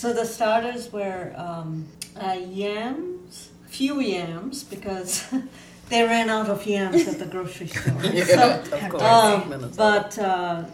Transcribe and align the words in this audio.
So 0.00 0.14
the 0.14 0.24
starters 0.24 0.90
were 0.90 1.34
um, 1.36 1.86
uh, 2.16 2.32
yams, 2.32 3.50
few 3.66 4.00
yams 4.00 4.64
because 4.64 5.26
they 5.90 6.02
ran 6.04 6.30
out 6.30 6.48
of 6.48 6.66
yams 6.66 7.06
at 7.06 7.18
the 7.18 7.26
grocery 7.26 7.66
store. 7.76 8.02
Yeah, 8.04 8.60
of 8.60 8.88
course. 8.88 9.02
Um, 9.02 9.70
but 9.76 10.18
uh, 10.18 10.64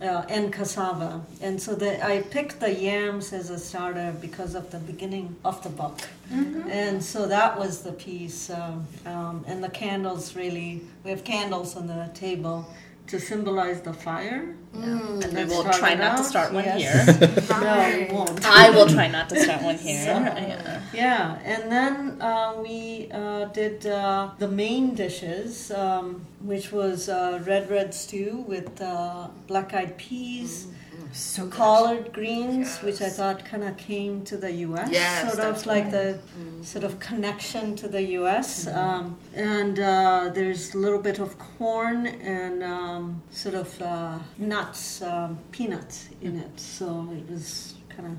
uh, 0.00 0.24
and 0.28 0.52
cassava, 0.52 1.20
and 1.40 1.60
so 1.60 1.74
the, 1.74 2.00
I 2.06 2.22
picked 2.22 2.60
the 2.60 2.72
yams 2.72 3.32
as 3.32 3.50
a 3.50 3.58
starter 3.58 4.14
because 4.20 4.54
of 4.54 4.70
the 4.70 4.78
beginning 4.78 5.34
of 5.44 5.60
the 5.64 5.70
book, 5.70 5.98
and 6.30 7.02
so 7.02 7.26
that 7.26 7.58
was 7.58 7.82
the 7.82 7.92
piece. 7.92 8.50
Um, 8.50 8.86
um, 9.04 9.44
and 9.48 9.64
the 9.64 9.70
candles 9.70 10.36
really, 10.36 10.82
we 11.02 11.10
have 11.10 11.24
candles 11.24 11.74
on 11.74 11.88
the 11.88 12.08
table 12.14 12.72
to 13.08 13.18
symbolize 13.18 13.80
the 13.80 13.92
fire. 13.92 14.54
And 14.72 15.24
we 15.34 15.44
will 15.44 15.62
start 15.62 15.74
try 15.76 15.92
it 15.92 15.98
not 15.98 16.16
to 16.18 16.24
start 16.24 16.52
one 16.52 16.64
Yes. 16.64 16.78
here. 16.80 17.28
no, 17.60 18.06
we 18.08 18.14
won't. 18.14 18.46
I 18.46 18.70
will 18.70 18.86
try 18.88 19.08
not 19.08 19.28
to 19.30 19.40
start 19.40 19.62
one 19.62 19.76
here. 19.78 20.04
So- 20.04 20.10
Yeah. 20.12 20.80
Yeah, 20.92 21.38
and 21.44 21.70
then 21.72 22.20
uh, 22.22 22.54
we 22.62 23.08
uh, 23.12 23.46
did 23.46 23.86
uh, 23.86 24.30
the 24.38 24.48
main 24.48 24.94
dishes, 24.94 25.70
um, 25.72 26.24
which 26.40 26.70
was 26.72 27.08
uh, 27.08 27.42
red 27.46 27.68
red 27.70 27.92
stew 27.94 28.44
with 28.46 28.80
uh, 28.80 29.28
black 29.48 29.74
eyed 29.74 29.96
peas, 29.98 30.66
So 31.12 31.44
good. 31.44 31.52
collard 31.52 32.12
greens, 32.12 32.78
which 32.78 33.00
I 33.00 33.08
thought 33.08 33.44
kind 33.44 33.64
of 33.64 33.76
came 33.76 34.22
to 34.24 34.36
the 34.36 34.52
U.S. 34.68 34.88
Yes, 34.90 35.22
sort 35.24 35.36
that's 35.36 35.62
of 35.62 35.66
like 35.66 35.90
the 35.90 36.18
sort 36.62 36.84
of 36.84 36.98
connection 37.00 37.76
to 37.76 37.88
the 37.88 38.02
U.S. 38.20 38.66
Um, 38.66 39.18
and 39.34 39.78
uh, 39.78 40.30
there's 40.32 40.74
a 40.74 40.78
little 40.78 41.00
bit 41.00 41.18
of 41.18 41.38
corn 41.38 42.06
and 42.06 42.62
um, 42.62 43.22
sort 43.30 43.54
of 43.54 43.82
uh, 43.82 44.18
nuts, 44.38 45.02
um, 45.02 45.38
peanuts 45.52 46.08
in 46.20 46.36
it. 46.36 46.58
So 46.60 47.08
it 47.16 47.30
was 47.30 47.74
kind 47.88 48.06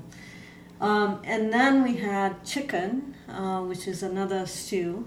Um, 0.86 1.20
and 1.24 1.52
then 1.52 1.84
we 1.84 1.96
had 1.96 2.44
chicken, 2.44 3.14
uh, 3.28 3.60
which 3.60 3.86
is 3.86 4.02
another 4.02 4.46
stew. 4.46 5.06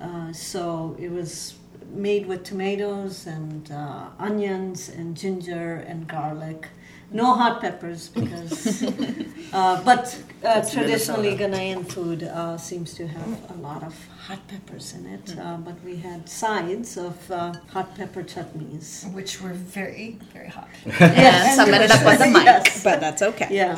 Uh, 0.00 0.32
so 0.32 0.96
it 0.98 1.10
was 1.10 1.56
made 1.92 2.26
with 2.26 2.44
tomatoes 2.44 3.26
and 3.26 3.70
uh, 3.72 4.06
onions 4.18 4.88
and 4.88 5.16
ginger 5.16 5.84
and 5.86 6.06
garlic. 6.06 6.68
No 7.12 7.34
hot 7.34 7.60
peppers 7.60 8.08
because, 8.08 8.82
uh, 9.52 9.82
but 9.84 10.16
uh, 10.44 10.62
traditionally 10.70 11.36
Ghanaian 11.36 11.84
food 11.90 12.22
uh, 12.22 12.56
seems 12.56 12.94
to 12.94 13.06
have 13.08 13.50
a 13.50 13.54
lot 13.54 13.82
of 13.82 13.94
hot 14.26 14.46
peppers 14.46 14.94
in 14.94 15.06
it. 15.06 15.36
Uh, 15.36 15.56
but 15.56 15.74
we 15.84 15.96
had 15.96 16.28
sides 16.28 16.96
of 16.96 17.16
uh, 17.32 17.52
hot 17.72 17.96
pepper 17.96 18.22
chutneys. 18.22 19.12
Which 19.12 19.42
were 19.42 19.52
very, 19.54 20.18
very 20.32 20.48
hot. 20.48 20.68
And 21.00 21.56
some 21.56 21.74
ended 21.74 21.90
up 21.90 22.06
on 22.06 22.16
the 22.18 22.26
mic, 22.38 22.44
Yes. 22.44 22.84
but 22.84 23.00
that's 23.00 23.22
okay. 23.22 23.48
Yeah, 23.50 23.74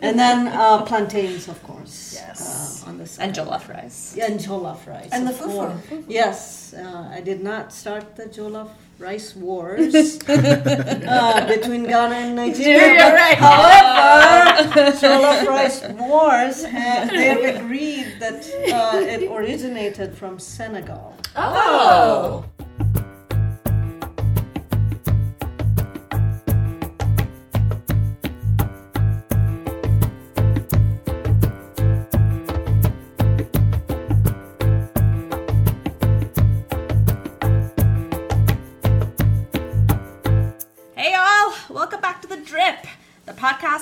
and 0.00 0.18
then 0.18 0.48
uh, 0.48 0.82
plantains, 0.86 1.48
of 1.48 1.62
course. 1.62 2.14
Yes. 2.14 2.69
Uh, 2.90 2.92
on 2.92 2.98
the 2.98 3.06
side. 3.06 3.26
And 3.26 3.34
jollof 3.36 3.68
rice. 3.68 4.14
Yeah, 4.16 4.26
and 4.26 4.40
jollof 4.40 4.86
rice. 4.86 5.08
And 5.12 5.26
the 5.26 5.32
of 5.32 5.38
fufu. 5.38 6.04
Yes, 6.08 6.74
uh, 6.74 7.10
I 7.12 7.20
did 7.20 7.42
not 7.42 7.72
start 7.72 8.16
the 8.16 8.26
jollof 8.26 8.70
rice 8.98 9.34
wars 9.34 9.94
uh, 10.28 11.46
between 11.48 11.84
Ghana 11.84 12.14
and 12.14 12.36
Nigeria. 12.36 13.14
Right. 13.14 13.38
However, 13.38 14.92
jollof 15.00 15.46
rice 15.46 15.82
wars 15.88 16.64
have, 16.64 17.10
they 17.10 17.26
have 17.26 17.56
agreed 17.56 18.08
that 18.20 18.44
uh, 18.72 18.98
it 19.00 19.30
originated 19.30 20.14
from 20.14 20.38
Senegal. 20.38 21.16
Oh. 21.36 22.44
Hey 22.58 22.59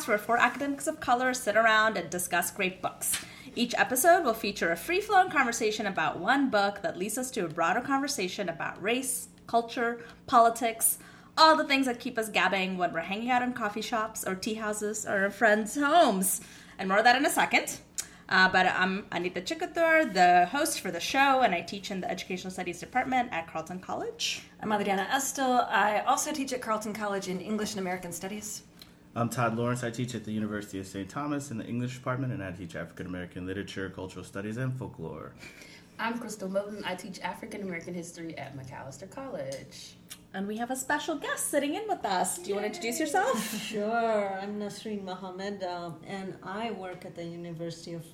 where 0.08 0.18
four 0.18 0.38
academics 0.38 0.86
of 0.86 0.98
color 0.98 1.34
sit 1.34 1.56
around 1.56 1.98
and 1.98 2.08
discuss 2.08 2.50
great 2.50 2.80
books. 2.80 3.22
Each 3.54 3.74
episode 3.76 4.24
will 4.24 4.34
feature 4.34 4.72
a 4.72 4.76
free 4.76 5.00
flowing 5.00 5.30
conversation 5.30 5.86
about 5.86 6.18
one 6.18 6.48
book 6.48 6.80
that 6.82 6.96
leads 6.96 7.18
us 7.18 7.30
to 7.32 7.44
a 7.44 7.48
broader 7.48 7.80
conversation 7.80 8.48
about 8.48 8.82
race, 8.82 9.28
culture, 9.46 10.04
politics, 10.26 10.98
all 11.36 11.56
the 11.56 11.64
things 11.64 11.86
that 11.86 12.00
keep 12.00 12.18
us 12.18 12.28
gabbing 12.28 12.78
when 12.78 12.92
we're 12.92 13.00
hanging 13.00 13.30
out 13.30 13.42
in 13.42 13.52
coffee 13.52 13.82
shops 13.82 14.26
or 14.26 14.34
tea 14.34 14.54
houses 14.54 15.06
or 15.06 15.26
in 15.26 15.30
friends' 15.30 15.76
homes. 15.76 16.40
And 16.78 16.88
more 16.88 16.98
of 16.98 17.04
that 17.04 17.16
in 17.16 17.26
a 17.26 17.30
second. 17.30 17.78
Uh, 18.28 18.48
but 18.48 18.66
I'm 18.66 19.06
Anita 19.10 19.40
Chikkatur, 19.40 20.12
the 20.12 20.46
host 20.46 20.80
for 20.80 20.90
the 20.90 21.00
show, 21.00 21.40
and 21.40 21.54
I 21.54 21.62
teach 21.62 21.90
in 21.90 22.00
the 22.00 22.10
Educational 22.10 22.50
Studies 22.50 22.78
Department 22.78 23.30
at 23.32 23.46
Carleton 23.46 23.80
College. 23.80 24.42
I'm 24.60 24.70
Adriana 24.70 25.08
Estill. 25.10 25.66
I 25.68 26.00
also 26.00 26.32
teach 26.32 26.52
at 26.52 26.60
Carleton 26.60 26.92
College 26.92 27.28
in 27.28 27.40
English 27.40 27.72
and 27.72 27.80
American 27.80 28.12
Studies. 28.12 28.64
I'm 29.18 29.28
Todd 29.28 29.56
Lawrence. 29.56 29.82
I 29.82 29.90
teach 29.90 30.14
at 30.14 30.22
the 30.24 30.30
University 30.30 30.78
of 30.78 30.86
St. 30.86 31.08
Thomas 31.08 31.50
in 31.50 31.58
the 31.58 31.66
English 31.66 31.96
department, 31.96 32.32
and 32.32 32.40
I 32.40 32.52
teach 32.52 32.76
African 32.76 33.06
American 33.06 33.48
literature, 33.48 33.90
cultural 33.90 34.24
studies, 34.24 34.58
and 34.58 34.72
folklore. 34.78 35.32
I'm 35.98 36.20
Crystal 36.20 36.48
Moten. 36.48 36.84
I 36.86 36.94
teach 36.94 37.18
African 37.18 37.62
American 37.62 37.94
history 37.94 38.38
at 38.38 38.56
Macalester 38.56 39.10
College. 39.10 39.96
And 40.34 40.46
we 40.46 40.56
have 40.58 40.70
a 40.70 40.76
special 40.76 41.16
guest 41.16 41.48
sitting 41.48 41.74
in 41.74 41.88
with 41.88 42.04
us. 42.04 42.38
Do 42.38 42.48
you 42.48 42.54
want 42.54 42.62
to 42.62 42.68
introduce 42.68 43.00
yourself? 43.00 43.60
Sure, 43.60 44.38
I'm 44.40 44.60
Nasreen 44.60 45.02
Mohammed, 45.02 45.64
um, 45.64 45.96
and 46.06 46.36
I 46.44 46.70
work 46.70 47.04
at 47.04 47.16
the 47.16 47.24
University 47.24 47.94
of 47.94 48.06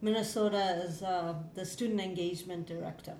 Minnesota 0.00 0.62
as 0.84 1.02
uh, 1.02 1.34
the 1.56 1.66
Student 1.66 2.00
Engagement 2.00 2.68
Director. 2.68 3.14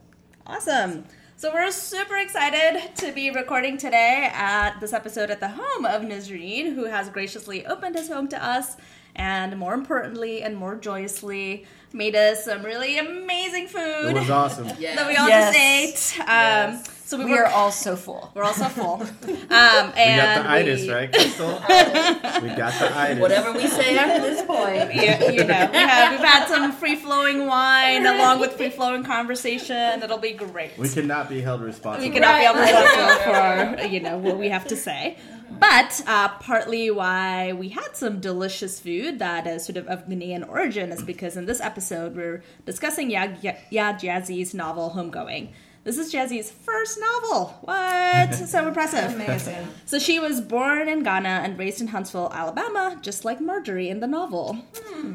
Awesome. 0.46 1.06
So 1.42 1.52
we're 1.52 1.72
super 1.72 2.18
excited 2.18 2.94
to 2.98 3.10
be 3.10 3.32
recording 3.32 3.76
today 3.76 4.30
at 4.32 4.78
this 4.78 4.92
episode 4.92 5.28
at 5.28 5.40
the 5.40 5.48
home 5.48 5.84
of 5.84 6.02
Nasreen, 6.02 6.72
who 6.72 6.84
has 6.84 7.08
graciously 7.08 7.66
opened 7.66 7.96
his 7.96 8.08
home 8.08 8.28
to 8.28 8.40
us 8.40 8.76
and 9.16 9.58
more 9.58 9.74
importantly 9.74 10.44
and 10.44 10.56
more 10.56 10.76
joyously 10.76 11.66
made 11.94 12.14
us 12.16 12.44
some 12.44 12.62
really 12.64 12.98
amazing 12.98 13.66
food 13.68 14.06
It 14.08 14.14
was 14.14 14.30
awesome. 14.30 14.68
Yeah. 14.78 14.96
that 14.96 15.06
we 15.06 15.16
all 15.16 15.28
Yes. 15.28 15.54
just 15.96 16.18
ate. 16.18 16.28
Um, 16.28 16.82
So 17.04 17.18
we, 17.18 17.26
We 17.26 17.32
were 17.32 17.44
are 17.44 17.52
all 17.52 17.70
so 17.70 17.94
full. 17.94 18.30
we're 18.34 18.42
all 18.44 18.54
so 18.54 18.68
full. 18.70 19.02
Um, 19.02 19.92
We 19.94 20.16
got 20.16 20.42
the 20.44 20.50
itis, 20.50 20.82
we- 20.82 20.90
right, 20.90 21.12
Crystal? 21.12 21.48
we 21.68 22.48
got 22.56 22.72
the 22.80 22.88
itis. 22.96 23.20
Whatever 23.20 23.52
we 23.52 23.66
say 23.66 23.98
after 23.98 24.22
this 24.22 24.40
point. 24.46 24.94
you, 24.94 25.02
you 25.36 25.44
know, 25.44 25.68
we 25.72 25.78
have, 25.78 26.12
we've 26.12 26.26
had 26.26 26.46
some 26.48 26.72
free 26.72 26.96
flowing 26.96 27.46
wine 27.46 28.06
along 28.06 28.40
with 28.40 28.52
free 28.52 28.70
flowing 28.70 29.04
conversation. 29.04 30.02
It'll 30.02 30.16
be 30.16 30.32
great. 30.32 30.78
We 30.78 30.88
cannot 30.88 31.28
be 31.28 31.42
held 31.42 31.60
responsible. 31.60 32.08
we 32.08 32.14
cannot 32.14 32.38
be 32.38 32.44
held 32.44 32.58
responsible 32.58 33.82
for 33.82 33.86
you 33.92 34.00
know 34.00 34.16
what 34.16 34.38
we 34.38 34.48
have 34.48 34.66
to 34.68 34.76
say. 34.76 35.18
But 35.58 36.02
uh, 36.06 36.28
partly 36.38 36.90
why 36.90 37.52
we 37.52 37.70
had 37.70 37.94
some 37.94 38.20
delicious 38.20 38.80
food 38.80 39.18
that 39.18 39.46
is 39.46 39.64
sort 39.64 39.76
of 39.76 39.86
of 39.86 40.06
Ghanaian 40.06 40.48
origin 40.48 40.90
is 40.92 41.02
because 41.02 41.36
in 41.36 41.46
this 41.46 41.60
episode 41.60 42.16
we're 42.16 42.42
discussing 42.66 43.10
Yaa, 43.10 43.40
Yaa 43.70 43.98
Gyasi's 44.00 44.54
novel 44.54 44.92
Homegoing. 44.96 45.48
This 45.84 45.98
is 45.98 46.12
Gyasi's 46.12 46.48
first 46.48 47.00
novel. 47.00 47.58
What? 47.62 48.34
so 48.46 48.68
impressive. 48.68 49.14
Amazing. 49.14 49.66
So 49.84 49.98
she 49.98 50.20
was 50.20 50.40
born 50.40 50.88
in 50.88 51.02
Ghana 51.02 51.40
and 51.42 51.58
raised 51.58 51.80
in 51.80 51.88
Huntsville, 51.88 52.30
Alabama, 52.32 52.98
just 53.02 53.24
like 53.24 53.40
Marjorie 53.40 53.88
in 53.88 53.98
the 53.98 54.06
novel. 54.06 54.58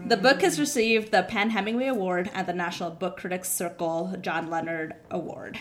The 0.07 0.17
book 0.17 0.41
has 0.41 0.59
received 0.59 1.11
the 1.11 1.23
PEN/Hemingway 1.23 1.87
Award 1.87 2.29
and 2.33 2.45
the 2.47 2.53
National 2.53 2.91
Book 2.91 3.15
Critics 3.17 3.49
Circle 3.49 4.17
John 4.19 4.49
Leonard 4.49 4.95
Award. 5.09 5.59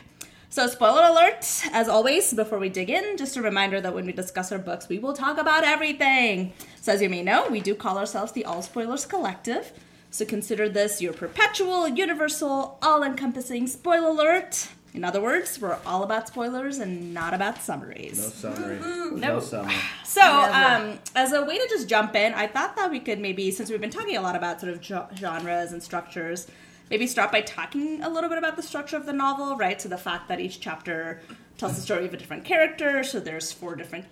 So, 0.57 0.67
spoiler 0.69 1.03
alert, 1.03 1.45
as 1.75 1.87
always, 1.87 2.33
before 2.33 2.59
we 2.59 2.71
dig 2.71 2.89
in, 2.89 3.19
just 3.19 3.37
a 3.37 3.43
reminder 3.43 3.79
that 3.79 3.95
when 3.95 4.07
we 4.07 4.13
discuss 4.13 4.51
our 4.51 4.59
books, 4.59 4.89
we 4.89 4.99
will 4.99 5.13
talk 5.13 5.37
about 5.37 5.65
everything. 5.65 6.55
So, 6.81 6.93
as 6.95 7.03
you 7.03 7.11
may 7.11 7.23
know, 7.23 7.47
we 7.51 7.61
do 7.61 7.75
call 7.75 7.99
ourselves 7.99 8.33
the 8.33 8.47
All 8.47 8.63
Spoilers 8.63 9.05
Collective. 9.05 9.71
So, 10.11 10.25
consider 10.25 10.67
this 10.71 11.03
your 11.03 11.13
perpetual, 11.13 11.87
universal, 11.89 12.79
all 12.81 13.03
encompassing 13.03 13.67
spoiler 13.67 14.09
alert. 14.09 14.69
In 14.95 15.05
other 15.05 15.21
words, 15.21 15.61
we're 15.61 15.77
all 15.85 16.03
about 16.03 16.29
spoilers 16.29 16.79
and 16.79 17.13
not 17.13 17.35
about 17.35 17.61
summaries. 17.61 18.17
No 18.17 18.31
summary. 18.31 18.79
No, 18.79 19.11
No. 19.11 19.41
summary. 19.41 19.75
So, 20.07 20.23
um, 20.23 20.99
as 21.15 21.35
a 21.35 21.45
way 21.45 21.59
to 21.59 21.69
just 21.69 21.87
jump 21.87 22.17
in, 22.17 22.33
I 22.33 22.47
thought 22.47 22.77
that 22.77 22.91
we 22.91 23.01
could 23.01 23.21
maybe, 23.21 23.51
since 23.51 23.69
we've 23.69 23.79
been 23.79 23.91
talking 23.91 24.17
a 24.17 24.23
lot 24.23 24.35
about 24.37 24.63
sort 24.63 24.73
of 24.73 24.81
ge- 24.81 25.19
genres 25.19 25.73
and 25.73 25.83
structures, 25.83 26.47
maybe 26.91 27.07
start 27.07 27.33
by 27.33 27.41
talking 27.41 28.03
a 28.03 28.09
little 28.09 28.29
bit 28.29 28.39
about 28.39 28.57
the 28.57 28.63
structure 28.63 28.97
of 28.97 29.07
the 29.07 29.13
novel, 29.13 29.57
right? 29.57 29.81
So, 29.81 29.89
the 29.89 29.99
fact 29.99 30.29
that 30.29 30.41
each 30.41 30.61
chapter 30.61 31.21
tells 31.59 31.77
the 31.77 31.83
story 31.83 32.07
of 32.07 32.15
a 32.15 32.17
different 32.17 32.45
character. 32.45 33.03
So, 33.03 33.21
there's 33.21 33.53
four 33.53 33.77
different, 33.77 34.05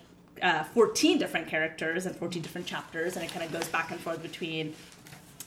uh, 0.42 0.64
14 0.64 1.18
different 1.18 1.48
characters 1.48 2.06
and 2.06 2.16
14 2.16 2.42
different 2.42 2.66
chapters, 2.66 3.16
and 3.16 3.24
it 3.24 3.30
kind 3.32 3.44
of 3.44 3.52
goes 3.52 3.68
back 3.68 3.90
and 3.90 4.00
forth 4.00 4.22
between 4.22 4.74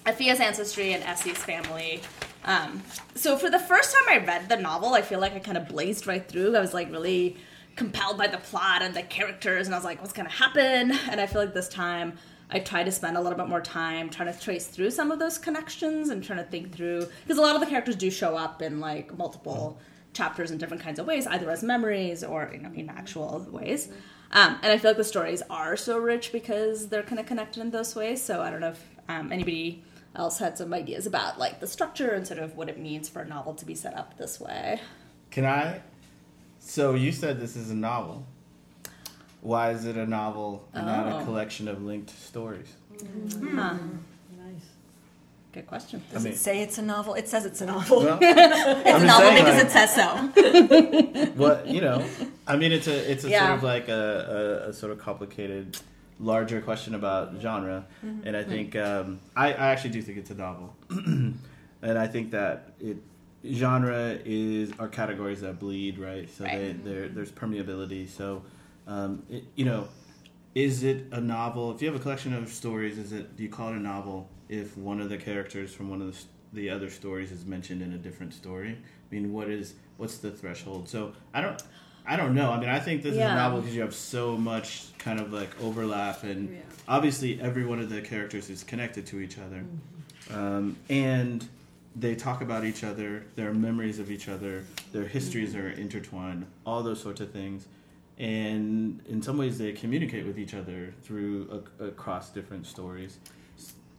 Effia's 0.05 0.39
ancestry 0.39 0.93
and 0.93 1.03
Esi's 1.03 1.37
family. 1.37 2.01
Um, 2.45 2.81
so 3.13 3.37
for 3.37 3.49
the 3.49 3.59
first 3.59 3.93
time 3.93 4.03
I 4.07 4.25
read 4.25 4.47
the 4.47 4.55
novel, 4.55 4.93
I 4.93 5.01
feel 5.01 5.19
like 5.19 5.33
I 5.33 5.39
kind 5.39 5.57
of 5.57 5.67
blazed 5.67 6.07
right 6.07 6.25
through. 6.25 6.55
I 6.55 6.61
was 6.61 6.73
like 6.73 6.89
really 6.89 7.35
compelled 7.75 8.17
by 8.17 8.27
the 8.27 8.37
plot 8.37 8.81
and 8.81 8.95
the 8.95 9.03
characters, 9.03 9.67
and 9.67 9.75
I 9.75 9.77
was 9.77 9.85
like, 9.85 9.99
what's 9.99 10.13
gonna 10.13 10.29
happen? 10.29 10.91
And 11.09 11.19
I 11.19 11.27
feel 11.27 11.41
like 11.41 11.53
this 11.53 11.67
time 11.67 12.13
I 12.49 12.59
try 12.59 12.83
to 12.83 12.91
spend 12.91 13.17
a 13.17 13.21
little 13.21 13.37
bit 13.37 13.47
more 13.47 13.61
time 13.61 14.09
trying 14.09 14.33
to 14.33 14.39
trace 14.39 14.67
through 14.67 14.91
some 14.91 15.11
of 15.11 15.19
those 15.19 15.37
connections 15.37 16.09
and 16.09 16.23
trying 16.23 16.39
to 16.39 16.45
think 16.45 16.73
through 16.73 17.07
because 17.23 17.37
a 17.37 17.41
lot 17.41 17.55
of 17.55 17.61
the 17.61 17.67
characters 17.67 17.95
do 17.95 18.09
show 18.09 18.37
up 18.37 18.61
in 18.61 18.79
like 18.79 19.17
multiple 19.17 19.79
chapters 20.13 20.49
in 20.49 20.57
different 20.57 20.81
kinds 20.81 20.97
of 20.99 21.05
ways, 21.05 21.27
either 21.27 21.49
as 21.49 21.61
memories 21.61 22.23
or 22.23 22.49
you 22.53 22.59
know 22.59 22.71
in 22.73 22.89
actual 22.89 23.45
ways. 23.51 23.89
Um, 24.31 24.59
and 24.61 24.71
I 24.71 24.77
feel 24.77 24.91
like 24.91 24.97
the 24.97 25.03
stories 25.03 25.41
are 25.49 25.77
so 25.77 25.97
rich 25.97 26.31
because 26.31 26.89
they're 26.89 27.03
kind 27.03 27.19
of 27.19 27.25
connected 27.25 27.61
in 27.61 27.71
those 27.71 27.95
ways. 27.95 28.21
So 28.21 28.41
I 28.41 28.49
don't 28.49 28.59
know 28.59 28.69
if 28.69 28.83
um, 29.07 29.31
anybody 29.31 29.83
else 30.15 30.39
had 30.39 30.57
some 30.57 30.73
ideas 30.73 31.05
about 31.05 31.37
like 31.39 31.59
the 31.59 31.67
structure 31.67 32.09
and 32.09 32.27
sort 32.27 32.39
of 32.39 32.55
what 32.55 32.69
it 32.69 32.79
means 32.79 33.07
for 33.07 33.21
a 33.21 33.27
novel 33.27 33.53
to 33.55 33.65
be 33.65 33.75
set 33.75 33.95
up 33.95 34.17
this 34.17 34.39
way. 34.39 34.81
Can 35.31 35.45
I? 35.45 35.81
So 36.59 36.95
you 36.95 37.11
said 37.11 37.39
this 37.39 37.55
is 37.55 37.69
a 37.69 37.75
novel. 37.75 38.25
Why 39.47 39.71
is 39.71 39.85
it 39.85 39.95
a 39.95 40.05
novel, 40.05 40.67
and 40.73 40.85
not 40.85 41.05
Oh. 41.07 41.19
a 41.19 41.23
collection 41.23 41.69
of 41.69 41.81
linked 41.81 42.09
stories? 42.09 42.67
Huh. 42.99 43.75
Nice. 44.35 44.65
Good 45.53 45.65
question. 45.67 46.01
I 46.11 46.13
Does 46.15 46.23
mean- 46.25 46.33
it 46.33 46.37
say 46.37 46.61
it's 46.61 46.77
a 46.77 46.81
novel? 46.81 47.13
It 47.13 47.29
says 47.29 47.45
it's 47.45 47.61
a 47.61 47.65
novel. 47.65 47.99
Well, 48.03 48.19
It's 48.21 48.89
I'm 48.89 49.03
a 49.03 49.05
novel 49.05 49.29
saying, 49.29 49.45
because 49.45 49.57
like- 49.57 49.67
it 49.67 49.71
says 49.71 51.31
so. 51.31 51.31
well, 51.41 51.65
you 51.65 51.79
know, 51.79 52.03
I 52.45 52.57
mean, 52.57 52.73
it's 52.73 52.87
a 52.87 53.09
it's 53.11 53.23
a 53.23 53.29
Yeah. 53.29 53.45
sort 53.47 53.57
of 53.59 53.63
like 53.63 53.87
a, 53.87 54.03
a, 54.65 54.69
a 54.69 54.73
sort 54.73 54.91
of 54.91 54.97
complicated, 54.99 55.77
larger 56.19 56.59
question 56.59 56.93
about 56.93 57.39
genre, 57.39 57.85
Mm-hmm. 58.05 58.27
and 58.27 58.35
I 58.35 58.43
think 58.43 58.75
um, 58.75 59.21
I, 59.33 59.53
I 59.53 59.67
actually 59.71 59.91
do 59.91 60.01
think 60.01 60.17
it's 60.17 60.29
a 60.31 60.35
novel, 60.35 60.75
and 60.89 61.39
I 62.05 62.07
think 62.07 62.31
that 62.31 62.73
it 62.81 62.97
genre 63.45 64.19
is 64.25 64.73
are 64.77 64.89
categories 64.89 65.39
that 65.39 65.57
bleed, 65.57 65.99
right? 65.99 66.27
So 66.37 66.43
Right. 66.43 66.83
They, 66.83 66.91
there 66.91 67.07
there's 67.07 67.31
permeability. 67.31 68.09
So, 68.09 68.43
um, 68.87 69.23
it, 69.29 69.43
you 69.55 69.65
know, 69.65 69.87
is 70.55 70.83
it 70.83 71.05
a 71.11 71.21
novel? 71.21 71.71
If 71.75 71.81
you 71.81 71.87
have 71.91 71.99
a 71.99 72.01
collection 72.01 72.33
of 72.33 72.49
stories, 72.49 72.97
is 72.97 73.11
it 73.11 73.35
do 73.37 73.43
you 73.43 73.49
call 73.49 73.69
it 73.69 73.75
a 73.75 73.79
novel 73.79 74.29
if 74.49 74.75
one 74.77 75.01
of 75.01 75.09
the 75.09 75.17
characters 75.17 75.73
from 75.73 75.89
one 75.89 76.01
of 76.01 76.11
the, 76.53 76.61
the 76.61 76.69
other 76.69 76.89
stories 76.89 77.31
is 77.31 77.45
mentioned 77.45 77.81
in 77.81 77.93
a 77.93 77.97
different 77.97 78.33
story? 78.33 78.71
I 78.71 79.13
mean, 79.13 79.33
what 79.33 79.49
is 79.49 79.75
what's 79.97 80.17
the 80.17 80.31
threshold? 80.31 80.89
So 80.89 81.13
I 81.33 81.41
don't. 81.41 81.61
I 82.09 82.15
don't 82.15 82.33
know. 82.35 82.51
I 82.51 82.59
mean, 82.61 82.69
I 82.69 82.79
think 82.79 83.03
this 83.03 83.15
is 83.15 83.17
a 83.17 83.35
novel 83.35 83.59
because 83.59 83.75
you 83.75 83.81
have 83.81 83.93
so 83.93 84.37
much 84.37 84.97
kind 84.97 85.19
of 85.19 85.33
like 85.33 85.49
overlap, 85.61 86.23
and 86.23 86.53
Yeah. 86.53 86.59
obviously 86.87 87.37
every 87.41 87.65
one 87.65 87.79
of 87.81 87.89
the 87.89 87.99
characters 88.01 88.49
is 88.49 88.63
connected 88.63 89.05
to 89.07 89.19
each 89.19 89.37
other, 89.37 89.65
um, 90.31 90.77
and 90.89 91.45
they 91.97 92.15
talk 92.15 92.41
about 92.41 92.63
each 92.63 92.85
other. 92.85 93.25
Their 93.35 93.53
memories 93.53 93.99
of 93.99 94.09
each 94.09 94.29
other, 94.29 94.63
their 94.93 95.05
histories 95.05 95.53
are 95.53 95.69
intertwined. 95.69 96.45
All 96.65 96.81
those 96.81 97.01
sorts 97.01 97.19
of 97.19 97.31
things, 97.31 97.67
and 98.17 99.01
in 99.07 99.21
some 99.21 99.37
ways 99.37 99.57
they 99.57 99.71
communicate 99.71 100.25
with 100.25 100.39
each 100.39 100.53
other 100.53 100.93
through 101.03 101.63
a, 101.79 101.85
across 101.85 102.29
different 102.29 102.65
stories. 102.65 103.19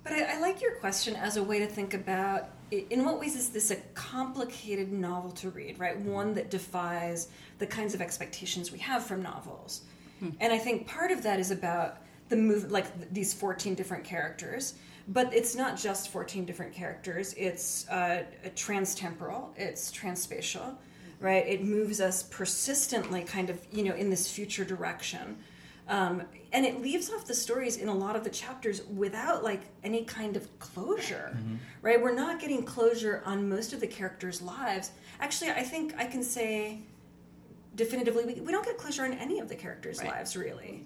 But 0.03 0.13
I, 0.13 0.37
I 0.37 0.41
like 0.41 0.61
your 0.61 0.77
question 0.77 1.15
as 1.17 1.37
a 1.37 1.43
way 1.43 1.59
to 1.61 1.67
think 1.67 1.95
about 1.95 2.51
in 2.71 3.05
what 3.05 3.19
ways 3.19 3.37
is 3.37 3.51
this 3.51 3.71
a 3.71 3.77
complicated 3.95 4.93
novel 4.93 5.31
to 5.33 5.51
read, 5.51 5.79
right? 5.79 5.99
One 5.99 6.35
that 6.35 6.51
defies 6.51 7.29
the 7.59 7.67
kinds 7.67 7.95
of 7.95 8.01
expectations 8.01 8.71
we 8.71 8.79
have 8.79 9.05
from 9.05 9.23
novels. 9.23 9.83
And 10.41 10.53
I 10.53 10.59
think 10.59 10.87
part 10.87 11.11
of 11.11 11.23
that 11.23 11.39
is 11.39 11.51
about 11.51 11.99
the 12.29 12.37
move, 12.37 12.71
like 12.71 12.95
th- 12.99 13.09
these 13.13 13.33
14 13.33 13.75
different 13.75 14.05
characters. 14.05 14.75
But 15.07 15.33
it's 15.33 15.55
not 15.55 15.79
just 15.79 16.11
14 16.11 16.45
different 16.45 16.73
characters, 16.73 17.33
it's 17.35 17.89
uh, 17.89 18.25
transtemporal, 18.55 19.49
it's 19.57 19.91
transspatial, 19.91 20.77
right? 21.21 21.47
It 21.47 21.65
moves 21.65 22.01
us 22.01 22.23
persistently, 22.25 23.23
kind 23.23 23.51
of, 23.51 23.61
you 23.73 23.83
know, 23.85 23.95
in 23.95 24.11
this 24.11 24.31
future 24.31 24.65
direction. 24.65 25.39
Um, 25.89 26.23
and 26.53 26.67
it 26.67 26.83
leaves 26.83 27.11
off 27.11 27.27
the 27.27 27.35
stories 27.35 27.79
in 27.79 27.89
a 27.89 27.95
lot 27.95 28.15
of 28.15 28.23
the 28.23 28.29
chapters 28.31 28.83
without 28.95 29.43
like 29.43 29.63
any 29.83 30.05
kind 30.05 30.37
of 30.37 30.59
closure 30.59 31.35
right 31.81 32.01
we're 32.03 32.15
not 32.15 32.41
getting 32.41 32.63
closure 32.63 33.23
on 33.25 33.49
most 33.49 33.73
of 33.73 33.81
the 33.81 33.87
characters 33.87 34.43
lives 34.43 34.91
actually 35.21 35.51
i 35.51 35.63
think 35.63 35.95
i 35.99 36.05
can 36.05 36.23
say 36.23 36.81
definitively 37.75 38.25
we, 38.27 38.35
we 38.41 38.53
don't 38.53 38.65
get 38.67 38.77
closure 38.77 39.05
on 39.05 39.13
any 39.15 39.39
of 39.41 39.49
the 39.49 39.55
characters 39.55 39.99
Right. 40.01 40.09
lives 40.09 40.37
really 40.37 40.85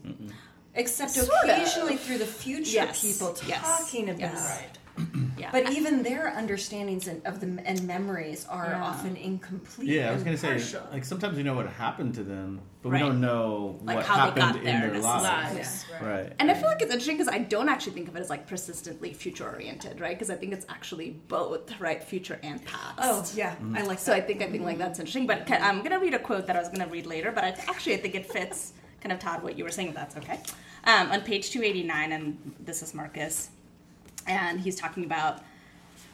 except 0.74 1.12
Sort 1.12 1.28
of. 1.44 1.50
occasionally 1.50 1.96
through 1.96 2.18
the 2.18 2.26
future 2.26 2.70
Yes. 2.70 3.02
people 3.02 3.36
Yes. 3.46 3.60
talking 3.60 4.08
about 4.10 4.20
Yes. 4.20 4.60
it 4.62 4.78
Yeah. 5.38 5.48
but 5.50 5.70
even 5.72 6.02
their 6.02 6.28
understandings 6.36 7.08
and, 7.08 7.24
of 7.26 7.40
them 7.40 7.58
and 7.64 7.82
memories 7.84 8.46
are 8.48 8.66
Yeah. 8.70 8.84
often 8.84 9.16
incomplete 9.16 9.88
Yeah, 9.88 10.10
I 10.10 10.14
was 10.14 10.22
gonna 10.22 10.36
say 10.36 10.60
like 10.92 11.04
sometimes 11.04 11.36
we 11.36 11.42
know 11.42 11.54
what 11.54 11.66
happened 11.68 12.14
to 12.14 12.22
them, 12.22 12.60
but 12.82 12.90
Right. 12.90 13.02
we 13.02 13.08
don't 13.08 13.20
know 13.20 13.78
Like 13.82 13.96
what 13.96 14.06
how 14.06 14.30
they 14.30 14.40
happened 14.40 14.64
got 14.64 14.74
in 14.74 14.80
their 14.80 14.98
lives. 15.00 15.54
necessarily. 15.54 15.58
Lives, 15.58 15.84
right. 15.92 16.02
Right. 16.24 16.32
And 16.38 16.50
I 16.50 16.54
feel 16.54 16.68
like 16.68 16.82
it's 16.82 16.92
interesting 16.92 17.16
because 17.16 17.32
I 17.32 17.38
don't 17.38 17.68
actually 17.68 17.92
think 17.92 18.08
of 18.08 18.16
it 18.16 18.20
as 18.20 18.30
like 18.30 18.46
persistently 18.46 19.12
future 19.14 19.48
oriented, 19.48 20.00
right? 20.00 20.14
Because 20.16 20.30
I 20.30 20.34
think 20.36 20.52
it's 20.52 20.66
actually 20.68 21.10
both, 21.28 21.80
right? 21.80 22.02
Future 22.04 22.38
and 22.42 22.62
past. 22.64 22.94
oh 22.98 23.24
yeah 23.34 23.52
Mm-hmm. 23.56 23.76
i 23.78 23.82
like 23.82 23.98
So 23.98 24.10
that 24.12 24.18
I 24.18 24.26
think 24.26 24.42
I 24.42 24.50
think 24.50 24.62
like 24.64 24.78
that's 24.78 24.98
interesting. 24.98 25.26
But 25.26 25.46
ca- 25.46 25.54
I'm 25.62 25.82
gonna 25.82 25.98
read 26.00 26.14
a 26.14 26.18
quote 26.18 26.46
that 26.48 26.56
I 26.56 26.58
was 26.60 26.68
gonna 26.68 26.86
read 26.88 27.06
later, 27.06 27.32
but 27.32 27.44
I 27.44 27.48
actually 27.68 27.94
I 27.94 27.98
think 27.98 28.14
it 28.14 28.26
fits 28.30 28.74
kind 29.00 29.12
of 29.12 29.18
Todd 29.18 29.42
what 29.42 29.56
you 29.58 29.64
were 29.64 29.70
saying. 29.70 29.88
If 29.88 29.94
that's 29.94 30.16
okay. 30.18 30.38
Um, 30.84 31.10
on 31.12 31.20
page 31.22 31.50
289, 31.50 32.12
and 32.12 32.54
this 32.60 32.82
is 32.82 32.92
Marcus, 32.94 33.50
and 34.26 34.60
he's 34.60 34.76
talking 34.76 35.04
about 35.04 35.42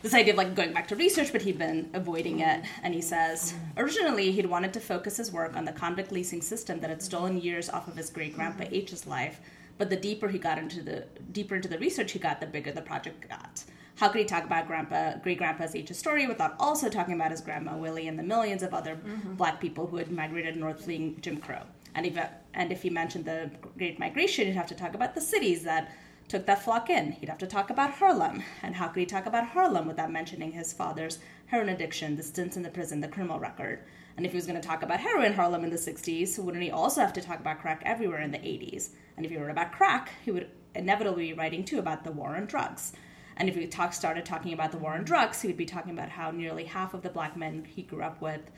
this 0.03 0.15
idea 0.15 0.33
of 0.33 0.39
like 0.39 0.55
going 0.55 0.73
back 0.73 0.87
to 0.89 0.97
research, 0.97 1.33
but 1.33 1.43
he'd 1.43 1.59
been 1.59 1.91
avoiding 1.93 2.41
it. 2.41 2.65
And 2.83 2.95
he 2.95 3.01
says, 3.01 3.55
originally 3.77 4.31
he'd 4.31 4.47
wanted 4.47 4.73
to 4.75 4.81
focus 4.81 5.17
his 5.17 5.33
work 5.33 5.57
on 5.57 5.65
the 5.65 5.73
convict 5.73 6.13
leasing 6.13 6.41
system 6.41 6.81
that 6.81 6.91
had 6.91 7.03
stolen 7.03 7.41
years 7.41 7.69
off 7.69 7.89
of 7.89 7.97
his 7.97 8.11
great 8.11 8.35
grandpa 8.35 8.65
H's 8.71 9.07
life. 9.07 9.41
But 9.77 9.91
the 9.91 9.97
deeper 9.97 10.29
he 10.29 10.39
got 10.39 10.59
into 10.59 10.83
the 10.83 11.05
deeper 11.33 11.57
into 11.57 11.69
the 11.69 11.79
research 11.79 12.13
he 12.13 12.19
got, 12.19 12.41
the 12.41 12.47
bigger 12.47 12.73
the 12.73 12.83
project 12.83 13.29
got. 13.29 13.65
How 13.97 14.09
could 14.09 14.21
he 14.21 14.25
talk 14.25 14.45
about 14.45 14.69
grandpa, 14.69 15.17
great 15.19 15.39
grandpa's 15.39 15.75
H's 15.75 15.99
story 15.99 16.27
without 16.29 16.55
also 16.61 16.89
talking 16.89 17.15
about 17.15 17.33
his 17.33 17.41
grandma 17.41 17.77
Willie 17.77 18.07
and 18.07 18.17
the 18.19 18.23
millions 18.23 18.63
of 18.63 18.73
other 18.73 18.97
mm-hmm. 18.97 19.35
black 19.35 19.61
people 19.61 19.87
who 19.87 19.97
had 19.97 20.11
migrated 20.11 20.57
north 20.57 20.85
fleeing 20.85 21.21
Jim 21.21 21.39
Crow? 21.39 21.63
And 21.95 22.07
if 22.07 22.17
and 22.55 22.71
if 22.71 22.83
he 22.83 22.91
mentioned 22.91 23.25
the 23.25 23.51
Great 23.77 23.99
Migration, 23.99 24.47
he'd 24.47 24.55
have 24.55 24.67
to 24.69 24.75
talk 24.75 24.95
about 24.95 25.15
the 25.15 25.21
cities 25.21 25.65
that 25.65 25.91
took 26.29 26.47
that 26.47 26.63
flock 26.63 26.91
in. 26.91 27.13
He'd 27.13 27.29
have 27.29 27.39
to 27.39 27.47
talk 27.47 27.71
about 27.71 27.95
Harlem. 27.95 28.43
And 28.63 28.77
how 28.77 28.89
could 28.89 29.01
he 29.01 29.07
talk 29.07 29.27
about 29.27 29.49
Harlem 29.49 29.87
without 29.87 30.13
mentioning 30.13 30.53
his 30.53 30.73
father's 30.73 31.19
heroin 31.47 31.71
addiction, 31.71 32.17
the 32.17 32.23
stints 32.23 32.57
in 32.57 32.63
the 32.63 32.69
prison, 32.69 33.01
the 33.01 33.09
criminal 33.09 33.41
record? 33.41 33.81
And 34.17 34.27
if 34.27 34.33
he 34.33 34.37
was 34.37 34.47
going 34.47 34.61
to 34.61 34.67
talk 34.67 34.83
about 34.83 35.01
heroin 35.01 35.33
Harlem 35.33 35.65
in 35.65 35.71
the 35.71 35.77
60s, 35.77 36.39
wouldn't 36.39 36.63
he 36.63 36.71
also 36.71 37.01
have 37.01 37.13
to 37.15 37.21
talk 37.21 37.41
about 37.41 37.61
crack 37.61 37.83
everywhere 37.85 38.21
in 38.21 38.33
the 38.33 38.39
80s? 38.39 38.91
And 39.17 39.25
if 39.25 39.33
he 39.33 39.39
wrote 39.39 39.51
about 39.51 39.73
crack, 39.73 40.11
he 40.25 40.31
would 40.31 40.51
inevitably 40.75 41.29
be 41.29 41.33
writing 41.33 41.65
too 41.65 41.79
about 41.79 42.05
the 42.05 42.13
war 42.13 42.37
on 42.37 42.47
drugs. 42.47 42.93
And 43.37 43.49
if 43.49 43.55
he 43.55 43.67
talk, 43.67 43.93
started 43.93 44.25
talking 44.25 44.53
about 44.53 44.73
the 44.73 44.79
war 44.79 44.95
on 44.95 45.05
drugs, 45.05 45.41
he 45.41 45.49
would 45.49 45.57
be 45.57 45.65
talking 45.65 45.93
about 45.93 46.09
how 46.11 46.31
nearly 46.31 46.65
half 46.65 46.93
of 46.93 47.03
the 47.03 47.11
black 47.11 47.37
men 47.37 47.65
he 47.65 47.83
grew 47.83 48.03
up 48.03 48.21
with 48.21 48.51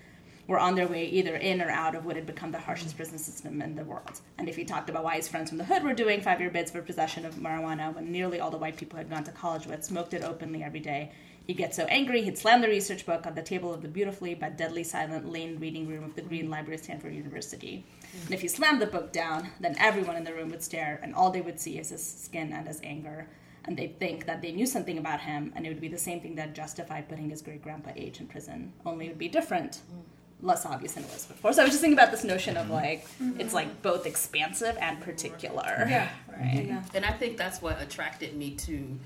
were 0.51 0.59
on 0.59 0.75
their 0.75 0.89
way 0.89 1.05
either 1.05 1.37
in 1.37 1.63
or 1.63 1.71
out 1.71 1.95
of 1.95 2.05
what 2.05 2.17
had 2.17 2.27
become 2.27 2.51
the 2.51 2.59
harshest 2.59 2.97
prison 2.97 3.17
system 3.17 3.63
in 3.63 3.77
the 3.77 3.85
world. 3.85 4.21
And 4.37 4.49
if 4.49 4.57
he 4.57 4.65
talked 4.65 4.91
about 4.91 5.05
why 5.05 5.15
his 5.15 5.29
friends 5.29 5.49
from 5.49 5.59
the 5.59 5.65
hood 5.65 5.85
were 5.85 5.95
doing 5.95 6.21
five 6.21 6.41
year 6.41 6.51
bids 6.51 6.73
for 6.73 6.83
possession 6.83 7.25
of 7.25 7.37
marijuana 7.37 7.95
when 7.95 8.11
nearly 8.11 8.41
all 8.41 8.51
the 8.51 8.59
white 8.59 8.77
people 8.77 8.99
had 8.99 9.09
gone 9.09 9.23
to 9.23 9.31
college 9.31 9.69
with 9.69 9.85
smoked 9.85 10.13
it 10.13 10.25
openly 10.25 10.65
every 10.65 10.81
day, 10.81 11.13
he'd 11.47 11.57
get 11.57 11.73
so 11.73 11.85
angry 11.85 12.23
he'd 12.23 12.37
slam 12.37 12.61
the 12.63 12.67
research 12.67 13.07
book 13.07 13.29
on 13.29 13.37
the 13.37 13.43
table 13.43 13.73
of 13.73 13.81
the 13.81 13.87
beautifully 13.87 14.35
but 14.35 14.59
deadly 14.59 14.83
silent 14.83 15.31
lane 15.31 15.57
reading 15.61 15.87
room 15.87 16.03
of 16.03 16.17
the 16.17 16.23
Green 16.23 16.51
Library 16.51 16.75
of 16.75 16.83
Stanford 16.83 17.15
University. 17.15 17.87
And 18.25 18.35
if 18.35 18.41
he 18.41 18.49
slammed 18.49 18.83
the 18.83 18.87
book 18.87 19.13
down, 19.13 19.51
then 19.61 19.77
everyone 19.79 20.17
in 20.17 20.25
the 20.25 20.35
room 20.35 20.51
would 20.51 20.65
stare, 20.65 20.99
and 21.01 21.15
all 21.15 21.31
they 21.31 21.43
would 21.43 21.61
see 21.61 21.79
is 21.79 21.91
his 21.91 22.05
skin 22.05 22.53
and 22.53 22.67
his 22.67 22.81
anger. 22.83 23.29
And 23.67 23.77
they'd 23.77 24.01
think 24.01 24.27
that 24.27 24.43
they 24.43 24.51
knew 24.51 24.67
something 24.67 24.99
about 24.99 25.21
him, 25.21 25.53
and 25.55 25.65
it 25.65 25.69
would 25.69 25.81
be 25.81 25.87
the 25.87 25.97
same 25.97 26.21
thing 26.21 26.35
that 26.35 26.57
justified 26.57 27.09
putting 27.09 27.31
his 27.31 27.41
great 27.41 27.63
grandpa 27.63 27.93
H 27.95 28.19
in 28.19 28.27
prison, 28.27 28.73
only 28.85 29.07
it 29.07 29.11
would 29.11 29.19
be 29.19 29.29
different 29.29 29.83
mm. 29.95 30.03
Less 30.43 30.65
obvious 30.67 30.95
than 30.95 31.05
it 31.05 31.11
was 31.13 31.27
before. 31.27 31.53
So 31.53 31.63
I 31.63 31.65
was 31.65 31.73
just 31.73 31.83
thinking 31.83 31.99
about 31.99 32.11
this 32.11 32.25
notion 32.25 32.57
of 32.57 32.71
like 32.71 33.07
it's 33.39 33.55
like 33.55 33.83
both 33.83 34.07
expansive 34.07 34.77
and 34.81 35.01
particular. 35.01 35.87
Yeah. 35.89 36.09
Right. 36.31 36.67
yeah 36.69 36.83
And 36.95 37.05
I 37.05 37.13
think 37.13 37.37
that's 37.37 37.61
what 37.61 37.81
attracted 37.81 38.37
me 38.37 38.53
to 38.53 38.99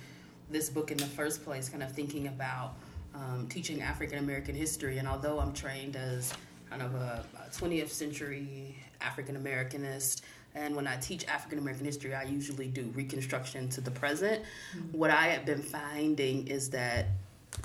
this 0.51 0.71
book 0.71 0.91
in 0.91 0.99
the 0.99 1.07
first 1.07 1.45
place, 1.45 1.69
kind 1.69 1.83
of 1.83 1.93
thinking 1.93 2.29
about 2.29 2.75
um, 3.15 3.47
teaching 3.49 3.83
African 3.83 4.19
American 4.19 4.55
history. 4.55 4.99
And 4.99 5.09
although 5.09 5.41
I'm 5.41 5.53
trained 5.53 5.97
as 5.97 6.33
kind 6.71 6.83
of 6.83 6.95
a, 6.95 7.25
a 7.47 7.51
20th 7.51 7.91
century 7.91 8.77
African 9.01 9.37
Americanist, 9.37 10.23
and 10.55 10.77
when 10.77 10.87
I 10.87 10.97
teach 10.97 11.27
African 11.27 11.59
American 11.59 11.85
history, 11.85 12.15
I 12.15 12.23
usually 12.23 12.69
do 12.69 12.85
reconstruction 12.95 13.69
to 13.71 13.81
the 13.81 13.91
present. 13.91 14.45
What 14.93 15.11
I 15.11 15.27
have 15.27 15.45
been 15.45 15.63
finding 15.63 16.47
is 16.47 16.71
that 16.71 17.07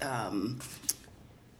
um, 0.01 0.59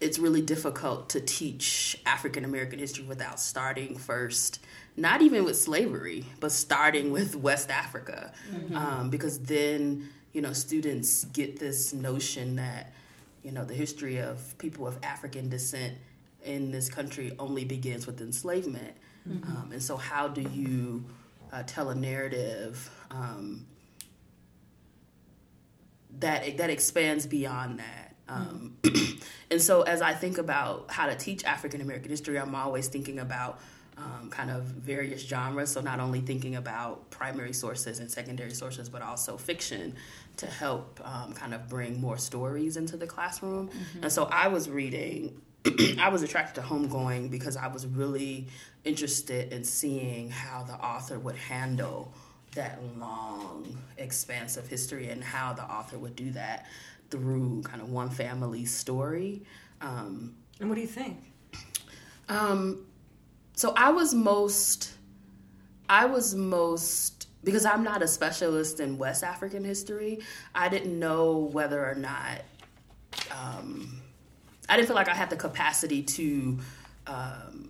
it's 0.01 0.18
really 0.18 0.41
difficult 0.41 1.10
to 1.10 1.20
teach 1.20 2.00
African 2.06 2.46
American 2.46 2.79
history 2.79 3.06
without 3.06 3.39
starting 3.39 3.98
first, 3.98 4.60
not 4.96 5.22
even 5.22 5.44
with 5.44 5.58
slavery, 5.58 6.25
but 6.39 6.51
starting 6.51 7.12
with 7.12 7.36
West 7.36 7.70
Africa, 7.70 8.32
um, 8.74 9.10
because 9.10 9.39
then 9.39 10.10
you 10.34 10.41
know 10.41 10.53
students 10.53 11.25
get 11.25 11.60
this 11.60 11.94
notion 11.94 12.56
that 12.56 12.94
you 13.44 13.51
know 13.51 13.65
the 13.65 13.74
history 13.74 14.18
of 14.18 14.58
people 14.58 14.88
of 14.88 14.98
African 15.03 15.50
descent 15.50 15.98
in 16.44 16.72
this 16.72 16.89
country 16.89 17.34
only 17.38 17.65
begins 17.65 18.08
with 18.08 18.22
enslavement, 18.22 18.96
um, 19.44 19.70
and 19.74 19.84
so 19.84 19.98
how 19.98 20.27
do 20.27 20.41
you 20.41 21.03
uh, 21.51 21.63
tell 21.63 21.89
a 21.89 21.96
narrative? 21.96 22.89
Um, 23.12 23.65
that 26.20 26.58
that 26.58 26.70
expands 26.70 27.25
beyond 27.25 27.79
that. 27.79 28.09
Um, 28.30 28.78
and 29.52 29.62
so, 29.62 29.82
as 29.82 30.02
I 30.02 30.14
think 30.14 30.38
about 30.38 30.92
how 30.92 31.08
to 31.08 31.16
teach 31.16 31.44
African 31.44 31.82
American 31.82 32.10
history, 32.10 32.38
I'm 32.38 32.56
always 32.56 32.88
thinking 32.88 33.20
about 33.20 33.60
um, 33.98 34.30
kind 34.30 34.50
of 34.52 34.64
various 34.64 35.22
genres. 35.22 35.72
So, 35.72 35.82
not 35.82 36.00
only 36.00 36.22
thinking 36.22 36.56
about 36.56 37.10
primary 37.10 37.54
sources 37.54 38.00
and 38.00 38.10
secondary 38.10 38.52
sources, 38.52 38.88
but 38.90 39.02
also 39.02 39.38
fiction 39.38 39.96
to 40.38 40.46
help 40.46 41.02
um, 41.04 41.34
kind 41.34 41.54
of 41.54 41.68
bring 41.68 42.00
more 42.00 42.18
stories 42.18 42.78
into 42.78 42.96
the 42.96 43.08
classroom. 43.08 43.70
And 44.02 44.12
so, 44.12 44.26
I 44.26 44.48
was 44.48 44.70
reading. 44.70 45.42
I 46.00 46.08
was 46.08 46.24
attracted 46.24 46.62
to 46.62 46.68
Homegoing 46.68 47.30
because 47.30 47.58
I 47.58 47.68
was 47.68 47.86
really 47.86 48.48
interested 48.86 49.52
in 49.52 49.66
seeing 49.66 50.30
how 50.30 50.64
the 50.64 50.74
author 50.74 51.20
would 51.20 51.36
handle 51.36 52.14
that 52.56 52.80
long 52.98 53.78
expanse 53.98 54.58
of 54.58 54.68
history 54.68 55.10
and 55.10 55.24
how 55.24 55.54
the 55.54 55.64
author 55.64 55.98
would 56.00 56.16
do 56.16 56.32
that 56.32 56.66
through 57.10 57.62
kind 57.63 57.82
of 57.82 57.89
one 57.89 58.10
family's 58.10 58.74
story. 58.74 59.44
Um, 59.82 60.36
And 60.60 60.70
what 60.70 60.75
do 60.75 60.82
you 60.82 60.88
think? 60.88 61.18
um, 62.28 62.86
so 63.56 63.74
I 63.75 63.92
was 63.92 64.13
most, 64.13 64.94
I 65.88 66.06
was 66.06 66.36
most 66.36 67.28
because 67.44 67.66
I'm 67.66 67.84
not 67.84 68.01
a 68.04 68.08
specialist 68.08 68.80
in 68.80 68.98
West 68.98 69.24
African 69.24 69.63
history. 69.63 70.20
I 70.54 70.70
didn't 70.70 70.98
know 71.00 71.50
whether 71.54 71.84
or 71.84 71.96
not, 71.96 72.42
um, 73.32 74.01
I 74.68 74.75
didn't 74.75 74.88
feel 74.88 74.96
like 74.96 75.08
I 75.10 75.16
had 75.16 75.30
the 75.30 75.38
capacity 75.38 76.04
to. 76.04 76.60
Um, 77.08 77.69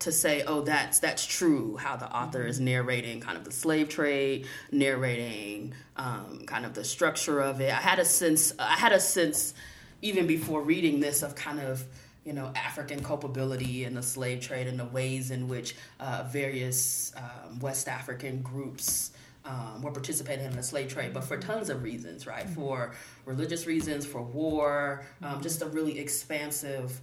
to 0.00 0.12
say, 0.12 0.42
oh, 0.46 0.62
that's 0.62 0.98
that's 1.00 1.26
true. 1.26 1.76
How 1.76 1.96
the 1.96 2.10
author 2.10 2.46
is 2.46 2.60
narrating 2.60 3.20
kind 3.20 3.36
of 3.36 3.44
the 3.44 3.52
slave 3.52 3.88
trade, 3.88 4.46
narrating 4.70 5.74
um, 5.96 6.44
kind 6.46 6.64
of 6.64 6.74
the 6.74 6.84
structure 6.84 7.40
of 7.40 7.60
it. 7.60 7.72
I 7.72 7.80
had 7.80 7.98
a 7.98 8.04
sense. 8.04 8.52
I 8.58 8.76
had 8.76 8.92
a 8.92 9.00
sense 9.00 9.54
even 10.02 10.26
before 10.26 10.62
reading 10.62 11.00
this 11.00 11.22
of 11.22 11.34
kind 11.34 11.60
of 11.60 11.84
you 12.24 12.32
know 12.32 12.52
African 12.54 13.02
culpability 13.02 13.84
in 13.84 13.94
the 13.94 14.02
slave 14.02 14.40
trade 14.40 14.66
and 14.66 14.78
the 14.78 14.84
ways 14.84 15.30
in 15.30 15.48
which 15.48 15.74
uh, 15.98 16.28
various 16.30 17.12
um, 17.16 17.58
West 17.60 17.88
African 17.88 18.42
groups. 18.42 19.12
Um, 19.44 19.80
were 19.80 19.92
participating 19.92 20.44
in 20.44 20.54
the 20.54 20.62
slave 20.62 20.92
trade, 20.92 21.14
but 21.14 21.24
for 21.24 21.38
tons 21.38 21.70
of 21.70 21.82
reasons, 21.82 22.26
right? 22.26 22.46
For 22.50 22.92
religious 23.24 23.66
reasons, 23.66 24.04
for 24.04 24.20
war, 24.20 25.06
um, 25.22 25.40
just 25.40 25.62
a 25.62 25.66
really 25.66 25.98
expansive 25.98 27.00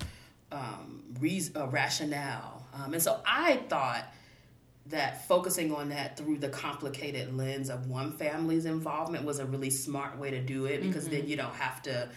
um, 0.51 1.01
reason, 1.19 1.57
uh, 1.57 1.67
rationale. 1.67 2.64
Um, 2.75 2.94
and 2.94 3.01
so 3.01 3.22
I 3.25 3.58
thought 3.70 4.03
that 4.88 5.27
focusing 5.27 5.74
on 5.74 5.89
that 5.89 6.17
through 6.17 6.38
the 6.38 6.50
complicated 6.50 7.36
lens 7.36 7.70
of 7.70 7.89
one 7.89 8.12
family's 8.12 8.65
involvement 8.65 9.24
was 9.25 9.39
a 9.39 9.46
really 9.46 9.70
smart 9.72 10.17
way 10.20 10.29
to 10.29 10.39
do 10.41 10.65
it 10.65 10.82
because 10.82 11.08
then 11.10 11.27
you 11.27 11.36
don't 11.36 11.55
have 11.55 11.82
to, 11.84 12.08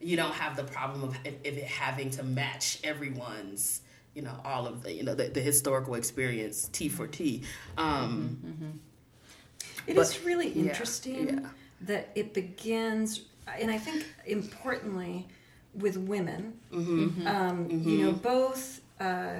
you 0.00 0.16
don't 0.16 0.34
have 0.34 0.54
the 0.56 0.64
problem 0.64 1.04
of 1.04 1.16
if, 1.24 1.34
if 1.44 1.56
it 1.56 1.64
having 1.64 2.10
to 2.10 2.22
match 2.22 2.80
everyone's, 2.84 3.80
you 4.14 4.20
know, 4.22 4.34
all 4.44 4.66
of 4.66 4.82
the, 4.82 4.92
you 4.92 5.04
know, 5.04 5.14
the, 5.14 5.28
the 5.28 5.40
historical 5.40 5.94
experience 5.94 6.68
T 6.72 6.88
for 6.88 7.06
T. 7.06 7.44
Um, 7.78 8.80
It 9.86 9.96
But- 9.96 10.02
is 10.02 10.22
really 10.24 10.48
yeah, 10.50 10.70
interesting 10.70 11.28
yeah. 11.28 11.48
that 11.82 12.10
it 12.14 12.34
begins, 12.34 13.22
and 13.58 13.70
I 13.70 13.78
think 13.78 14.04
importantly, 14.26 15.28
with 15.74 15.96
women. 15.96 16.58
Mm-hmm. 16.72 17.26
Um, 17.26 17.70
You 17.70 18.04
know, 18.06 18.12
both, 18.12 18.80
uh, 19.00 19.36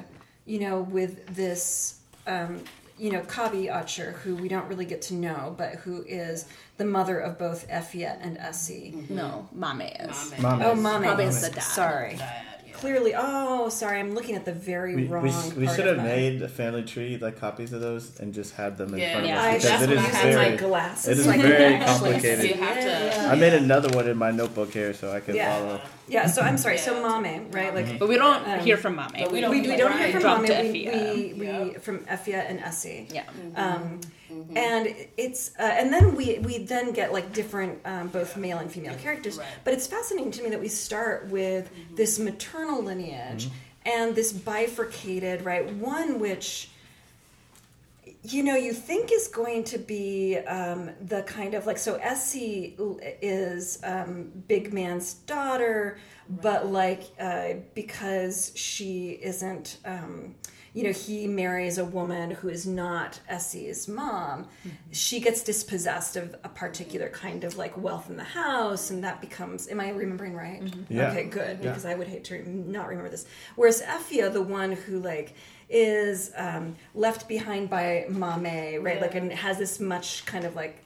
you 0.49 0.59
know, 0.61 0.81
with 0.81 1.27
this, 1.37 2.01
um, 2.27 2.63
you 2.99 3.13
know, 3.13 3.21
Cobbe 3.21 3.69
Otcher, 3.69 4.13
who 4.25 4.35
we 4.35 4.49
don't 4.49 4.67
really 4.67 4.87
get 4.87 5.03
to 5.03 5.15
know, 5.15 5.55
but 5.57 5.75
who 5.77 6.03
is 6.05 6.47
the 6.79 6.85
mother 6.85 7.19
of 7.21 7.39
both 7.39 7.69
Effia 7.69 8.17
and 8.21 8.39
Esi. 8.39 9.09
No, 9.11 9.47
Maame 9.57 9.89
is. 10.09 10.17
Maame. 10.33 10.39
Maame. 10.41 10.65
Oh, 10.65 10.75
Maame. 10.75 11.03
Probably 11.03 11.25
is 11.27 11.43
the 11.43 11.51
dad. 11.51 11.61
Sorry. 11.63 12.15
That, 12.17 12.47
yeah. 12.67 12.73
Clearly, 12.73 13.13
oh, 13.17 13.69
sorry, 13.69 14.01
I'm 14.01 14.15
looking 14.15 14.37
at 14.37 14.45
the 14.45 14.53
very 14.53 14.97
We, 14.97 15.05
wrong. 15.07 15.25
we, 15.25 15.31
we 15.61 15.67
part 15.67 15.77
should 15.77 15.87
have 15.87 15.97
my- 15.99 16.05
made 16.05 16.41
a 16.43 16.49
family 16.49 16.83
tree 16.85 17.19
like 17.19 17.39
copies 17.39 17.73
of 17.73 17.81
those 17.81 18.19
and 18.21 18.33
just 18.33 18.55
had 18.55 18.77
them 18.79 18.95
in 18.95 19.01
Yeah, 19.01 19.13
front 19.13 19.25
of 19.27 19.31
yeah. 19.31 19.39
us 19.41 19.45
I 19.45 19.55
because 19.55 19.81
should 19.81 19.91
it 19.91 19.99
is 19.99 20.05
have 20.07 20.23
very 20.35 20.51
my 20.51 20.57
glasses. 20.57 21.09
it 21.09 21.19
is 21.19 21.25
so 21.25 21.31
I 21.31 21.37
can 21.37 21.43
very 21.47 21.85
complicated. 21.85 22.45
You 22.49 22.55
have 22.55 22.77
to- 22.77 22.83
Yeah. 23.21 23.29
I 23.33 23.35
made 23.37 23.53
another 23.55 23.91
one 23.97 24.09
in 24.09 24.17
my 24.17 24.31
notebook 24.31 24.73
here 24.73 24.95
so 24.95 25.13
I 25.13 25.21
can 25.21 25.35
Yeah. 25.37 25.57
follow. 25.59 25.81
Yeah, 26.09 26.27
so 26.27 26.43
I'm 26.43 26.59
sorry. 26.59 26.79
So 26.79 26.95
Yeah. 26.95 27.07
Maame, 27.07 27.55
right? 27.55 27.75
Like 27.75 27.99
But 27.99 28.09
we 28.09 28.17
don't 28.17 28.47
Um, 28.49 28.61
hear 28.61 28.77
from 28.77 28.97
Maame. 28.97 29.13
but 29.25 29.29
we 29.31 29.35
we, 29.37 29.41
don't- 29.41 29.51
we, 29.51 29.77
don't 29.77 29.99
hear 29.99 30.11
from 30.13 30.21
Drop 30.21 30.41
Maame. 30.43 30.47
to 30.47 30.73
We, 30.73 30.87
Effia. 30.87 31.15
we, 31.15 31.33
we 31.35 31.47
Yep. 31.47 31.83
from 31.83 31.99
Effia 32.07 32.49
and 32.51 32.61
Esi. 32.61 33.13
Yeah. 33.13 33.25
Um, 33.57 34.01
And 34.55 34.95
it's 35.17 35.53
uh, 35.59 35.63
and 35.81 35.93
then 35.93 36.15
we 36.15 36.39
we 36.41 36.59
then 36.59 36.93
get 36.93 37.13
like 37.13 37.33
different 37.33 37.79
um, 37.85 38.09
both 38.09 38.37
male 38.37 38.59
and 38.59 38.71
female 38.71 38.95
characters. 38.97 39.39
Right. 39.39 39.47
But 39.65 39.73
it's 39.75 39.87
fascinating 39.87 40.33
to 40.33 40.43
me 40.43 40.51
that 40.51 40.61
we 40.61 40.69
start 40.69 41.29
with 41.29 41.71
this 41.97 42.19
maternal 42.19 42.83
lineage 42.83 43.49
and 43.87 44.15
this 44.15 44.33
bifurcated 44.33 45.45
right 45.45 45.67
one 45.75 46.19
which 46.21 46.71
you 48.33 48.43
know 48.43 48.55
you 48.57 48.73
think 48.73 49.13
is 49.13 49.29
going 49.29 49.65
to 49.65 49.79
be 49.79 50.37
um, 50.39 50.91
the 51.01 51.23
kind 51.23 51.55
of 51.55 51.67
like 51.67 51.79
so 51.79 51.99
Esi 51.99 52.75
is 53.23 53.79
um, 53.85 54.31
big 54.47 54.73
man's 54.73 55.15
daughter, 55.15 55.99
but 56.29 56.67
like 56.67 57.03
uh, 57.21 57.55
because 57.75 58.53
she 58.55 59.19
isn't. 59.23 59.79
Um, 59.85 60.35
you 60.75 60.85
know, 60.85 60.93
he 60.93 61.27
marries 61.27 61.79
a 61.79 61.85
woman 61.85 62.31
who 62.31 62.49
is 62.49 62.67
not 62.67 63.19
Esi's 63.29 63.89
mom. 63.89 64.47
She 64.93 65.19
gets 65.19 65.43
dispossessed 65.43 66.17
of 66.17 66.37
a 66.45 66.49
particular 66.49 67.09
kind 67.09 67.43
of 67.43 67.57
like 67.57 67.77
wealth 67.77 68.11
in 68.11 68.17
the 68.17 68.23
house, 68.23 68.91
and 68.91 69.03
that 69.03 69.21
becomes. 69.21 69.69
Am 69.69 69.81
I 69.81 69.91
remembering 69.91 70.35
right? 70.35 70.63
Yeah. 70.89 71.11
Okay, 71.11 71.25
good. 71.25 71.59
Yeah. 71.61 71.71
Because 71.71 71.87
I 71.87 71.95
would 71.95 72.07
hate 72.07 72.23
to 72.25 72.49
not 72.49 72.87
remember 72.87 73.11
this. 73.11 73.27
Whereas 73.57 73.83
Effia, 73.83 74.33
the 74.33 74.43
one 74.43 74.73
who 74.73 75.01
like 75.01 75.35
is 75.69 76.33
um, 76.37 76.77
left 76.95 77.29
behind 77.29 77.69
by 77.69 78.07
Maame, 78.09 78.83
right? 78.83 79.01
Like, 79.01 79.15
and 79.15 79.33
has 79.33 79.59
this 79.59 79.81
much 79.81 80.25
kind 80.27 80.45
of 80.45 80.57
like 80.57 80.85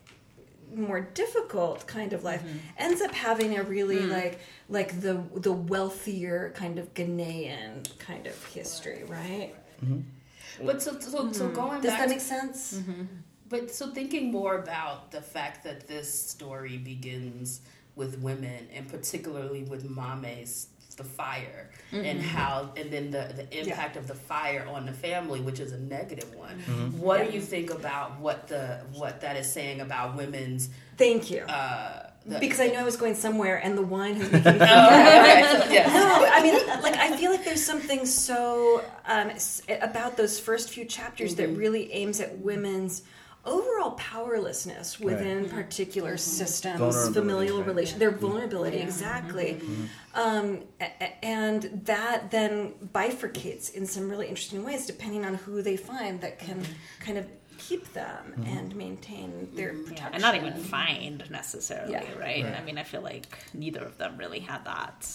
more 0.75 1.01
difficult 1.01 1.87
kind 1.87 2.12
of 2.12 2.25
life. 2.25 2.43
Mm-hmm. 2.43 2.59
Ends 2.79 3.03
up 3.03 3.12
having 3.12 3.59
a 3.59 3.62
really 3.62 3.99
mm. 3.99 4.11
like 4.11 4.41
like 4.69 5.01
the 5.01 5.23
the 5.35 5.53
wealthier 5.53 6.53
kind 6.57 6.79
of 6.79 6.93
Ghanaian 6.95 7.87
kind 7.99 8.27
of 8.27 8.45
history, 8.47 9.05
right? 9.07 9.55
Mm-hmm. 9.85 10.01
But 10.67 10.83
so, 10.83 10.99
so, 10.99 11.33
so 11.33 11.49
mm. 11.49 11.55
going 11.55 11.81
Does 11.81 11.91
back 11.91 12.01
that 12.01 12.09
make 12.09 12.21
sense? 12.21 12.75
Mm-hmm. 12.75 13.05
But 13.49 13.71
so 13.71 13.91
thinking 13.91 14.31
more 14.31 14.59
about 14.59 15.11
the 15.11 15.21
fact 15.21 15.65
that 15.65 15.87
this 15.87 16.12
story 16.12 16.79
begins 16.79 17.61
with 17.95 18.19
women, 18.21 18.69
and 18.75 18.89
particularly 18.89 19.65
with 19.65 19.89
Maame's 19.89 20.69
the 20.95 21.05
fire, 21.05 21.71
and 21.93 22.21
how, 22.21 22.73
and 22.77 22.91
then 22.91 23.11
the 23.11 23.33
the 23.35 23.61
impact 23.61 23.97
of 23.97 24.07
the 24.07 24.15
fire 24.15 24.67
on 24.69 24.87
the 24.87 24.93
family, 24.93 25.41
which 25.41 25.61
is 25.61 25.73
a 25.73 25.79
negative 25.79 26.35
one. 26.35 26.57
What 26.99 27.27
do 27.27 27.35
you 27.35 27.41
think 27.41 27.71
about 27.71 28.19
what 28.21 28.49
the 28.49 28.81
what 28.95 29.21
that 29.21 29.37
is 29.37 29.51
saying 29.51 29.81
about 29.81 30.17
women's? 30.17 30.69
Thank 30.97 31.31
you. 31.31 31.41
Uh, 31.41 32.11
the, 32.25 32.39
because 32.39 32.61
I 32.61 32.69
know 32.69 32.79
I 32.81 32.85
was 32.85 32.97
going 32.97 33.15
somewhere, 33.15 33.57
and 33.57 33.77
the 33.77 33.83
wine 33.83 34.15
has 34.15 34.31
making 34.33 34.53
me 34.53 34.59
Oh, 34.61 34.65
yes. 35.71 35.89
No, 35.93 36.27
I 36.31 36.43
mean, 36.43 36.83
like 36.83 36.97
I 36.97 37.17
feel 37.17 37.31
like 37.31 37.45
there's 37.45 37.65
something 37.65 38.07
so 38.07 38.85
um, 39.07 39.33
about 39.81 40.17
those 40.17 40.39
first 40.39 40.71
few 40.71 40.85
chapters 40.85 41.35
that 41.37 41.49
really 41.49 41.93
aims 41.93 42.21
at 42.21 42.39
women's 42.39 43.03
overall 43.45 43.93
powerlessness 43.93 45.01
within 45.01 45.45
mm-hmm. 45.45 45.57
particular 45.57 46.11
mm-hmm. 46.11 46.19
systems, 46.19 47.09
familial 47.11 47.59
right. 47.59 47.67
relation, 47.67 47.99
their 47.99 48.11
vulnerability 48.11 48.79
exactly, 48.79 49.55
mm-hmm. 49.61 49.85
um, 50.15 50.61
a- 50.81 50.85
a- 51.01 51.25
and 51.25 51.63
that 51.85 52.31
then 52.31 52.73
bifurcates 52.93 53.75
in 53.75 53.87
some 53.87 54.09
really 54.09 54.29
interesting 54.29 54.65
ways 54.65 54.87
depending 54.87 55.25
on 55.25 55.35
who 55.35 55.63
they 55.63 55.77
find 55.77 56.21
that 56.21 56.39
can 56.39 56.63
kind 57.01 57.19
of 57.19 57.27
keep 57.59 57.93
them 57.93 58.45
and 58.47 58.75
maintain 58.75 59.49
their 59.55 59.73
protection. 59.73 59.97
Yeah, 59.97 60.11
and 60.15 60.23
not 60.23 60.35
even 60.35 60.55
find 60.55 61.29
necessarily, 61.31 61.93
Yeah. 61.93 62.19
right? 62.19 62.45
Right. 62.45 62.55
I 62.57 62.63
mean, 62.65 62.77
I 62.79 62.83
feel 62.83 63.03
like 63.03 63.27
neither 63.55 63.81
of 63.85 63.99
them 63.99 64.17
really 64.19 64.41
had 64.41 64.65
that. 64.65 65.07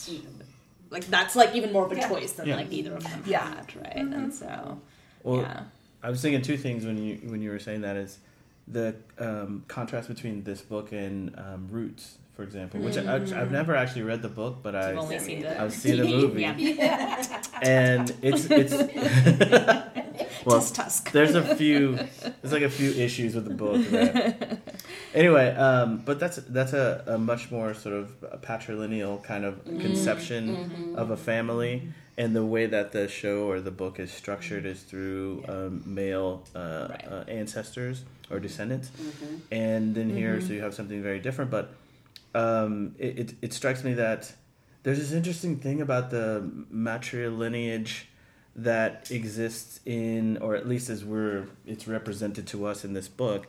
Like 0.89 1.05
that's 1.07 1.35
like 1.35 1.55
even 1.55 1.73
more 1.73 1.85
of 1.85 1.91
a 1.91 1.95
Yeah. 1.97 2.07
choice 2.07 2.33
than 2.33 2.47
Yeah. 2.47 2.55
like 2.55 2.71
either 2.71 2.93
of 2.93 3.03
them 3.03 3.23
Yeah. 3.25 3.55
had, 3.55 3.75
right? 3.75 3.95
And 3.97 4.33
so, 4.33 4.79
Well, 5.23 5.41
yeah, 5.41 5.63
I 6.03 6.09
was 6.09 6.21
thinking 6.21 6.41
two 6.41 6.57
things 6.57 6.85
when 6.85 6.97
you 6.97 7.15
when 7.29 7.41
you 7.41 7.49
were 7.51 7.59
saying 7.59 7.81
that 7.81 7.97
is 7.97 8.19
the 8.67 8.95
um, 9.17 9.63
contrast 9.67 10.07
between 10.07 10.43
this 10.43 10.61
book 10.61 10.91
and 10.91 11.33
um, 11.37 11.67
Roots, 11.71 12.17
for 12.35 12.43
example, 12.43 12.79
which 12.81 12.97
I, 12.97 13.15
I've 13.15 13.51
never 13.51 13.75
actually 13.75 14.03
read 14.03 14.21
the 14.21 14.29
book, 14.29 14.57
but 14.61 14.75
I've 14.75 14.97
only 14.97 15.19
seen 15.19 15.41
the. 15.41 15.59
I've 15.61 15.73
seen 15.73 15.97
the 15.97 16.03
movie. 16.17 16.41
yeah. 16.41 17.41
and 17.61 18.13
it's 18.21 18.45
it's 18.49 18.73
well, 20.45 20.59
Tusk 20.59 20.75
tusk. 20.75 21.11
there's 21.11 21.35
a 21.35 21.55
few 21.55 21.95
there's 22.41 22.53
like 22.53 22.61
a 22.63 22.69
few 22.69 22.91
issues 22.91 23.35
with 23.35 23.45
the 23.45 23.53
book. 23.53 23.81
That, 23.89 24.59
anyway, 25.13 25.55
um, 25.55 26.03
but 26.05 26.19
that's 26.19 26.37
that's 26.37 26.73
a, 26.73 27.03
a 27.07 27.17
much 27.17 27.49
more 27.51 27.73
sort 27.73 27.95
of 27.95 28.11
a 28.31 28.37
patrilineal 28.37 29.23
kind 29.23 29.45
of 29.45 29.63
conception 29.65 30.93
of 30.95 31.09
a 31.11 31.17
family, 31.17 31.89
and 32.17 32.35
the 32.35 32.43
way 32.45 32.65
that 32.65 32.91
the 32.91 33.07
show 33.07 33.47
or 33.49 33.59
the 33.61 33.71
book 33.71 33.99
is 33.99 34.11
structured 34.11 34.65
is 34.65 34.81
through 34.83 35.43
um, 35.47 35.83
male 35.85 36.43
uh, 36.55 36.87
Right. 36.89 37.05
uh, 37.11 37.23
ancestors 37.27 38.03
or 38.31 38.39
descendants, 38.39 38.91
and 39.51 39.95
then 39.95 40.09
here 40.09 40.41
so 40.41 40.53
you 40.53 40.61
have 40.61 40.73
something 40.73 41.01
very 41.01 41.19
different, 41.19 41.51
but. 41.51 41.65
um, 42.35 42.93
it, 42.99 43.13
it 43.21 43.29
it 43.41 43.51
strikes 43.53 43.83
me 43.83 43.93
that 43.95 44.21
there's 44.83 44.99
this 44.99 45.11
interesting 45.11 45.55
thing 45.57 45.81
about 45.81 46.11
the 46.11 46.27
matrilineage 46.71 48.03
that 48.55 49.09
exists 49.11 49.79
in, 49.85 50.37
or 50.37 50.55
at 50.55 50.67
least 50.67 50.89
as 50.89 51.03
we're 51.05 51.47
it's 51.65 51.87
represented 51.87 52.45
to 52.47 52.65
us 52.65 52.83
in 52.85 52.93
this 52.93 53.07
book, 53.07 53.47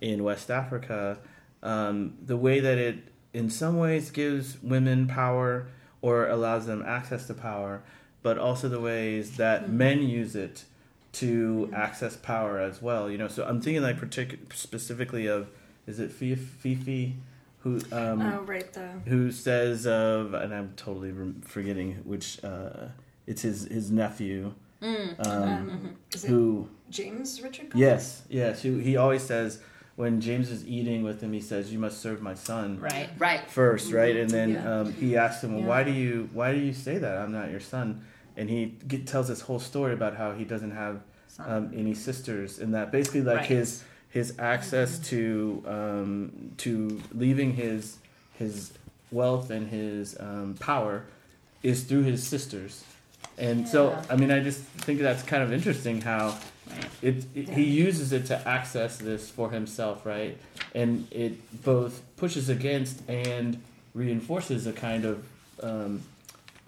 in 0.00 0.22
West 0.24 0.50
Africa. 0.50 1.18
Um, 1.62 2.14
the 2.24 2.36
way 2.36 2.60
that 2.60 2.78
it, 2.78 2.96
in 3.32 3.50
some 3.50 3.76
ways, 3.78 4.10
gives 4.10 4.62
women 4.62 5.06
power 5.06 5.66
or 6.00 6.28
allows 6.28 6.66
them 6.66 6.82
access 6.86 7.26
to 7.26 7.34
power, 7.34 7.82
but 8.28 8.36
also 8.36 8.68
the 8.68 8.80
ways 8.80 9.36
that 9.38 9.62
Mm-hmm. 9.62 9.78
men 9.78 9.98
use 10.02 10.36
it 10.36 10.64
to 11.12 11.70
access 11.74 12.14
power 12.16 12.58
as 12.60 12.82
well. 12.82 13.10
You 13.10 13.16
know, 13.16 13.28
so 13.28 13.40
I'm 13.48 13.60
thinking 13.62 13.82
like 13.82 13.98
partic- 13.98 14.52
specifically 14.52 15.26
of 15.26 15.48
is 15.86 15.98
it 15.98 16.10
Fi- 16.12 16.36
Fiifi 16.36 17.14
who 17.60 17.80
um, 17.90 18.20
oh, 18.20 18.42
right. 18.42 18.76
Who 19.06 19.32
says 19.32 19.86
of 19.86 20.34
and 20.34 20.50
I'm 20.54 20.74
totally 20.76 21.12
forgetting 21.54 21.88
which 22.04 22.26
uh, 22.44 22.88
it's 23.26 23.42
his 23.42 23.58
his 23.78 23.90
nephew 23.90 24.52
Mm. 24.80 25.26
um, 25.26 25.42
um, 25.42 25.96
is 26.14 26.22
it 26.24 26.28
who 26.28 26.68
James 26.88 27.42
Richard? 27.42 27.70
Collins? 27.70 27.80
yes 27.88 28.22
yes 28.28 28.62
who 28.62 28.78
he 28.78 28.96
always 28.96 29.24
says 29.24 29.58
when 29.96 30.20
James 30.20 30.48
is 30.52 30.64
eating 30.76 31.02
with 31.02 31.18
him 31.20 31.32
he 31.32 31.40
says 31.40 31.72
you 31.72 31.80
must 31.80 31.96
serve 32.00 32.22
my 32.22 32.34
son 32.34 32.78
Right. 32.78 33.08
Right. 33.18 33.42
first 33.50 33.92
right 33.92 34.14
and 34.22 34.30
then 34.30 34.50
Yeah. 34.52 34.72
um, 34.80 34.92
he 34.92 35.16
asks 35.16 35.42
him 35.42 35.50
well 35.54 35.62
Yeah. 35.62 35.68
why 35.72 35.82
do 35.82 35.90
you 35.90 36.28
why 36.32 36.48
do 36.56 36.60
you 36.60 36.72
say 36.86 36.96
that 37.04 37.14
I'm 37.22 37.32
not 37.32 37.50
your 37.50 37.64
son 37.74 37.86
and 38.38 38.48
he 38.48 38.66
get, 38.86 39.06
tells 39.06 39.28
this 39.28 39.42
whole 39.42 39.58
story 39.58 39.92
about 39.92 40.16
how 40.16 40.32
he 40.32 40.44
doesn't 40.44 40.70
have 40.70 41.00
um, 41.40 41.70
any 41.76 41.94
sisters 41.94 42.58
and 42.58 42.72
that 42.74 42.90
basically 42.90 43.20
like 43.22 43.38
Right. 43.38 43.46
his 43.46 43.82
his 44.10 44.32
access 44.38 44.98
to 45.10 45.62
um, 45.66 46.52
to 46.58 47.00
leaving 47.12 47.52
his 47.52 47.98
his 48.38 48.72
wealth 49.10 49.50
and 49.50 49.68
his 49.68 50.16
um, 50.20 50.56
power 50.60 51.04
is 51.62 51.84
through 51.84 52.04
his 52.04 52.26
sisters. 52.26 52.84
And 53.36 53.68
so 53.68 54.00
I 54.08 54.16
mean 54.16 54.30
I 54.30 54.40
just 54.40 54.60
think 54.60 55.00
that's 55.00 55.22
kind 55.22 55.42
of 55.42 55.52
interesting 55.52 56.00
how 56.00 56.38
it, 57.02 57.24
it 57.34 57.48
he 57.50 57.64
uses 57.64 58.12
it 58.12 58.26
to 58.26 58.48
access 58.48 58.96
this 58.98 59.28
for 59.30 59.50
himself 59.50 60.06
right? 60.06 60.36
And 60.74 61.06
it 61.10 61.34
both 61.64 62.02
pushes 62.16 62.48
against 62.48 63.02
and 63.08 63.60
reinforces 63.94 64.66
a 64.66 64.72
kind 64.72 65.04
of 65.04 65.24
um, 65.62 66.02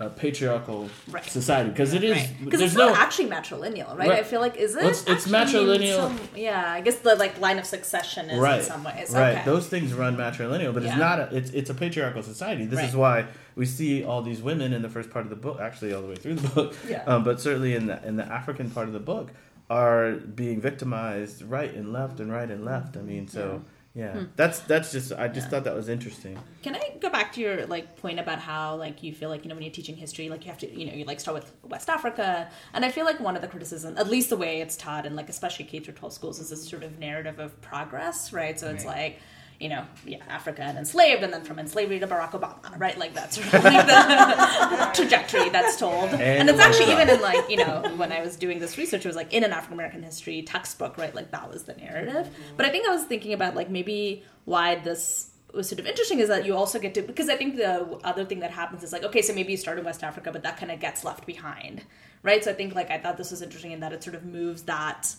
a 0.01 0.09
patriarchal 0.09 0.89
Right. 1.11 1.25
society 1.25 1.69
because 1.71 1.93
it 1.93 2.03
is 2.03 2.27
Because 2.43 2.59
there's 2.61 2.73
it's 2.73 2.79
no 2.79 2.89
not 2.89 2.99
actually 2.99 3.29
matrilineal, 3.29 3.89
right? 3.97 4.09
Right. 4.09 4.19
I 4.21 4.23
feel 4.23 4.41
like 4.41 4.57
is 4.57 4.75
it? 4.75 4.79
Well, 4.83 4.89
it's- 4.91 5.05
it's 5.07 5.27
matrilineal. 5.29 5.97
some- 5.97 6.19
yeah, 6.35 6.73
I 6.73 6.81
guess 6.81 6.97
the 7.01 7.15
like 7.17 7.39
line 7.39 7.59
of 7.59 7.67
succession 7.67 8.31
is 8.31 8.39
right 8.41 8.61
in 8.61 8.65
some 8.65 8.83
ways. 8.83 9.11
right 9.15 9.37
Okay. 9.37 9.43
those 9.45 9.67
things 9.69 9.93
run 9.93 10.17
matrilineal 10.17 10.73
but 10.73 10.83
Yeah. 10.83 10.89
it's 10.91 10.99
not 10.99 11.21
a, 11.21 11.29
it's 11.37 11.51
it's 11.51 11.69
a 11.71 11.75
patriarchal 11.75 12.23
society 12.23 12.65
this 12.65 12.81
is 12.89 12.97
why 12.97 13.27
we 13.57 13.67
see 13.67 14.03
all 14.03 14.23
these 14.23 14.41
women 14.41 14.73
in 14.73 14.81
the 14.81 14.89
first 14.89 15.11
part 15.11 15.27
of 15.27 15.31
the 15.31 15.37
book 15.37 15.61
actually 15.61 15.93
all 15.93 16.01
the 16.01 16.09
way 16.09 16.17
through 16.17 16.35
the 16.37 16.49
book 16.49 16.75
Yeah. 16.89 17.03
um, 17.07 17.23
but 17.23 17.39
certainly 17.41 17.75
in 17.75 17.87
the 17.87 18.03
in 18.07 18.17
the 18.17 18.25
african 18.25 18.71
part 18.71 18.87
of 18.87 18.95
the 18.95 19.01
book 19.01 19.29
are 19.69 20.13
being 20.13 20.61
victimized 20.61 21.43
right 21.43 21.73
and 21.75 21.93
left 21.93 22.21
and 22.21 22.33
right 22.33 22.51
and 22.51 22.65
left 22.65 22.97
i 22.97 23.01
mean 23.03 23.29
so 23.29 23.61
yeah, 23.63 23.71
Hmm. 23.95 24.25
that's 24.37 24.61
that's 24.61 24.93
just 24.93 25.13
i 25.13 25.27
just 25.27 25.47
Yeah. 25.47 25.51
thought 25.51 25.65
that 25.65 25.75
was 25.75 25.89
interesting. 25.89 26.39
Can 26.63 26.77
I 26.77 26.93
go 27.01 27.11
back 27.11 27.33
to 27.33 27.41
your 27.41 27.67
like 27.67 27.97
point 27.97 28.21
about 28.21 28.39
how 28.39 28.77
like 28.77 29.03
you 29.03 29.13
feel 29.13 29.29
like 29.31 29.43
you 29.45 29.49
know 29.49 29.57
when 29.57 29.65
you're 29.65 29.73
teaching 29.73 29.97
history 29.97 30.29
like 30.29 30.45
you 30.45 30.51
have 30.51 30.61
to 30.61 30.71
you 30.73 30.87
know 30.87 30.93
you 30.93 31.05
like 31.05 31.19
start 31.19 31.35
with 31.35 31.53
West 31.65 31.89
Africa. 31.91 32.49
And 32.73 32.85
I 32.85 32.91
feel 32.93 33.05
like 33.05 33.19
one 33.19 33.35
of 33.35 33.43
the 33.43 33.49
criticism 33.49 33.99
at 33.99 34.09
least 34.09 34.31
the 34.31 34.37
way 34.37 34.61
it's 34.61 34.77
taught 34.77 35.07
in 35.07 35.17
like 35.17 35.29
especially 35.29 35.65
K 35.65 35.81
through 35.81 35.95
12 35.95 36.13
schools 36.13 36.39
is 36.39 36.51
this 36.51 36.69
sort 36.69 36.85
of 36.85 36.99
narrative 37.01 37.39
of 37.41 37.61
progress 37.61 38.33
right? 38.33 38.59
So 38.61 38.71
it's 38.71 38.85
like 38.85 39.19
you 39.61 39.69
know 39.69 39.85
yeah 40.07 40.23
Africa 40.29 40.63
and 40.63 40.79
enslaved 40.79 41.23
and 41.23 41.33
then 41.33 41.45
from 41.45 41.59
enslaved 41.59 41.91
to 42.01 42.07
Barack 42.07 42.33
Obama 42.33 42.79
right? 42.79 42.99
Like 42.99 43.15
that's 43.15 43.37
sort 43.37 43.53
of 43.55 43.65
like 43.65 43.87
the 43.87 44.91
trajectory 44.95 45.51
that's 45.51 45.77
told. 45.77 46.11
And, 46.11 46.23
And 46.23 46.51
it's 46.51 46.59
actually 46.59 46.87
Obama. 46.87 47.03
even 47.03 47.09
in 47.11 47.21
like 47.21 47.51
you 47.51 47.59
know 47.59 47.93
when 47.97 48.11
I 48.11 48.21
was 48.23 48.37
doing 48.37 48.59
this 48.59 48.79
research 48.79 49.05
it 49.05 49.09
was 49.09 49.17
like 49.17 49.33
in 49.33 49.45
an 49.45 49.53
African 49.53 49.75
American 49.75 50.03
history 50.03 50.43
textbook 50.43 50.97
right? 50.99 51.15
Like 51.15 51.31
that 51.31 51.51
was 51.51 51.65
the 51.65 51.75
narrative. 51.75 52.27
Mm-hmm. 52.27 52.57
But 52.57 52.67
I 52.67 52.71
think 52.71 52.89
I 52.89 52.93
was 52.93 53.05
thinking 53.05 53.33
about 53.35 53.55
like 53.55 53.71
maybe 53.71 54.25
why 54.47 54.77
this 54.77 55.31
was 55.53 55.69
sort 55.69 55.81
of 55.81 55.87
interesting 55.87 56.21
is 56.21 56.29
that 56.29 56.47
you 56.47 56.55
also 56.57 56.79
get 56.79 56.95
to 56.95 57.03
because 57.03 57.29
I 57.29 57.37
think 57.37 57.57
the 57.57 57.99
other 58.05 58.25
thing 58.25 58.41
that 58.41 58.51
happens 58.51 58.83
is 58.83 58.93
like 58.93 59.05
okay 59.05 59.21
so 59.23 59.35
maybe 59.35 59.51
you 59.53 59.59
start 59.59 59.79
in 59.79 59.85
West 59.85 60.03
Africa 60.03 60.33
but 60.33 60.43
that 60.43 60.57
kind 60.57 60.73
of 60.73 60.81
gets 60.81 61.05
left 61.05 61.27
behind 61.27 61.83
right? 62.23 62.43
So 62.43 62.51
I 62.51 62.55
think 62.55 62.75
like 62.75 62.91
I 62.91 62.99
thought 62.99 63.17
this 63.17 63.31
was 63.31 63.43
interesting 63.43 63.73
in 63.73 63.81
that 63.81 63.93
it 63.93 64.03
sort 64.03 64.15
of 64.17 64.25
moves 64.25 64.63
that 64.63 65.15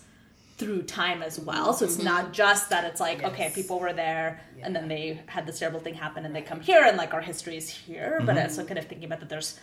through 0.58 0.84
time 0.84 1.24
as 1.24 1.40
well. 1.40 1.74
So 1.74 1.86
it's 1.86 1.98
not 1.98 2.34
just 2.34 2.70
that 2.70 2.84
it's 2.86 3.00
like 3.00 3.24
okay 3.24 3.52
people 3.54 3.80
were 3.80 3.94
there 3.94 4.40
and 4.62 4.76
then 4.76 4.88
they 4.88 5.20
had 5.26 5.48
this 5.48 5.58
terrible 5.58 5.80
thing 5.80 5.96
happen 5.96 6.24
and 6.24 6.36
they 6.36 6.44
come 6.44 6.60
here 6.60 6.84
and 6.84 6.98
like 6.98 7.16
our 7.16 7.22
history 7.22 7.58
is 7.58 7.68
here 7.68 8.22
but 8.28 8.38
also 8.38 8.64
kind 8.64 8.78
of 8.78 8.86
thinking 8.86 9.06
about 9.06 9.20
that 9.22 9.30
there's 9.30 9.60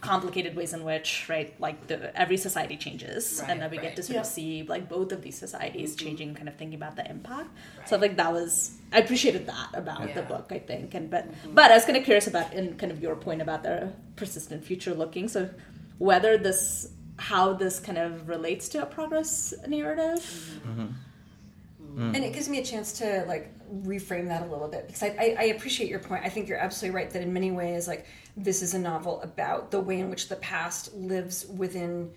complicated 0.00 0.56
ways 0.56 0.72
in 0.72 0.82
which 0.84 1.26
right 1.28 1.54
like 1.60 1.86
the 1.88 2.16
every 2.18 2.36
society 2.36 2.76
changes 2.76 3.40
Right, 3.42 3.50
and 3.50 3.60
then 3.60 3.70
we 3.70 3.76
get 3.78 3.96
to 3.96 4.02
sort 4.02 4.18
of 4.18 4.26
see 4.26 4.62
like 4.62 4.88
both 4.88 5.12
of 5.12 5.20
these 5.22 5.36
societies 5.38 5.90
Mm-hmm. 5.94 6.06
changing 6.06 6.34
kind 6.34 6.48
of 6.48 6.54
thinking 6.56 6.76
about 6.82 6.96
the 6.96 7.08
impact. 7.10 7.48
So 7.86 7.96
I 7.96 8.00
think 8.00 8.16
that 8.16 8.32
was 8.32 8.72
I 8.92 8.98
appreciated 8.98 9.46
that 9.46 9.68
about 9.74 10.00
the 10.02 10.08
Yeah. 10.08 10.14
Mm-hmm. 10.20 10.28
book 10.28 10.46
I 10.50 10.58
think 10.58 10.94
and 10.94 11.10
but 11.10 11.24
but 11.54 11.70
I 11.70 11.74
was 11.74 11.84
kind 11.84 11.96
of 11.98 12.04
curious 12.04 12.26
about 12.26 12.52
in 12.54 12.76
kind 12.76 12.92
of 12.92 13.02
your 13.02 13.16
point 13.16 13.42
about 13.42 13.62
the 13.62 13.92
persistent 14.16 14.64
future 14.64 14.94
looking 14.94 15.28
so 15.28 15.50
whether 15.98 16.38
this 16.38 16.88
how 17.20 17.52
this 17.52 17.78
kind 17.78 17.98
of 17.98 18.28
relates 18.28 18.68
to 18.70 18.82
a 18.82 18.86
progress 18.86 19.52
narrative. 19.68 20.60
And 22.14 22.24
it 22.24 22.32
gives 22.32 22.48
me 22.48 22.58
a 22.58 22.64
chance 22.64 22.92
to 22.94 23.24
like 23.28 23.52
reframe 23.84 24.28
that 24.28 24.42
a 24.42 24.46
little 24.46 24.68
bit 24.68 24.86
because 24.86 25.02
I, 25.02 25.08
I, 25.18 25.36
I 25.38 25.42
appreciate 25.56 25.90
your 25.90 25.98
point. 25.98 26.24
I 26.24 26.28
think 26.28 26.48
you're 26.48 26.58
absolutely 26.58 26.96
right 26.96 27.10
that 27.10 27.20
in 27.22 27.32
many 27.32 27.50
ways 27.50 27.86
like 27.86 28.06
this 28.36 28.62
is 28.62 28.74
a 28.74 28.78
novel 28.78 29.20
about 29.22 29.70
the 29.70 29.80
way 29.80 30.00
in 30.00 30.08
which 30.08 30.28
the 30.28 30.36
past 30.36 30.94
lives 30.94 31.46
within 31.46 32.10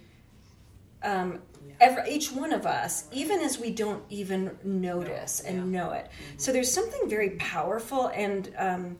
um, 1.03 1.41
every, 1.81 2.09
each 2.09 2.31
one 2.31 2.53
of 2.53 2.65
us 2.65 3.07
even 3.11 3.41
as 3.41 3.59
we 3.59 3.71
don't 3.71 4.03
even 4.09 4.57
notice 4.63 5.41
and 5.41 5.71
know 5.71 5.91
it. 5.91 6.07
So 6.37 6.53
there's 6.53 6.71
something 6.71 7.09
very 7.09 7.31
powerful 7.31 8.07
and 8.07 8.53
um, 8.57 8.97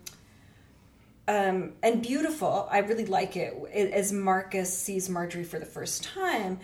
um, 1.28 1.74
and 1.82 2.02
beautiful. 2.02 2.68
I 2.70 2.80
really 2.80 3.06
like 3.06 3.38
it 3.38 3.54
as 3.74 4.12
Marcus 4.12 4.76
sees 4.78 5.10
Marjorie 5.10 5.46
for 5.46 5.60
the 5.60 5.66
first 5.66 6.04
time, 6.04 6.60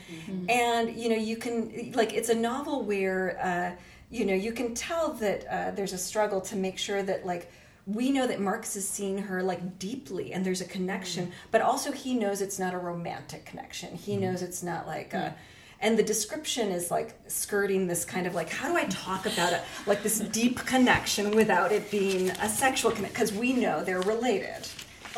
and 0.50 0.95
you 0.95 1.10
know 1.10 1.15
you 1.15 1.38
can 1.38 1.93
like 1.93 2.13
it's 2.13 2.30
a 2.30 2.36
novel 2.36 2.84
where 2.84 3.39
uh, 3.41 3.82
you 4.10 4.26
know 4.26 4.34
you 4.34 4.52
can 4.52 4.74
tell 4.74 5.13
that 5.13 5.45
uh, 5.48 5.72
there's 5.72 5.93
a 5.93 5.98
struggle 5.98 6.41
to 6.41 6.56
make 6.58 6.78
sure 6.78 7.02
that 7.02 7.26
like 7.26 7.52
we 7.88 8.12
know 8.12 8.28
that 8.28 8.39
Marcus 8.41 8.76
is 8.76 8.88
seeing 8.88 9.17
her 9.17 9.41
like 9.41 9.80
deeply 9.80 10.34
and 10.34 10.45
there's 10.45 10.62
a 10.62 10.65
connection, 10.65 11.32
but 11.52 11.62
also 11.62 11.91
he 11.91 12.13
knows 12.13 12.41
it's 12.41 12.60
not 12.60 12.74
a 12.74 12.78
romantic 12.78 13.45
connection. 13.45 13.95
He 13.95 14.17
knows 14.17 14.41
it's 14.41 14.62
not 14.62 14.86
like 14.86 15.13
a 15.13 15.36
and 15.82 15.98
the 15.98 16.04
description 16.04 16.72
is 16.72 16.92
like 16.92 17.13
skirting 17.28 17.88
this 17.88 18.04
kind 18.06 18.28
of 18.28 18.36
like 18.36 18.50
how 18.50 18.68
do 18.70 18.78
i 18.78 18.84
talk 18.86 19.26
about 19.26 19.54
it 19.54 19.62
like 19.88 20.04
this 20.04 20.20
deep 20.20 20.58
connection 20.65 21.32
without 21.32 21.72
it 21.72 21.89
being 21.92 22.30
a 22.30 22.50
sexual 22.50 22.92
connection 22.92 23.13
because 23.13 23.34
we 23.34 23.54
know 23.54 23.84
they're 23.84 24.02
related 24.02 24.68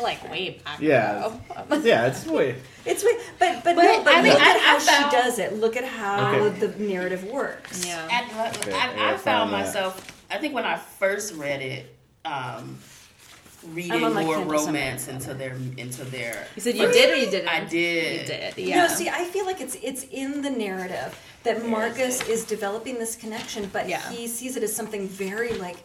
like 0.02 0.28
way 0.30 0.60
back 0.64 0.80
Yeah. 0.80 1.28
though. 1.68 1.76
yeah 1.78 2.06
it's 2.06 2.26
way 2.26 2.56
it's 2.86 3.04
way 3.04 3.12
but 3.38 3.62
but, 3.62 3.76
But 3.76 3.82
no, 3.82 4.02
but 4.04 4.14
I 4.14 4.22
mean, 4.22 4.32
look 4.32 4.40
at 4.42 4.60
how 4.60 4.76
I 4.76 4.80
found- 4.80 5.10
she 5.12 5.16
does 5.16 5.38
it 5.38 5.52
look 5.54 5.76
at 5.76 5.84
how 5.84 6.34
Okay. 6.34 6.58
the 6.66 6.68
narrative 6.82 7.24
works 7.24 7.84
yeah 7.86 8.08
At, 8.10 8.32
I, 8.34 8.48
Okay, 8.58 8.72
I, 8.72 8.86
I 8.88 8.92
I 8.92 8.96
gotta 8.96 9.18
found 9.18 9.50
myself. 9.52 10.24
I 10.30 10.38
think 10.38 10.54
when 10.54 10.64
I 10.64 10.76
first 10.76 11.34
read 11.34 11.60
it, 11.60 11.94
um, 12.24 12.78
reading 13.72 14.04
on 14.04 14.14
my 14.14 14.24
more 14.24 14.40
romance 14.40 15.08
into 15.08 15.34
their 15.34 15.52
into 15.76 16.04
their. 16.04 16.46
you 16.56 16.62
said 16.62 16.76
you 16.76 16.90
did 16.92 17.10
or 17.10 17.16
you 17.16 17.30
didn't 17.30 17.48
I 17.48 17.64
did. 17.64 18.20
you 18.20 18.26
did 18.26 18.58
yeah 18.58 18.86
No, 18.86 18.88
see, 18.88 19.08
I 19.08 19.24
feel 19.24 19.46
like 19.46 19.60
it's 19.60 19.76
it's 19.76 20.04
in 20.04 20.42
the 20.42 20.50
narrative 20.50 21.18
that 21.44 21.64
Marcus 21.66 22.26
is 22.28 22.44
developing 22.44 22.94
this 22.98 23.16
connection, 23.16 23.68
but 23.72 23.88
Yeah. 23.88 24.08
he 24.10 24.26
sees 24.28 24.56
it 24.56 24.62
as 24.62 24.74
something 24.74 25.08
very 25.08 25.54
like 25.54 25.76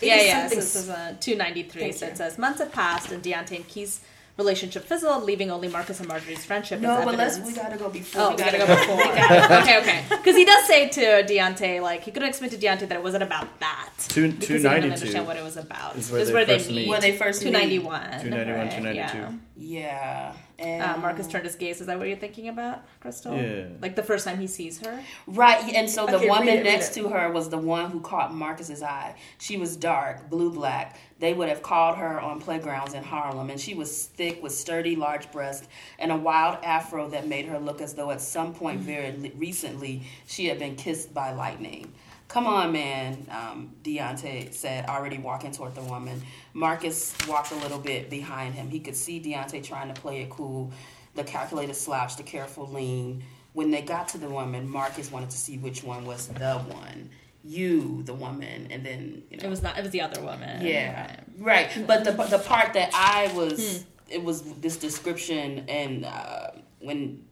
it 0.00 0.08
yeah, 0.08 0.14
is 0.16 0.26
yeah. 0.26 0.48
So 0.48 0.54
this 0.56 0.76
is 0.76 0.88
a 0.88 1.16
293. 1.20 1.80
Thank 1.80 1.94
so 1.94 2.06
you. 2.06 2.12
it 2.12 2.16
says 2.18 2.38
months 2.38 2.60
have 2.60 2.72
passed 2.72 3.12
and 3.12 3.22
Deontay 3.22 3.56
and 3.56 3.68
Key's 3.68 4.00
relationship 4.36 4.84
fizzled, 4.84 5.24
leaving 5.24 5.50
only 5.50 5.68
Marcus 5.68 5.98
and 6.00 6.08
Marjorie's 6.08 6.44
friendship 6.44 6.80
No, 6.80 6.98
as 6.98 7.04
but 7.04 7.16
let's 7.16 7.36
evidence. 7.36 7.56
we 7.56 7.62
gotta 7.62 7.76
go 7.78 7.88
before. 7.88 8.20
Oh, 8.22 8.30
we 8.32 8.36
gotta 8.36 8.58
go 8.58 8.66
before. 8.66 9.02
okay, 9.62 9.78
okay. 9.80 10.04
Because 10.10 10.36
he 10.36 10.44
does 10.44 10.64
say 10.66 10.88
to 10.88 11.00
Deontay, 11.24 11.80
like, 11.80 12.02
he 12.04 12.10
couldn't 12.10 12.28
explain 12.28 12.50
to 12.50 12.56
Deontay 12.56 12.88
that 12.88 12.92
it 12.92 13.02
wasn't 13.02 13.22
about 13.22 13.60
that. 13.60 13.90
Two- 14.08 14.32
because 14.32 14.48
he 14.48 14.52
didn't 14.54 14.62
292 14.62 14.92
understand 14.92 15.26
what 15.26 15.36
it 15.36 15.44
was 15.44 15.56
about. 15.56 15.96
is 15.96 16.10
where 16.10 16.20
Is 16.20 16.28
they 16.28 16.34
where 16.34 16.44
they 16.44 16.58
first 16.58 16.68
meet. 16.68 16.76
meet. 16.76 16.88
When 16.88 17.00
they 17.00 17.16
first 17.16 17.40
meet. 17.44 17.50
two 17.52 17.58
ninety 17.58 17.78
one. 17.78 18.20
Two 18.20 18.30
ninety 18.30 18.52
one. 18.52 18.68
Two 18.70 18.80
ninety 18.80 19.12
two. 19.12 19.18
Yeah. 19.18 19.32
Yeah, 19.58 20.32
and 20.58 20.82
Uh, 20.82 20.96
Marcus 20.98 21.26
turned 21.26 21.44
his 21.44 21.54
gaze. 21.56 21.80
Is 21.80 21.86
that 21.86 21.98
what 21.98 22.08
you're 22.08 22.16
thinking 22.16 22.48
about, 22.48 22.82
Crystal? 23.00 23.36
Yeah. 23.36 23.66
Like 23.80 23.94
the 23.96 24.02
first 24.02 24.24
time 24.24 24.38
he 24.38 24.46
sees 24.46 24.80
her? 24.84 25.00
Right, 25.26 25.74
and 25.74 25.88
so 25.88 26.06
the 26.06 26.16
Okay, 26.16 26.28
woman 26.28 26.48
it, 26.48 26.64
next 26.64 26.94
to 26.94 27.08
her 27.08 27.30
was 27.30 27.48
the 27.50 27.58
one 27.58 27.90
who 27.90 28.00
caught 28.00 28.34
Marcus's 28.34 28.82
eye. 28.82 29.14
She 29.38 29.56
was 29.56 29.76
dark, 29.76 30.30
blue 30.30 30.52
black. 30.52 30.98
They 31.18 31.32
would 31.32 31.48
have 31.48 31.62
called 31.62 31.96
her 31.96 32.20
on 32.20 32.40
playgrounds 32.40 32.92
in 32.94 33.02
Harlem, 33.02 33.48
and 33.50 33.58
she 33.60 33.74
was 33.74 34.06
thick 34.06 34.42
with 34.42 34.52
sturdy, 34.52 34.96
large 34.96 35.30
breasts 35.32 35.66
and 35.98 36.12
a 36.12 36.16
wild 36.16 36.62
afro 36.62 37.08
that 37.08 37.26
made 37.26 37.46
her 37.46 37.58
look 37.58 37.80
as 37.80 37.94
though 37.94 38.10
at 38.10 38.20
some 38.20 38.52
point 38.54 38.80
very 38.80 39.32
recently 39.36 40.02
she 40.26 40.46
had 40.46 40.58
been 40.58 40.76
kissed 40.76 41.12
by 41.14 41.32
lightning. 41.32 41.92
Come 42.28 42.46
on, 42.48 42.72
man, 42.72 43.26
um, 43.30 43.70
Deontay 43.84 44.52
said, 44.52 44.86
already 44.86 45.18
walking 45.18 45.52
toward 45.52 45.74
the 45.76 45.82
woman. 45.82 46.20
Marcus 46.54 47.14
walked 47.28 47.52
a 47.52 47.56
little 47.56 47.78
bit 47.78 48.10
behind 48.10 48.54
him. 48.54 48.68
He 48.68 48.80
could 48.80 48.96
see 48.96 49.20
Deontay 49.22 49.62
trying 49.62 49.92
to 49.94 50.00
play 50.00 50.22
it 50.22 50.30
cool, 50.30 50.72
the 51.14 51.22
calculated 51.22 51.74
slouch, 51.74 52.16
the 52.16 52.24
careful 52.24 52.66
lean. 52.66 53.22
When 53.52 53.70
they 53.70 53.80
got 53.80 54.08
to 54.08 54.18
the 54.18 54.28
woman, 54.28 54.68
Marcus 54.68 55.10
wanted 55.10 55.30
to 55.30 55.36
see 55.36 55.56
which 55.56 55.84
one 55.84 56.04
was 56.04 56.26
the 56.26 56.58
one. 56.58 57.10
You, 57.44 58.02
the 58.02 58.12
woman, 58.14 58.66
and 58.72 58.84
then 58.84 59.22
you 59.30 59.36
know, 59.36 59.44
It 59.46 59.48
was 59.48 59.62
not. 59.62 59.78
It 59.78 59.82
was 59.82 59.92
the 59.92 60.00
other 60.00 60.20
woman. 60.20 60.66
yeah, 60.66 61.20
right. 61.38 61.70
But 61.86 62.04
the 62.04 62.10
the 62.10 62.40
part 62.40 62.72
that 62.72 62.90
I 62.92 63.32
was, 63.36 63.84
it 64.10 64.22
was 64.22 64.42
this 64.54 64.76
description, 64.76 65.64
and 65.68 66.04
uh, 66.04 66.50
when 66.80 67.24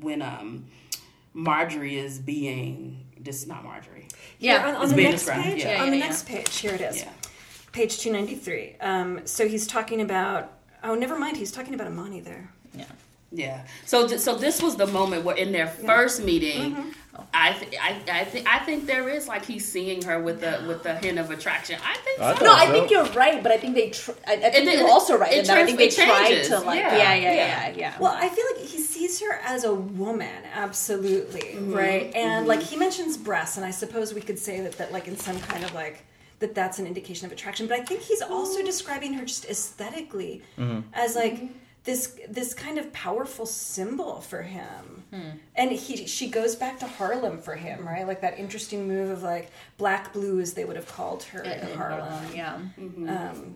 when 0.00 0.22
um 0.22 0.64
Marjorie 1.34 1.98
is 1.98 2.18
being 2.18 3.04
this 3.20 3.42
is 3.42 3.46
not 3.48 3.64
Marjorie. 3.64 3.93
Yeah. 4.38 4.68
On, 4.68 4.74
on 4.76 4.88
the 4.88 4.96
next 4.96 5.12
described, 5.22 5.44
page. 5.44 5.62
yeah. 5.64 5.82
on 5.82 5.90
the 5.90 5.96
Yeah, 5.96 6.02
yeah, 6.04 6.08
next 6.08 6.26
page, 6.26 6.56
here 6.58 6.74
it 6.74 6.80
is. 6.80 6.98
Yeah. 6.98 7.10
Page 7.72 7.98
two 7.98 8.12
ninety 8.12 8.34
three. 8.34 8.76
Um, 8.80 9.20
so 9.26 9.48
he's 9.48 9.66
talking 9.66 10.00
about. 10.00 10.52
Oh, 10.82 10.94
never 10.94 11.18
mind. 11.18 11.36
He's 11.36 11.50
talking 11.50 11.74
about 11.74 11.86
Amani 11.86 12.20
there. 12.20 12.50
Yeah. 12.74 12.84
Yeah. 13.34 13.64
So 13.84 14.06
th- 14.08 14.20
so 14.20 14.36
this 14.36 14.62
was 14.62 14.76
the 14.76 14.86
moment 14.86 15.24
where 15.24 15.36
in 15.36 15.52
their 15.52 15.66
first 15.66 16.22
meeting, 16.22 16.76
mm-hmm. 16.76 16.88
I 17.32 17.52
th- 17.52 17.74
I 17.80 18.20
I 18.20 18.24
think 18.24 18.46
I 18.48 18.58
think 18.60 18.86
there 18.86 19.08
is 19.08 19.26
like 19.28 19.44
he's 19.44 19.66
seeing 19.66 20.02
her 20.02 20.20
with 20.22 20.40
the 20.40 20.64
with 20.68 20.82
the 20.84 20.94
hint 20.94 21.18
of 21.18 21.30
attraction. 21.30 21.78
I 21.84 21.96
think 21.98 22.20
I 22.20 22.32
so. 22.32 22.38
thought 22.38 22.44
No, 22.44 22.52
I 22.52 22.66
so. 22.66 22.72
think 22.72 22.90
you're 22.90 23.04
right, 23.06 23.42
but 23.42 23.50
I 23.52 23.58
think 23.58 23.74
they. 23.74 23.90
Tr- 23.90 24.12
I, 24.26 24.34
I 24.34 24.36
think 24.36 24.54
And 24.54 24.68
then 24.68 24.78
you're 24.78 24.86
it- 24.86 24.90
also 24.90 25.18
right 25.18 25.32
it 25.32 25.44
in. 25.44 25.50
I 25.50 25.64
think 25.64 25.78
they 25.78 25.88
trans- 25.88 26.30
it 26.30 26.46
tried 26.46 26.58
to 26.60 26.66
like. 26.66 26.78
Yeah, 26.78 26.96
Yeah, 26.96 27.14
yeah, 27.14 27.32
yeah. 27.32 27.68
yeah, 27.68 27.76
yeah. 27.76 27.98
Well, 27.98 28.14
I 28.16 28.28
feel 28.28 28.44
like 28.54 28.64
he 28.64 28.78
sees 28.78 29.20
her 29.20 29.32
as 29.44 29.64
a 29.64 29.74
woman, 29.74 30.44
absolutely, 30.54 31.40
mm-hmm. 31.40 31.72
right? 31.72 32.14
And 32.14 32.40
mm-hmm. 32.40 32.48
like 32.48 32.62
he 32.62 32.76
mentions 32.76 33.16
breasts, 33.16 33.56
and 33.56 33.66
I 33.66 33.70
suppose 33.70 34.14
we 34.14 34.20
could 34.20 34.38
say 34.38 34.60
that 34.60 34.78
that 34.78 34.92
like 34.92 35.08
in 35.08 35.16
some 35.16 35.38
kind 35.40 35.64
of 35.64 35.74
like 35.74 36.04
that 36.40 36.54
that's 36.54 36.78
an 36.78 36.86
indication 36.86 37.26
of 37.26 37.32
attraction. 37.32 37.66
But 37.66 37.80
I 37.80 37.84
think 37.84 38.00
he's 38.00 38.22
also 38.22 38.60
mm. 38.60 38.66
describing 38.66 39.14
her 39.14 39.24
just 39.24 39.44
aesthetically 39.46 40.42
as 40.92 41.14
like 41.16 41.42
this 41.84 42.18
this 42.28 42.54
kind 42.54 42.78
of 42.78 42.92
powerful 42.92 43.46
symbol 43.46 44.20
for 44.20 44.42
him. 44.42 45.04
Hmm. 45.12 45.30
And 45.54 45.70
he 45.70 46.06
she 46.06 46.28
goes 46.28 46.56
back 46.56 46.78
to 46.80 46.86
Harlem 46.86 47.38
for 47.38 47.54
him, 47.54 47.80
hmm. 47.80 47.88
right? 47.88 48.06
Like 48.06 48.22
that 48.22 48.38
interesting 48.38 48.88
move 48.88 49.10
of 49.10 49.22
like 49.22 49.50
black 49.76 50.12
blue, 50.12 50.40
as 50.40 50.54
they 50.54 50.64
would 50.64 50.76
have 50.76 50.88
called 50.88 51.22
her 51.24 51.42
in, 51.42 51.68
in 51.68 51.76
Harlem. 51.76 52.00
Harlem, 52.08 52.34
yeah. 52.34 52.58
Mm-hmm. 52.78 53.08
Um, 53.08 53.54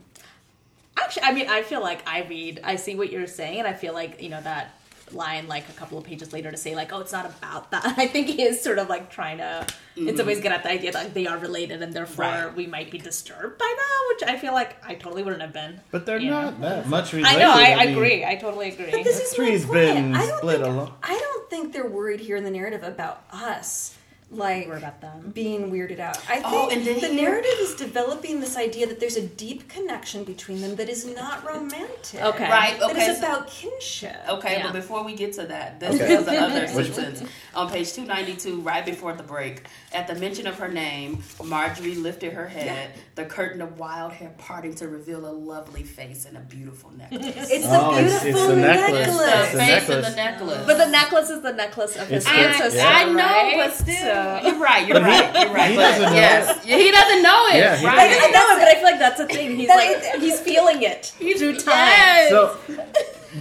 Actually, 0.98 1.22
I 1.22 1.32
mean, 1.32 1.48
I 1.48 1.62
feel 1.62 1.80
like 1.80 2.02
I 2.08 2.24
read, 2.24 2.60
I 2.64 2.74
see 2.74 2.96
what 2.96 3.12
you're 3.12 3.28
saying, 3.28 3.60
and 3.60 3.68
I 3.68 3.72
feel 3.72 3.94
like 3.94 4.20
you 4.20 4.28
know 4.28 4.40
that 4.40 4.74
line 5.12 5.48
like 5.48 5.68
a 5.68 5.72
couple 5.72 5.98
of 5.98 6.04
pages 6.04 6.32
later 6.32 6.50
to 6.50 6.56
say 6.56 6.74
like, 6.74 6.92
oh, 6.92 7.00
it's 7.00 7.12
not 7.12 7.26
about 7.26 7.70
that. 7.70 7.84
I 7.98 8.06
think 8.06 8.26
he 8.28 8.42
is 8.42 8.62
sort 8.62 8.78
of 8.78 8.88
like 8.88 9.10
trying 9.10 9.38
to, 9.38 9.66
in 9.96 10.06
some 10.08 10.16
mm-hmm. 10.16 10.26
ways, 10.26 10.40
get 10.40 10.52
at 10.52 10.62
the 10.62 10.70
idea 10.70 10.92
that 10.92 11.14
they 11.14 11.26
are 11.26 11.38
related, 11.38 11.82
and 11.82 11.92
therefore 11.92 12.24
Right. 12.24 12.54
we 12.54 12.66
might 12.66 12.90
be 12.90 12.98
disturbed 12.98 13.58
by 13.58 13.74
that, 13.76 14.14
which 14.14 14.28
I 14.30 14.38
feel 14.38 14.52
like 14.52 14.76
I 14.86 14.94
totally 14.94 15.22
wouldn't 15.22 15.42
have 15.42 15.52
been. 15.52 15.80
But 15.90 16.06
they're 16.06 16.18
Yeah. 16.18 16.30
not 16.30 16.60
that 16.60 16.88
much 16.88 17.12
related. 17.12 17.36
I 17.36 17.38
know, 17.40 17.50
I, 17.52 17.82
I 17.82 17.86
mean, 17.86 17.94
agree, 17.94 18.24
I 18.24 18.34
totally 18.36 18.68
agree. 18.68 18.90
But 18.90 19.04
this 19.04 19.20
is 19.20 19.36
my 19.38 19.44
Three's 19.44 19.64
point. 19.64 19.74
been 19.74 20.14
I 20.14 20.26
don't 20.26 20.38
split 20.38 20.60
think, 20.60 20.68
a 20.68 20.78
lot. 20.78 20.98
I 21.02 21.18
don't 21.18 21.50
think 21.50 21.72
they're 21.72 21.86
worried 21.86 22.20
here 22.20 22.36
in 22.36 22.44
the 22.44 22.50
narrative 22.50 22.82
about 22.82 23.22
us, 23.32 23.94
like 24.30 24.66
about 24.66 25.00
them. 25.00 25.30
being 25.34 25.70
weirded 25.72 26.00
out. 26.00 26.18
I 26.28 26.42
oh, 26.44 26.50
think 26.50 26.54
Oh, 26.54 26.68
and 26.70 26.86
then 26.86 27.00
the 27.00 27.06
here- 27.08 27.30
narrative 27.30 27.54
is 27.60 27.74
developing 27.76 28.40
this 28.40 28.56
idea 28.58 28.86
that 28.86 29.00
there's 29.00 29.16
a 29.16 29.26
deep 29.26 29.68
connection 29.70 30.24
between 30.24 30.60
them 30.60 30.76
that 30.76 30.88
is 30.90 31.06
not 31.06 31.46
romantic. 31.46 32.20
Okay. 32.22 32.48
Right, 32.50 32.80
okay, 32.82 33.06
is 33.10 33.18
so- 33.20 33.26
about 33.26 33.48
kinship. 33.48 34.16
Okay, 34.28 34.56
Yeah. 34.58 34.64
but 34.64 34.72
before 34.74 35.02
we 35.02 35.14
get 35.14 35.32
to 35.34 35.44
that, 35.46 35.80
this 35.80 35.94
Okay. 35.94 36.14
is 36.14 36.24
the 36.26 36.36
other 36.36 36.66
sentence 36.84 37.22
on 37.54 37.70
page 37.70 37.92
two 37.94 38.04
ninety 38.04 38.34
two, 38.36 38.60
right 38.60 38.84
before 38.84 39.14
the 39.14 39.22
break. 39.22 39.62
At 39.92 40.06
the 40.08 40.14
mention 40.14 40.46
of 40.46 40.58
her 40.58 40.68
name, 40.68 41.22
Marjorie 41.42 41.94
lifted 41.94 42.34
her 42.34 42.46
head, 42.46 42.90
the 43.14 43.24
curtain 43.24 43.62
of 43.62 43.78
wild 43.78 44.12
hair 44.12 44.32
parting 44.36 44.74
to 44.76 44.88
reveal 44.88 45.24
a 45.26 45.32
lovely 45.32 45.82
face 45.84 46.26
and 46.26 46.36
a 46.36 46.40
beautiful 46.40 46.90
necklace. 46.90 47.50
It's 47.50 47.66
Oh, 47.66 47.92
a 47.96 48.02
beautiful 48.02 48.28
it's 48.28 48.46
the 48.48 48.56
necklace. 48.56 48.98
It's 49.08 49.16
necklace. 49.18 49.50
the 49.52 49.56
the 49.56 49.64
face 49.64 49.82
of 49.82 49.88
necklace. 49.88 50.10
the 50.10 50.16
necklace. 50.16 50.66
But 50.66 50.78
the 50.78 50.86
necklace 50.90 51.30
is 51.30 51.42
the 51.42 51.52
necklace 51.54 51.96
of 51.96 52.08
his 52.08 52.24
It's 52.24 52.26
the- 52.26 52.38
ancestor, 52.38 52.76
yeah. 52.78 52.88
I 52.88 53.04
know, 53.04 53.14
right? 53.16 53.54
but 53.56 53.74
still, 53.74 53.94
So- 53.96 54.17
you're 54.44 54.58
right. 54.58 54.86
You're 54.86 55.00
right. 55.00 55.34
You're 55.34 55.54
right. 55.54 55.70
he 55.70 55.76
but 55.76 55.82
doesn't 55.82 56.10
know 56.10 56.14
yes, 56.14 56.64
he 56.64 56.90
doesn't 56.90 57.22
know 57.22 57.46
it. 57.48 57.56
Yeah, 57.56 57.76
he 57.76 57.86
right. 57.86 57.98
I, 57.98 58.26
I 58.26 58.30
know 58.30 58.46
it, 58.50 58.58
but 58.60 58.68
I 58.68 58.74
feel 58.74 58.82
like 58.84 58.98
that's 58.98 59.20
a 59.20 59.26
thing. 59.26 59.56
He's 59.56 59.68
like 59.68 60.20
he's 60.20 60.40
feeling 60.40 60.82
it 60.82 61.06
through 61.18 61.56
time. 61.56 61.74
Yes. 61.76 62.30
So, 62.30 62.58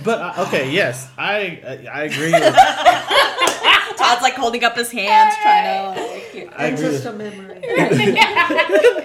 but 0.04 0.20
uh, 0.22 0.46
okay, 0.48 0.72
yes, 0.72 1.10
I 1.18 1.62
I, 1.66 1.88
I 1.92 2.04
agree. 2.04 2.32
With, 2.32 2.56
Todd's 3.98 4.22
like 4.22 4.36
holding 4.36 4.64
up 4.64 4.76
his 4.76 4.92
hands, 4.92 5.36
trying 5.42 5.96
to 5.96 6.02
like, 6.02 6.60
I 6.60 6.68
It's 6.68 6.82
agree. 6.82 6.94
just 6.94 7.06
a 7.06 7.14
memory. 7.14 7.62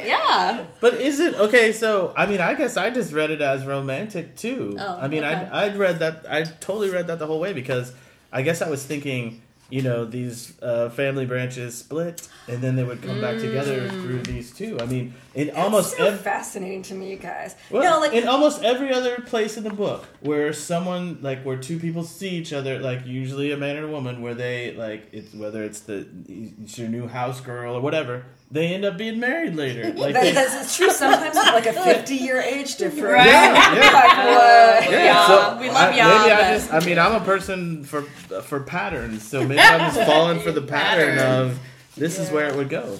yeah. 0.06 0.64
but 0.80 0.94
is 0.94 1.18
it 1.18 1.34
okay? 1.34 1.72
So, 1.72 2.12
I 2.16 2.26
mean, 2.26 2.40
I 2.40 2.54
guess 2.54 2.76
I 2.76 2.90
just 2.90 3.12
read 3.12 3.30
it 3.30 3.40
as 3.40 3.64
romantic 3.64 4.36
too. 4.36 4.76
Oh, 4.78 4.98
I 5.00 5.08
mean, 5.08 5.24
okay. 5.24 5.48
I 5.50 5.66
I 5.66 5.74
read 5.74 5.98
that 6.00 6.26
I 6.28 6.42
totally 6.44 6.90
read 6.90 7.06
that 7.06 7.18
the 7.18 7.26
whole 7.26 7.40
way 7.40 7.52
because 7.52 7.92
I 8.30 8.42
guess 8.42 8.62
I 8.62 8.68
was 8.70 8.84
thinking. 8.84 9.42
You 9.72 9.80
know 9.80 10.04
these 10.04 10.52
uh, 10.60 10.90
family 10.90 11.24
branches 11.24 11.78
split, 11.78 12.28
and 12.46 12.60
then 12.60 12.76
they 12.76 12.84
would 12.84 13.00
come 13.00 13.22
back 13.22 13.38
together 13.38 13.88
through 13.88 14.20
these 14.20 14.52
two. 14.52 14.78
I 14.78 14.84
mean, 14.84 15.14
in 15.34 15.48
almost 15.56 15.96
so 15.96 16.08
ev- 16.08 16.20
fascinating 16.20 16.82
to 16.82 16.94
me, 16.94 17.10
you 17.10 17.16
guys. 17.16 17.56
Well, 17.70 17.82
no, 17.82 17.98
like 17.98 18.12
in 18.12 18.28
almost 18.28 18.62
every 18.62 18.92
other 18.92 19.16
place 19.22 19.56
in 19.56 19.64
the 19.64 19.72
book 19.72 20.04
where 20.20 20.52
someone 20.52 21.18
like 21.22 21.42
where 21.42 21.56
two 21.56 21.78
people 21.78 22.04
see 22.04 22.28
each 22.28 22.52
other, 22.52 22.80
like 22.80 23.06
usually 23.06 23.50
a 23.50 23.56
man 23.56 23.76
and 23.76 23.86
a 23.86 23.88
woman, 23.88 24.20
where 24.20 24.34
they 24.34 24.74
like 24.74 25.08
it's 25.10 25.32
whether 25.32 25.62
it's 25.64 25.80
the 25.80 26.06
it's 26.28 26.76
your 26.78 26.88
new 26.90 27.08
house 27.08 27.40
girl 27.40 27.74
or 27.74 27.80
whatever, 27.80 28.26
they 28.52 28.74
end 28.74 28.84
up 28.84 28.96
being 28.98 29.18
married 29.18 29.56
later. 29.56 29.92
Like 29.96 30.14
that, 30.14 30.22
they, 30.22 30.32
that's 30.32 30.76
true. 30.76 30.90
Sometimes 30.90 31.34
with 31.36 31.46
like 31.46 31.66
a 31.66 31.72
fifty-year 31.72 32.40
age 32.40 32.76
difference. 32.76 33.02
Right. 33.02 33.26
yeah, 33.26 33.74
yeah. 33.74 33.80
Like, 33.80 34.16
what? 34.16 34.90
Yeah, 34.90 35.04
Yeah, 35.04 35.26
so 35.26 35.58
we 35.60 35.68
love 35.70 35.94
y'all, 35.96 36.18
Maybe 36.20 36.32
I 36.32 36.54
just, 36.54 36.72
I 36.72 36.80
mean, 36.80 36.98
I'm 36.98 37.20
a 37.20 37.24
person 37.24 37.82
for 37.84 38.02
for 38.02 38.60
patterns, 38.60 39.26
so 39.26 39.42
maybe 39.44 39.60
I'm 39.60 39.92
just 39.94 40.06
falling 40.08 40.38
for 40.40 40.52
the 40.52 40.62
pattern 40.62 41.16
Pattern. 41.18 41.50
of 41.50 41.58
this 41.96 42.18
is 42.18 42.30
where 42.30 42.46
it 42.48 42.54
would 42.56 42.68
go. 42.68 42.98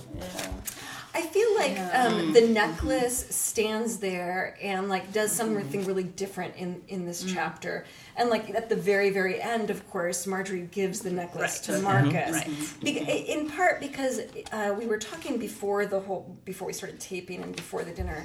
I 1.14 1.20
feel 1.20 1.54
like 1.56 1.78
um, 1.94 2.32
the 2.32 2.40
mm-hmm. 2.40 2.52
necklace 2.54 3.26
stands 3.34 3.98
there 3.98 4.56
and 4.62 4.88
like 4.88 5.12
does 5.12 5.30
something 5.30 5.84
really 5.84 6.04
different 6.04 6.56
in 6.56 6.82
in 6.88 7.04
this 7.04 7.22
mm-hmm. 7.22 7.34
chapter. 7.34 7.84
And 8.16 8.30
like 8.30 8.50
at 8.50 8.68
the 8.68 8.76
very 8.76 9.10
very 9.10 9.40
end, 9.40 9.68
of 9.70 9.88
course, 9.90 10.26
Marjorie 10.26 10.68
gives 10.70 11.00
the 11.00 11.10
necklace 11.10 11.60
to 11.60 11.72
mm-hmm. 11.72 11.82
Marcus. 11.84 12.74
Be- 12.82 12.98
in 12.98 13.50
part 13.50 13.80
because 13.80 14.20
uh, 14.52 14.74
we 14.78 14.86
were 14.86 14.98
talking 14.98 15.38
before 15.38 15.84
the 15.84 16.00
whole 16.00 16.34
before 16.44 16.66
we 16.66 16.72
started 16.72 16.98
taping 16.98 17.42
and 17.42 17.54
before 17.54 17.84
the 17.84 17.92
dinner 17.92 18.24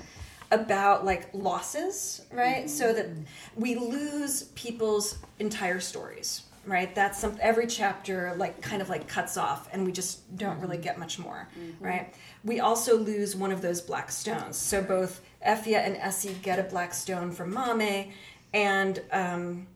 about 0.52 1.04
like 1.04 1.30
losses, 1.34 2.26
right? 2.32 2.69
So 2.69 2.93
that 2.93 3.08
we 3.56 3.76
lose 3.76 4.43
people's 4.56 5.17
entire 5.39 5.82
stories. 5.82 6.43
Right, 6.68 6.94
that's 6.94 7.18
some 7.20 7.38
every 7.42 7.66
chapter 7.66 8.34
like 8.36 8.62
kind 8.62 8.82
of 8.82 8.90
like 8.90 9.08
cuts 9.08 9.38
off, 9.38 9.70
and 9.72 9.86
we 9.86 9.94
just 9.94 10.36
don't 10.38 10.60
really 10.60 10.78
get 10.78 11.00
much 11.00 11.18
more. 11.18 11.48
Right, 11.80 12.14
we 12.44 12.60
also 12.60 12.98
lose 12.98 13.38
one 13.38 13.54
of 13.54 13.62
those 13.62 13.80
black 13.80 14.12
stones. 14.12 14.58
So 14.58 14.82
both 14.84 15.22
Effia 15.46 15.78
and 15.78 15.96
Esi 15.96 16.40
get 16.42 16.60
a 16.60 16.64
black 16.64 16.94
stone 16.94 17.32
from 17.32 17.54
Maame, 17.54 18.12
and 18.54 19.02
um, 19.14 19.68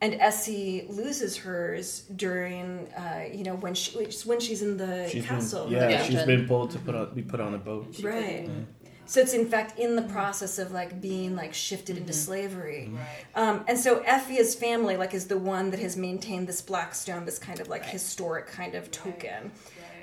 and 0.00 0.14
Esi 0.14 0.88
loses 0.88 1.36
hers 1.36 2.00
during 2.16 2.88
uh, 2.94 3.26
you 3.32 3.44
know 3.44 3.54
when 3.54 3.74
she 3.74 4.04
when 4.26 4.40
she's 4.40 4.60
in 4.60 4.76
the 4.76 5.08
She's 5.08 5.24
castle. 5.24 5.64
been, 5.68 5.74
yeah, 5.74 5.88
Yeah. 5.88 6.02
she's 6.02 6.22
been 6.24 6.48
pulled 6.48 6.72
to 6.72 6.78
put 6.80 6.96
on 6.96 7.14
be 7.14 7.22
put 7.22 7.38
on 7.40 7.54
a 7.54 7.58
boat. 7.58 7.94
Right. 8.02 8.50
So 9.06 9.20
it's 9.20 9.34
in 9.34 9.46
fact 9.46 9.78
in 9.78 9.96
the 9.96 10.02
process 10.02 10.58
of 10.58 10.72
like 10.72 11.00
being 11.00 11.36
like 11.36 11.54
shifted 11.54 11.96
into 11.96 12.12
mm-hmm. 12.12 12.20
slavery. 12.20 12.90
Um, 13.34 13.64
and 13.68 13.78
so 13.78 14.00
Effia's 14.00 14.54
family 14.54 14.96
like 14.96 15.14
is 15.14 15.26
the 15.26 15.38
one 15.38 15.70
that 15.70 15.80
has 15.80 15.96
maintained 15.96 16.48
this 16.48 16.62
black 16.62 16.94
stone, 16.94 17.24
this 17.24 17.38
kind 17.38 17.60
of 17.60 17.68
like 17.68 17.84
historic 17.84 18.46
kind 18.46 18.74
of 18.74 18.90
token. 18.90 19.52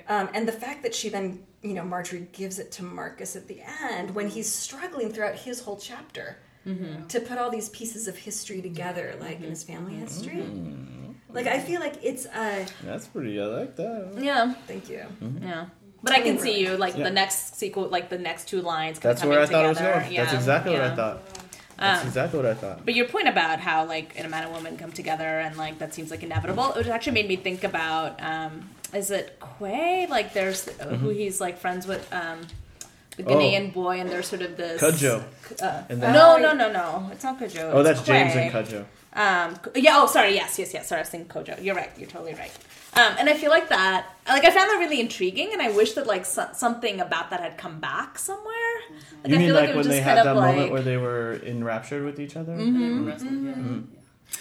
Um, 0.08 0.28
and 0.34 0.46
the 0.46 0.52
fact 0.52 0.82
that 0.82 0.94
she 0.94 1.08
then, 1.08 1.44
you 1.62 1.74
know, 1.74 1.84
Marjorie 1.84 2.28
gives 2.32 2.58
it 2.58 2.72
to 2.72 2.82
Marcus 2.82 3.36
at 3.36 3.46
the 3.48 3.60
end 3.82 4.14
when 4.14 4.28
he's 4.28 4.52
struggling 4.52 5.12
throughout 5.12 5.36
his 5.36 5.60
whole 5.60 5.76
chapter 5.76 6.38
mm-hmm. 6.66 7.06
to 7.06 7.20
put 7.20 7.38
all 7.38 7.50
these 7.50 7.68
pieces 7.68 8.08
of 8.08 8.16
history 8.16 8.60
together, 8.60 9.14
like 9.20 9.40
in 9.40 9.50
his 9.50 9.62
family 9.62 9.92
mm-hmm. 9.92 10.02
history. 10.02 10.44
Like 11.32 11.46
I 11.46 11.60
feel 11.60 11.80
like 11.80 11.98
it's 12.02 12.26
a. 12.26 12.66
That's 12.84 13.06
pretty. 13.06 13.40
I 13.40 13.46
like 13.46 13.76
that. 13.76 14.18
Yeah. 14.20 14.52
thank 14.66 14.88
you. 14.88 15.04
Yeah. 15.40 15.66
But 16.02 16.12
I 16.12 16.20
can 16.20 16.38
see 16.38 16.60
you 16.60 16.76
like 16.76 16.96
Yeah. 16.96 17.04
the 17.04 17.10
next 17.10 17.56
sequel, 17.56 17.84
like 17.88 18.08
the 18.08 18.18
next 18.18 18.48
two 18.48 18.60
lines. 18.60 18.98
kinda 18.98 19.14
That's 19.14 19.24
where 19.24 19.40
I 19.40 19.46
coming 19.46 19.50
thought 19.52 19.64
it 19.64 19.68
was 19.68 19.76
together. 19.78 20.00
going. 20.00 20.12
Yeah, 20.12 20.22
That's 20.24 20.34
exactly 20.34 20.72
what 20.72 20.80
yeah. 20.82 20.92
I 20.92 20.96
thought. 20.96 21.18
That's 21.78 22.00
Um, 22.02 22.06
exactly 22.08 22.38
what 22.40 22.48
I 22.50 22.54
thought. 22.54 22.84
But 22.84 22.94
your 22.94 23.06
point 23.06 23.28
about 23.28 23.58
how 23.60 23.84
like 23.86 24.18
a 24.18 24.28
man 24.28 24.44
and 24.44 24.52
woman 24.52 24.76
come 24.76 24.92
together 24.92 25.40
and 25.40 25.56
like 25.56 25.78
that 25.78 25.94
seems 25.94 26.10
like 26.10 26.22
inevitable, 26.22 26.72
it 26.74 26.86
actually 26.88 27.12
made 27.12 27.28
me 27.28 27.36
think 27.36 27.64
about 27.64 28.22
um, 28.22 28.68
is 28.92 29.10
it 29.10 29.38
Quey? 29.40 30.06
Like 30.08 30.32
there's 30.32 30.68
who 31.00 31.08
he's 31.10 31.40
like 31.40 31.58
friends 31.58 31.86
with 31.86 32.06
um, 32.12 32.40
the 33.16 33.22
Mm-hmm. 33.24 33.30
Oh. 33.32 33.36
Ghanaian 33.36 33.72
boy, 33.74 34.00
and 34.00 34.08
there's 34.10 34.26
sort 34.26 34.40
of 34.42 34.56
this 34.56 34.80
Cudjo. 34.80 35.22
Uh, 35.62 35.82
And 35.90 36.02
then- 36.02 36.12
no, 36.14 36.38
no, 36.38 36.52
no, 36.54 36.72
no. 36.72 37.10
It's 37.12 37.22
not 37.22 37.38
Cudjo. 37.38 37.70
Oh, 37.72 37.82
that's 37.82 38.02
James 38.02 38.34
and 38.34 38.50
Cudjo. 38.50 38.84
Um, 39.14 39.58
yeah. 39.74 39.98
Oh, 40.00 40.06
sorry. 40.06 40.34
Yes, 40.34 40.58
yes, 40.58 40.72
yes. 40.72 40.88
Sorry, 40.88 41.00
I 41.00 41.02
was 41.02 41.10
thinking 41.10 41.28
Kojo. 41.28 41.62
You're 41.62 41.74
right. 41.74 41.90
You're 41.98 42.08
totally 42.08 42.32
right. 42.34 42.50
Um, 42.94 43.14
and 43.18 43.28
I 43.28 43.34
feel 43.34 43.50
like 43.50 43.70
that, 43.70 44.06
like 44.28 44.44
I 44.44 44.50
found 44.50 44.70
that 44.70 44.76
really 44.78 45.00
intriguing, 45.00 45.52
and 45.52 45.62
I 45.62 45.70
wish 45.70 45.92
that 45.94 46.06
like 46.06 46.26
so- 46.26 46.50
something 46.52 47.00
about 47.00 47.30
that 47.30 47.40
had 47.40 47.56
come 47.56 47.80
back 47.80 48.18
somewhere. 48.18 48.52
Like, 49.22 49.30
you 49.30 49.34
I 49.36 49.38
mean 49.38 49.48
feel 49.48 49.54
like, 49.54 49.64
it 49.64 49.68
when 49.68 49.78
was 49.78 49.86
they 49.88 49.94
just 49.96 50.04
had 50.04 50.16
kind 50.16 50.26
that 50.28 50.30
of 50.32 50.36
like, 50.36 50.54
moment 50.56 50.72
where 50.72 50.82
they 50.82 50.96
were 50.98 51.40
enraptured 51.44 52.04
with 52.04 52.20
each 52.20 52.36
other? 52.36 52.52
Mm-hmm. 52.52 53.08
Mm-hmm. 53.08 53.80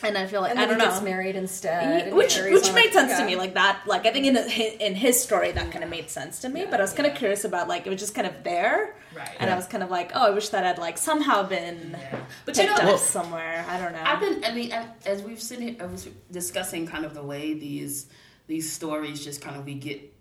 and 0.06 0.18
I 0.18 0.26
feel 0.26 0.42
like 0.42 0.52
And 0.52 0.60
I 0.60 0.66
don't 0.66 0.80
he 0.80 0.86
gets 0.86 1.00
know. 1.00 1.06
married 1.06 1.36
instead, 1.36 2.08
and 2.08 2.16
which 2.16 2.38
which 2.38 2.68
on 2.70 2.76
made 2.76 2.90
a- 2.90 2.94
sense 2.94 3.18
to 3.20 3.26
me 3.26 3.36
like 3.36 3.54
that 3.56 3.82
like 3.88 4.06
i 4.06 4.12
think 4.12 4.26
in 4.26 4.36
in 4.38 4.96
his 4.96 5.22
story 5.22 5.52
that 5.52 5.70
kind 5.72 5.84
of 5.84 5.90
made 5.90 6.10
sense 6.10 6.40
to 6.40 6.50
me 6.50 6.66
but 6.70 6.80
i 6.80 6.84
was 6.84 6.94
kind 6.94 7.08
of 7.08 7.16
curious 7.16 7.44
about 7.44 7.68
like 7.68 7.86
it 7.86 7.90
was 7.90 8.00
just 8.00 8.16
kind 8.16 8.26
of 8.26 8.42
there 8.44 8.96
Right. 9.14 9.30
and 9.40 9.50
i 9.50 9.56
was 9.56 9.68
kind 9.68 9.84
of 9.84 9.92
like 9.92 10.12
oh 10.16 10.28
i 10.28 10.30
wish 10.30 10.48
that 10.50 10.64
had 10.64 10.78
like 10.78 10.98
somehow 10.98 11.44
been 11.44 11.92
Yeah. 12.00 12.20
But 12.46 12.56
you 12.58 12.66
know, 12.68 12.76
up 12.76 13.00
somewhere 13.00 13.66
i 13.68 13.78
don't 13.82 13.92
know 13.92 14.02
I've 14.04 14.22
been. 14.22 14.44
I 14.46 14.54
mean, 14.56 14.72
as 15.06 15.22
we've 15.24 15.42
seen 15.42 15.62
it, 15.68 15.82
I 15.82 15.86
was 15.88 16.08
discussing 16.32 16.88
kind 16.88 17.04
of 17.06 17.14
the 17.14 17.24
way 17.24 17.54
these 17.54 18.06
these 18.52 18.72
stories 18.72 19.24
just 19.24 19.42
kind 19.42 19.56
of 19.56 19.66
we 19.66 19.76
get 19.76 20.12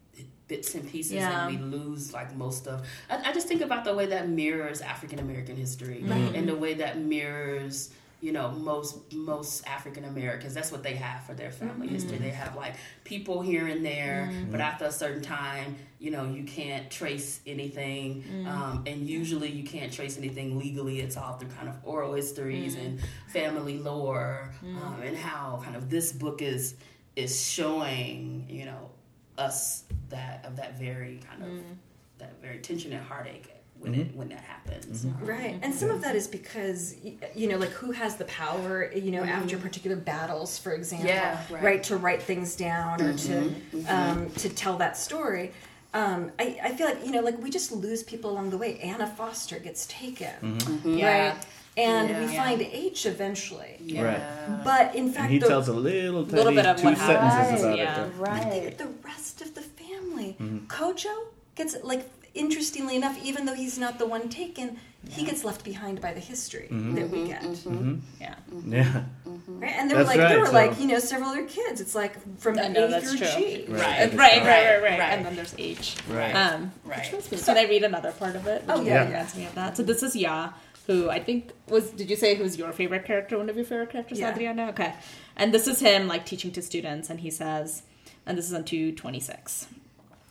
bits 0.50 0.74
and 0.74 0.86
pieces 0.90 1.12
Yeah. 1.12 1.46
and 1.46 1.56
we 1.56 1.78
lose 1.78 2.12
like 2.12 2.36
most 2.36 2.66
of. 2.66 2.86
I, 3.08 3.30
I 3.30 3.32
just 3.32 3.46
think 3.46 3.62
about 3.62 3.84
the 3.84 3.94
way 3.94 4.06
that 4.06 4.28
mirrors 4.28 4.80
African 4.80 5.20
American 5.20 5.56
history 5.56 6.04
and 6.36 6.48
the 6.48 6.56
way 6.56 6.74
that 6.74 6.98
mirrors. 6.98 7.90
You 8.22 8.32
know, 8.32 8.50
most 8.50 9.14
most 9.14 9.66
African 9.66 10.04
Americans. 10.04 10.52
That's 10.52 10.70
what 10.70 10.82
they 10.82 10.94
have 10.96 11.24
for 11.24 11.32
their 11.32 11.50
family 11.50 11.86
mm-hmm. 11.86 11.94
history. 11.94 12.18
They 12.18 12.28
have 12.28 12.54
like 12.54 12.74
people 13.02 13.40
here 13.40 13.66
and 13.66 13.82
there, 13.82 14.28
mm-hmm. 14.30 14.50
but 14.50 14.60
after 14.60 14.84
a 14.84 14.92
certain 14.92 15.22
time, 15.22 15.76
you 15.98 16.10
know, 16.10 16.26
you 16.26 16.44
can't 16.44 16.90
trace 16.90 17.40
anything, 17.46 18.22
mm-hmm. 18.22 18.46
um, 18.46 18.82
and 18.86 19.08
usually 19.08 19.50
you 19.50 19.64
can't 19.64 19.90
trace 19.90 20.18
anything 20.18 20.58
legally. 20.58 21.00
It's 21.00 21.16
all 21.16 21.38
through 21.38 21.48
kind 21.48 21.70
of 21.70 21.76
oral 21.82 22.12
histories 22.12 22.74
and 22.74 23.00
family 23.28 23.78
lore, 23.78 24.52
um, 24.62 25.00
and 25.02 25.16
how 25.16 25.62
kind 25.64 25.74
of 25.74 25.88
this 25.88 26.12
book 26.12 26.42
is 26.42 26.74
is 27.16 27.44
showing, 27.44 28.46
you 28.48 28.64
know, 28.64 28.90
us 29.38 29.84
that 30.10 30.44
of 30.44 30.56
that 30.56 30.78
very 30.78 31.20
kind 31.28 31.42
of 31.42 31.48
mm-hmm. 31.48 31.72
that 32.18 32.40
very 32.42 32.58
tension 32.58 32.92
and 32.92 33.04
heartache 33.04 33.50
when 33.78 33.94
it 33.94 34.08
mm-hmm. 34.08 34.18
when 34.18 34.28
that 34.28 34.40
happens. 34.40 35.04
Mm-hmm. 35.04 35.22
Uh-huh. 35.22 35.32
Right, 35.32 35.58
and 35.62 35.74
some 35.74 35.90
of 35.90 36.02
that 36.02 36.14
is 36.14 36.28
because 36.28 36.96
you 37.34 37.48
know, 37.48 37.56
like 37.56 37.70
who 37.70 37.92
has 37.92 38.16
the 38.16 38.26
power, 38.26 38.92
you 38.92 39.10
know, 39.10 39.22
after 39.22 39.56
particular 39.56 39.96
battles, 39.96 40.58
for 40.58 40.72
example, 40.72 41.08
Yeah, 41.08 41.42
right. 41.50 41.62
right. 41.62 41.82
to 41.84 41.96
write 41.96 42.22
things 42.22 42.54
down 42.56 43.00
or 43.00 43.14
to 43.14 43.54
um, 43.88 44.30
to 44.30 44.48
tell 44.48 44.76
that 44.78 44.96
story. 44.96 45.52
Um, 45.92 46.30
I, 46.38 46.60
I 46.62 46.72
feel 46.72 46.86
like 46.86 47.04
you 47.04 47.10
know, 47.10 47.20
like 47.20 47.42
we 47.42 47.50
just 47.50 47.72
lose 47.72 48.02
people 48.02 48.30
along 48.30 48.50
the 48.50 48.58
way. 48.58 48.78
Anna 48.78 49.06
Foster 49.06 49.58
gets 49.58 49.86
taken, 49.86 50.58
Yeah. 50.84 51.40
Right, 51.76 51.84
and 51.86 52.26
we 52.30 52.36
find 52.36 52.60
H 52.60 53.06
eventually. 53.06 53.76
Yeah. 53.80 54.02
Right. 54.02 54.64
But 54.64 54.94
in 54.94 55.08
fact, 55.12 55.24
And 55.24 55.32
he 55.32 55.38
the, 55.38 55.48
tells 55.48 55.68
a 55.68 55.72
little 55.72 56.24
tiny 56.24 56.36
Little 56.36 56.52
bit 56.52 56.66
of 56.66 56.76
two 56.76 56.82
sentences 56.94 57.06
happens, 57.08 57.62
about 57.62 57.78
yeah. 57.78 58.04
it. 58.04 58.18
though. 58.18 58.24
I 58.24 58.40
think 58.40 58.76
the 58.78 58.88
rest 59.04 59.40
of 59.40 59.54
the 59.54 59.62
family, 59.62 60.36
mm-hmm. 60.40 60.66
Kojo 60.66 61.26
gets 61.54 61.76
like 61.82 62.08
interestingly 62.34 62.96
enough, 62.96 63.18
even 63.24 63.44
though 63.46 63.54
he's 63.54 63.78
not 63.78 63.98
the 63.98 64.06
one 64.06 64.28
taken, 64.28 64.78
he 65.08 65.24
gets 65.24 65.44
left 65.44 65.64
behind 65.64 66.00
by 66.00 66.12
the 66.12 66.20
history 66.20 66.68
mm-hmm. 66.70 66.94
that 66.94 67.08
we 67.10 67.18
mm-hmm. 67.28 67.94
get. 67.94 68.00
yeah 68.20 68.34
Yeah. 68.66 69.02
Right? 69.48 69.72
And 69.76 69.90
there 69.90 69.96
were 69.98 70.04
like 70.04 70.18
right, 70.18 70.28
there 70.28 70.40
were 70.40 70.46
so- 70.46 70.52
like 70.52 70.78
you 70.80 70.86
know 70.86 70.98
several 70.98 71.30
other 71.30 71.46
kids. 71.46 71.80
It's 71.80 71.94
like 71.94 72.14
from 72.38 72.58
I 72.58 72.62
A 72.64 72.68
know, 72.68 72.86
that's 72.88 73.08
through 73.10 73.18
true. 73.26 73.28
G. 73.28 73.64
Right. 73.68 73.80
right 73.80 74.14
right 74.14 74.16
Right. 74.16 74.42
right 74.46 74.46
right, 74.46 74.82
right. 74.82 74.98
Right. 75.00 75.12
and 75.14 75.24
then 75.26 75.34
there's 75.36 75.54
h 75.58 75.96
Right. 76.08 76.32
um 76.34 76.72
Right. 76.84 76.98
which 76.98 77.06
reminds 77.12 77.30
me- 77.32 77.38
can 77.54 77.56
i 77.58 77.64
read 77.64 77.84
another 77.84 78.12
part 78.12 78.36
of 78.36 78.46
it 78.46 78.64
Oh, 78.68 78.78
Which 78.78 78.88
yeah, 78.88 79.06
reminds 79.06 79.34
me 79.36 79.46
of 79.46 79.54
that 79.54 79.76
so 79.76 79.82
this 79.82 80.02
is 80.02 80.14
Yaw 80.14 80.50
who 80.90 81.08
i 81.10 81.20
think 81.28 81.52
was 81.68 81.90
did 82.00 82.08
you 82.12 82.16
say 82.16 82.30
who's 82.38 82.56
your 82.62 82.72
favorite 82.72 83.04
character 83.10 83.38
one 83.38 83.48
of 83.52 83.56
your 83.56 83.64
favorite 83.64 83.90
characters 83.90 84.18
Yeah. 84.18 84.32
adriana 84.32 84.64
okay 84.70 84.92
and 85.36 85.54
this 85.54 85.66
is 85.72 85.78
him 85.80 86.08
like 86.08 86.24
teaching 86.32 86.52
to 86.52 86.62
students 86.70 87.10
and 87.10 87.20
he 87.26 87.30
says 87.30 87.82
and 88.26 88.36
this 88.38 88.46
is 88.50 88.54
on 88.54 88.64
226 88.64 89.66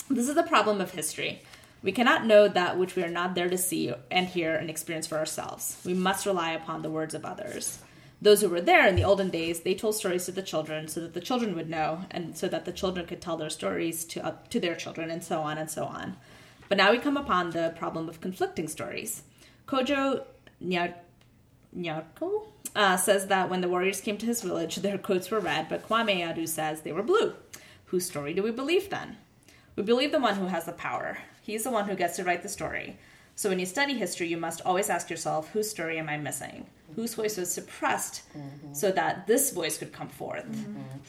this 0.09 0.27
is 0.27 0.35
the 0.35 0.43
problem 0.55 0.81
of 0.81 0.91
history 0.91 1.41
we 1.81 1.93
cannot 1.93 2.25
know 2.25 2.47
that 2.49 2.77
which 2.77 2.95
we 2.97 3.03
are 3.03 3.09
not 3.21 3.35
there 3.35 3.49
to 3.49 3.57
see 3.57 3.93
and 4.11 4.27
hear 4.27 4.53
and 4.55 4.69
experience 4.69 5.07
for 5.07 5.17
ourselves. 5.17 5.77
We 5.85 5.93
must 5.93 6.25
rely 6.25 6.51
upon 6.51 6.81
the 6.81 6.89
words 6.89 7.13
of 7.15 7.23
others. 7.23 7.79
Those 8.21 8.41
who 8.41 8.49
were 8.49 8.59
there 8.59 8.85
in 8.85 8.97
the 8.97 9.05
olden 9.05 9.29
days, 9.29 9.61
they 9.61 9.75
told 9.75 9.95
stories 9.95 10.25
to 10.25 10.33
the 10.33 10.41
children 10.41 10.89
so 10.89 10.99
that 10.99 11.13
the 11.13 11.21
children 11.21 11.55
would 11.55 11.69
know, 11.69 12.03
and 12.11 12.37
so 12.37 12.49
that 12.49 12.65
the 12.65 12.73
children 12.73 13.05
could 13.05 13.21
tell 13.21 13.37
their 13.37 13.49
stories 13.49 14.03
to 14.11 14.25
uh, 14.25 14.33
to 14.49 14.59
their 14.59 14.75
children, 14.75 15.09
and 15.09 15.23
so 15.23 15.39
on 15.39 15.57
and 15.57 15.71
so 15.71 15.85
on. 15.85 16.17
But 16.67 16.77
now 16.77 16.91
we 16.91 16.97
come 16.97 17.15
upon 17.15 17.51
the 17.51 17.73
problem 17.77 18.09
of 18.09 18.19
conflicting 18.19 18.67
stories. 18.67 19.23
Kojo 19.65 20.25
Nyarko 20.63 22.47
uh, 22.75 22.97
says 22.97 23.27
that 23.27 23.49
when 23.49 23.61
the 23.61 23.69
warriors 23.69 24.01
came 24.01 24.17
to 24.17 24.25
his 24.25 24.41
village, 24.41 24.77
their 24.77 24.97
coats 24.97 25.29
were 25.31 25.39
red, 25.39 25.69
but 25.69 25.87
Kwame 25.87 26.19
Adu 26.19 26.47
says 26.47 26.81
they 26.81 26.91
were 26.91 27.03
blue. 27.03 27.33
Whose 27.85 28.05
story 28.05 28.33
do 28.33 28.43
we 28.43 28.51
believe 28.51 28.89
then? 28.89 29.17
We 29.75 29.83
believe 29.83 30.11
the 30.11 30.19
one 30.19 30.35
who 30.35 30.47
has 30.47 30.65
the 30.65 30.71
power. 30.73 31.19
He's 31.41 31.63
the 31.63 31.71
one 31.71 31.87
who 31.87 31.95
gets 31.95 32.15
to 32.17 32.23
write 32.23 32.43
the 32.43 32.49
story. 32.49 32.97
So 33.35 33.47
when 33.47 33.59
you 33.59 33.65
study 33.65 33.93
history, 33.93 34.27
you 34.27 34.35
must 34.37 34.61
always 34.65 34.89
ask 34.89 35.09
yourself, 35.09 35.51
whose 35.51 35.69
story 35.69 35.97
am 35.97 36.09
I 36.09 36.17
missing? 36.17 36.65
Whose 36.95 37.13
voice 37.13 37.37
was 37.37 37.49
suppressed 37.49 38.23
so 38.73 38.91
that 38.91 39.27
this 39.27 39.51
voice 39.51 39.77
could 39.77 39.93
come 39.93 40.09
forth? 40.09 40.45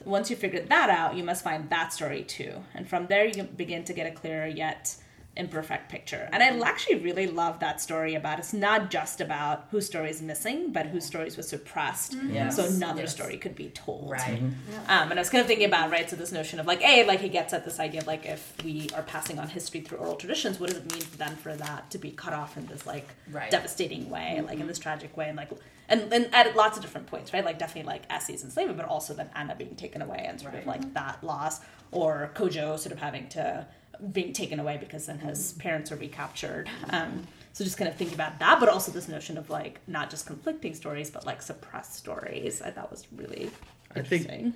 Once 0.05 0.31
you 0.31 0.37
figure 0.37 0.61
that 0.61 0.91
out, 0.91 1.17
you 1.17 1.25
must 1.25 1.43
find 1.43 1.69
that 1.71 1.93
story 1.93 2.23
too. 2.23 2.63
And 2.75 2.89
from 2.89 3.09
there, 3.09 3.27
you 3.27 3.43
begin 3.43 3.83
to 3.85 3.93
get 3.93 4.07
a 4.07 4.13
clearer 4.15 4.47
yet 4.47 4.95
imperfect 5.37 5.89
picture. 5.89 6.29
And 6.33 6.43
I 6.43 6.69
actually 6.69 6.97
really 6.97 7.27
love 7.27 7.61
that 7.61 7.81
story 7.81 8.15
about 8.15 8.39
it's 8.41 8.53
not 8.53 8.91
just 8.91 9.21
about 9.21 9.67
whose 9.71 9.87
story 9.87 10.11
is 10.11 10.21
missing, 10.21 10.73
but 10.73 10.87
whose 10.87 11.05
stories 11.05 11.37
was 11.37 11.49
suppressed. 11.49 12.13
Mm-hmm. 12.13 12.35
Yes. 12.35 12.57
So 12.57 12.65
another 12.67 13.03
Yes. 13.03 13.13
story 13.13 13.37
could 13.39 13.55
be 13.55 13.69
told. 13.71 14.11
Right. 14.11 14.43
Mm-hmm. 14.43 14.91
Um, 14.91 15.11
and 15.11 15.15
I 15.15 15.23
was 15.23 15.31
kind 15.31 15.41
of 15.41 15.47
thinking 15.47 15.67
about 15.67 15.91
right, 15.91 16.11
so 16.11 16.17
this 16.17 16.33
notion 16.33 16.59
of 16.59 16.67
like, 16.67 16.83
a 16.83 17.05
like 17.07 17.21
he 17.21 17.29
gets 17.29 17.53
at 17.53 17.65
this 17.65 17.79
idea 17.79 18.01
of 18.01 18.07
like 18.07 18.27
if 18.27 18.55
we 18.65 18.89
are 18.95 19.03
passing 19.03 19.39
on 19.39 19.49
history 19.49 19.81
through 19.81 19.99
oral 19.99 20.17
traditions, 20.17 20.59
what 20.59 20.71
does 20.71 20.79
it 20.79 20.93
mean 20.93 21.03
then 21.17 21.37
for 21.37 21.55
that 21.55 21.91
to 21.93 21.99
be 21.99 22.11
cut 22.11 22.33
off 22.33 22.57
in 22.57 22.67
this 22.67 22.85
like 22.87 23.09
Right. 23.31 23.51
devastating 23.51 24.11
way, 24.11 24.41
like 24.43 24.55
in 24.55 24.59
mm-hmm. 24.59 24.67
this 24.69 24.79
tragic 24.79 25.17
way, 25.17 25.29
and 25.29 25.37
like 25.37 25.51
and, 25.89 26.13
and 26.13 26.33
at 26.35 26.55
lots 26.55 26.77
of 26.77 26.83
different 26.83 27.07
points, 27.09 27.33
right? 27.33 27.45
Like 27.45 27.59
definitely 27.59 27.89
like 27.91 28.09
Esi's 28.09 28.45
enslavement, 28.45 28.79
but 28.79 28.87
also 28.87 29.15
then 29.15 29.31
Anna 29.35 29.55
being 29.57 29.75
taken 29.77 30.03
away 30.03 30.25
and 30.29 30.41
sort 30.41 30.55
of 30.55 30.67
Right. 30.67 30.81
like 30.81 30.95
that 30.95 31.23
loss, 31.25 31.61
or 31.93 32.31
Kojo 32.35 32.79
sort 32.79 32.93
of 32.93 32.99
having 32.99 33.29
to 33.31 33.67
being 34.13 34.33
taken 34.33 34.59
away 34.61 34.77
because 34.79 35.07
then 35.07 35.19
his 35.19 35.53
parents 35.55 35.91
are 35.93 35.97
recaptured. 35.97 36.69
Um, 36.91 37.27
so 37.53 37.65
just 37.65 37.77
kind 37.77 37.89
of 37.91 37.97
think 37.97 38.15
about 38.15 38.39
that, 38.39 38.61
but 38.61 38.69
also 38.69 38.93
this 38.93 39.09
notion 39.09 39.37
of 39.37 39.51
like 39.51 39.81
not 39.87 40.09
just 40.11 40.27
conflicting 40.27 40.75
stories, 40.75 41.11
but 41.11 41.27
like 41.27 41.43
suppressed 41.43 41.95
stories. 41.95 42.63
I 42.63 42.71
thought 42.71 42.91
was 42.91 43.07
really 43.15 43.51
interesting. 43.95 43.97
I 43.97 44.03
think- 44.03 44.23
interesting. 44.23 44.55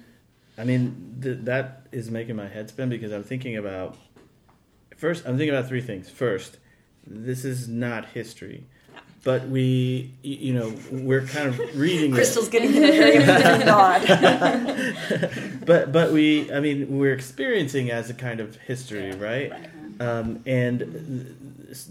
I 0.57 0.62
mean, 0.62 1.18
th- 1.20 1.38
that 1.42 1.87
is 1.90 2.11
making 2.12 2.37
my 2.37 2.46
head 2.46 2.68
spin 2.68 2.88
because 2.88 3.11
I'm 3.12 3.24
thinking 3.24 3.57
about. 3.57 3.96
First, 4.96 5.24
I'm 5.26 5.37
thinking 5.37 5.50
about 5.54 5.68
three 5.68 5.80
things. 5.80 6.09
First, 6.09 6.59
this 7.04 7.44
is 7.44 7.66
not 7.66 8.07
history, 8.11 8.66
but 9.25 9.49
we, 9.49 10.11
you 10.23 10.53
know, 10.53 10.75
we're 10.91 11.27
kind 11.27 11.49
of 11.49 11.59
reading 11.79 12.13
it. 12.13 12.15
Crystal's 12.15 12.49
getting 12.49 12.73
him 12.73 12.85
a 12.85 12.91
very 12.91 13.19
nod. 13.65 14.03
but 15.67 15.93
but 15.93 16.13
we 16.13 16.53
i 16.53 16.61
mean 16.61 16.99
we're 16.99 17.13
experiencing 17.13 17.91
as 17.91 18.11
a 18.11 18.15
kind 18.15 18.41
of 18.41 18.57
history 18.57 19.13
right 19.13 19.53
um, 20.01 20.43
and 20.47 20.81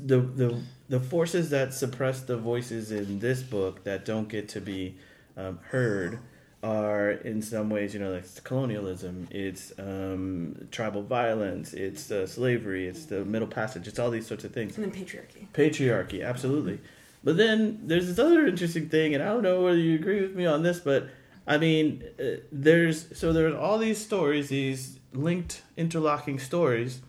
the 0.06 0.20
the 0.20 0.62
the 0.90 1.00
forces 1.00 1.50
that 1.50 1.74
suppress 1.74 2.22
the 2.22 2.38
voices 2.38 2.92
in 2.92 3.20
this 3.20 3.42
book 3.42 3.84
that 3.84 4.06
don't 4.06 4.30
get 4.30 4.50
to 4.50 4.62
be 4.62 4.96
um, 5.38 5.60
heard 5.70 6.20
are 6.62 7.12
in 7.12 7.42
some 7.42 7.70
ways 7.70 7.94
you 7.94 8.00
know 8.00 8.12
like 8.12 8.24
it's 8.24 8.40
colonialism 8.40 9.28
it's 9.32 9.74
um, 9.80 10.68
tribal 10.72 11.04
violence 11.04 11.74
it's 11.74 12.12
uh, 12.12 12.26
slavery 12.26 12.88
it's 12.88 13.06
the 13.06 13.26
middle 13.26 13.48
passage 13.48 13.88
it's 13.88 14.00
all 14.00 14.10
these 14.10 14.28
sorts 14.28 14.44
of 14.44 14.52
things 14.52 14.78
and 14.78 14.86
then 14.86 15.06
patriarchy. 15.06 15.48
patriarchy 15.54 16.26
absolutely 16.26 16.80
but 17.24 17.38
then 17.38 17.80
there's 17.86 18.08
this 18.08 18.20
other 18.20 18.46
interesting 18.48 18.90
thing 18.90 19.14
and 19.14 19.24
i 19.24 19.28
don't 19.28 19.44
know 19.44 19.62
whether 19.62 19.78
you 19.78 19.96
agree 19.96 20.22
with 20.22 20.36
me 20.36 20.46
on 20.46 20.64
this 20.64 20.80
but 20.80 21.08
i 21.48 21.58
mean 21.58 22.04
uh, 22.20 22.38
there's 22.52 23.18
so 23.18 23.34
there's 23.34 23.56
all 23.56 23.78
these 23.78 24.04
stories 24.04 24.50
these 24.50 25.00
linked 25.14 25.62
interlocking 25.78 26.40
stories 26.40 27.02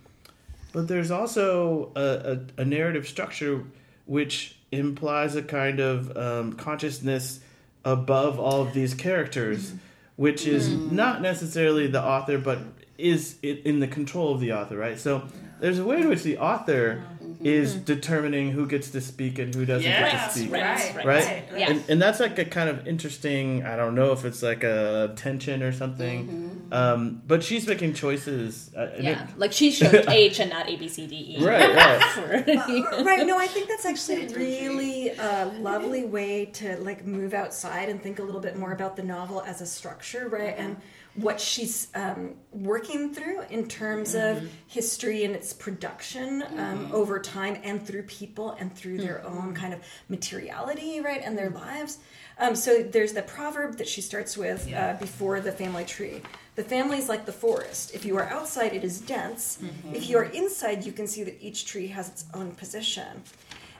but 0.72 0.88
there's 0.88 1.10
also 1.10 1.92
a, 1.94 2.36
a, 2.58 2.62
a 2.62 2.64
narrative 2.64 3.06
structure 3.06 3.64
which 4.06 4.56
implies 4.72 5.36
a 5.36 5.42
kind 5.42 5.80
of 5.80 6.16
um, 6.16 6.52
consciousness 6.54 7.40
above 7.84 8.38
all 8.38 8.62
of 8.62 8.74
these 8.74 8.94
characters 8.94 9.74
which 10.16 10.46
is 10.46 10.68
not 10.68 11.22
necessarily 11.22 11.86
the 11.86 12.02
author 12.02 12.38
but 12.38 12.58
is 12.98 13.36
it 13.42 13.64
in 13.64 13.80
the 13.80 13.86
control 13.86 14.32
of 14.34 14.40
the 14.40 14.52
author 14.52 14.76
right? 14.76 14.98
So 14.98 15.24
there's 15.60 15.78
a 15.78 15.84
way 15.84 16.00
in 16.00 16.08
which 16.08 16.22
the 16.22 16.38
author 16.38 17.04
is 17.44 17.74
determining 17.74 18.50
who 18.52 18.66
gets 18.66 18.90
to 18.90 19.00
speak 19.00 19.38
and 19.38 19.54
who 19.54 19.66
doesn't 19.66 19.88
Yeah, 19.88 20.10
get 20.10 20.32
to 20.32 20.38
speak. 20.38 20.52
right, 20.52 20.94
right. 20.96 21.04
Right? 21.06 21.44
Yeah. 21.56 21.70
And, 21.70 21.84
and 21.90 22.02
that's 22.02 22.18
like 22.18 22.38
a 22.38 22.44
kind 22.46 22.68
of 22.70 22.86
interesting, 22.86 23.62
I 23.64 23.76
don't 23.76 23.94
know 23.94 24.12
if 24.12 24.24
it's 24.24 24.42
like 24.42 24.64
a 24.64 25.12
tension 25.14 25.62
or 25.62 25.70
something. 25.70 26.66
Um, 26.72 27.20
but 27.26 27.44
she's 27.44 27.66
making 27.66 27.92
choices. 27.94 28.70
Uh, 28.76 28.88
Yeah, 28.98 29.24
it- 29.28 29.38
like 29.38 29.52
she 29.52 29.70
showed 29.70 30.06
H 30.08 30.40
and 30.40 30.50
not 30.50 30.68
A 30.68 30.76
B 30.76 30.88
C 30.88 31.06
D 31.06 31.36
E. 31.38 31.44
right, 31.44 31.74
right. 31.74 32.02
For- 32.14 33.04
right 33.04 33.26
no 33.26 33.38
i 33.38 33.46
think 33.46 33.68
that's 33.68 33.84
actually 33.84 34.24
a 34.26 34.28
really 34.36 35.10
uh, 35.12 35.50
lovely 35.60 36.04
way 36.04 36.46
to 36.46 36.76
like 36.78 37.04
move 37.04 37.34
outside 37.34 37.88
and 37.90 38.02
think 38.02 38.18
a 38.18 38.22
little 38.22 38.40
bit 38.40 38.56
more 38.56 38.72
about 38.72 38.96
the 38.96 39.02
novel 39.02 39.42
as 39.42 39.60
a 39.60 39.66
structure 39.66 40.28
right 40.28 40.54
and 40.56 40.76
what 41.16 41.40
she's 41.40 41.88
um, 41.94 42.34
working 42.50 43.14
through 43.14 43.42
in 43.50 43.68
terms 43.68 44.14
of 44.14 44.48
history 44.66 45.24
and 45.24 45.34
its 45.34 45.52
production 45.52 46.42
um, 46.58 46.90
over 46.92 47.20
time 47.20 47.56
and 47.62 47.86
through 47.86 48.02
people 48.04 48.56
and 48.58 48.74
through 48.74 48.98
their 48.98 49.24
own 49.24 49.54
kind 49.54 49.72
of 49.72 49.80
materiality 50.08 51.00
right 51.00 51.22
and 51.24 51.38
their 51.38 51.50
lives. 51.50 51.98
Um, 52.38 52.56
so 52.56 52.82
there's 52.82 53.12
the 53.12 53.22
proverb 53.22 53.76
that 53.78 53.86
she 53.86 54.00
starts 54.00 54.36
with 54.36 54.72
uh, 54.74 54.94
before 54.98 55.40
the 55.40 55.52
family 55.52 55.84
tree. 55.84 56.20
The 56.56 56.64
family 56.64 56.98
is 56.98 57.08
like 57.08 57.26
the 57.26 57.32
forest. 57.32 57.94
If 57.94 58.04
you 58.04 58.16
are 58.16 58.28
outside 58.28 58.72
it 58.72 58.82
is 58.82 59.00
dense. 59.00 59.58
If 59.92 60.08
you 60.08 60.18
are 60.18 60.24
inside 60.24 60.84
you 60.84 60.92
can 60.92 61.06
see 61.06 61.22
that 61.22 61.40
each 61.40 61.66
tree 61.66 61.86
has 61.88 62.08
its 62.08 62.24
own 62.34 62.52
position. 62.52 63.22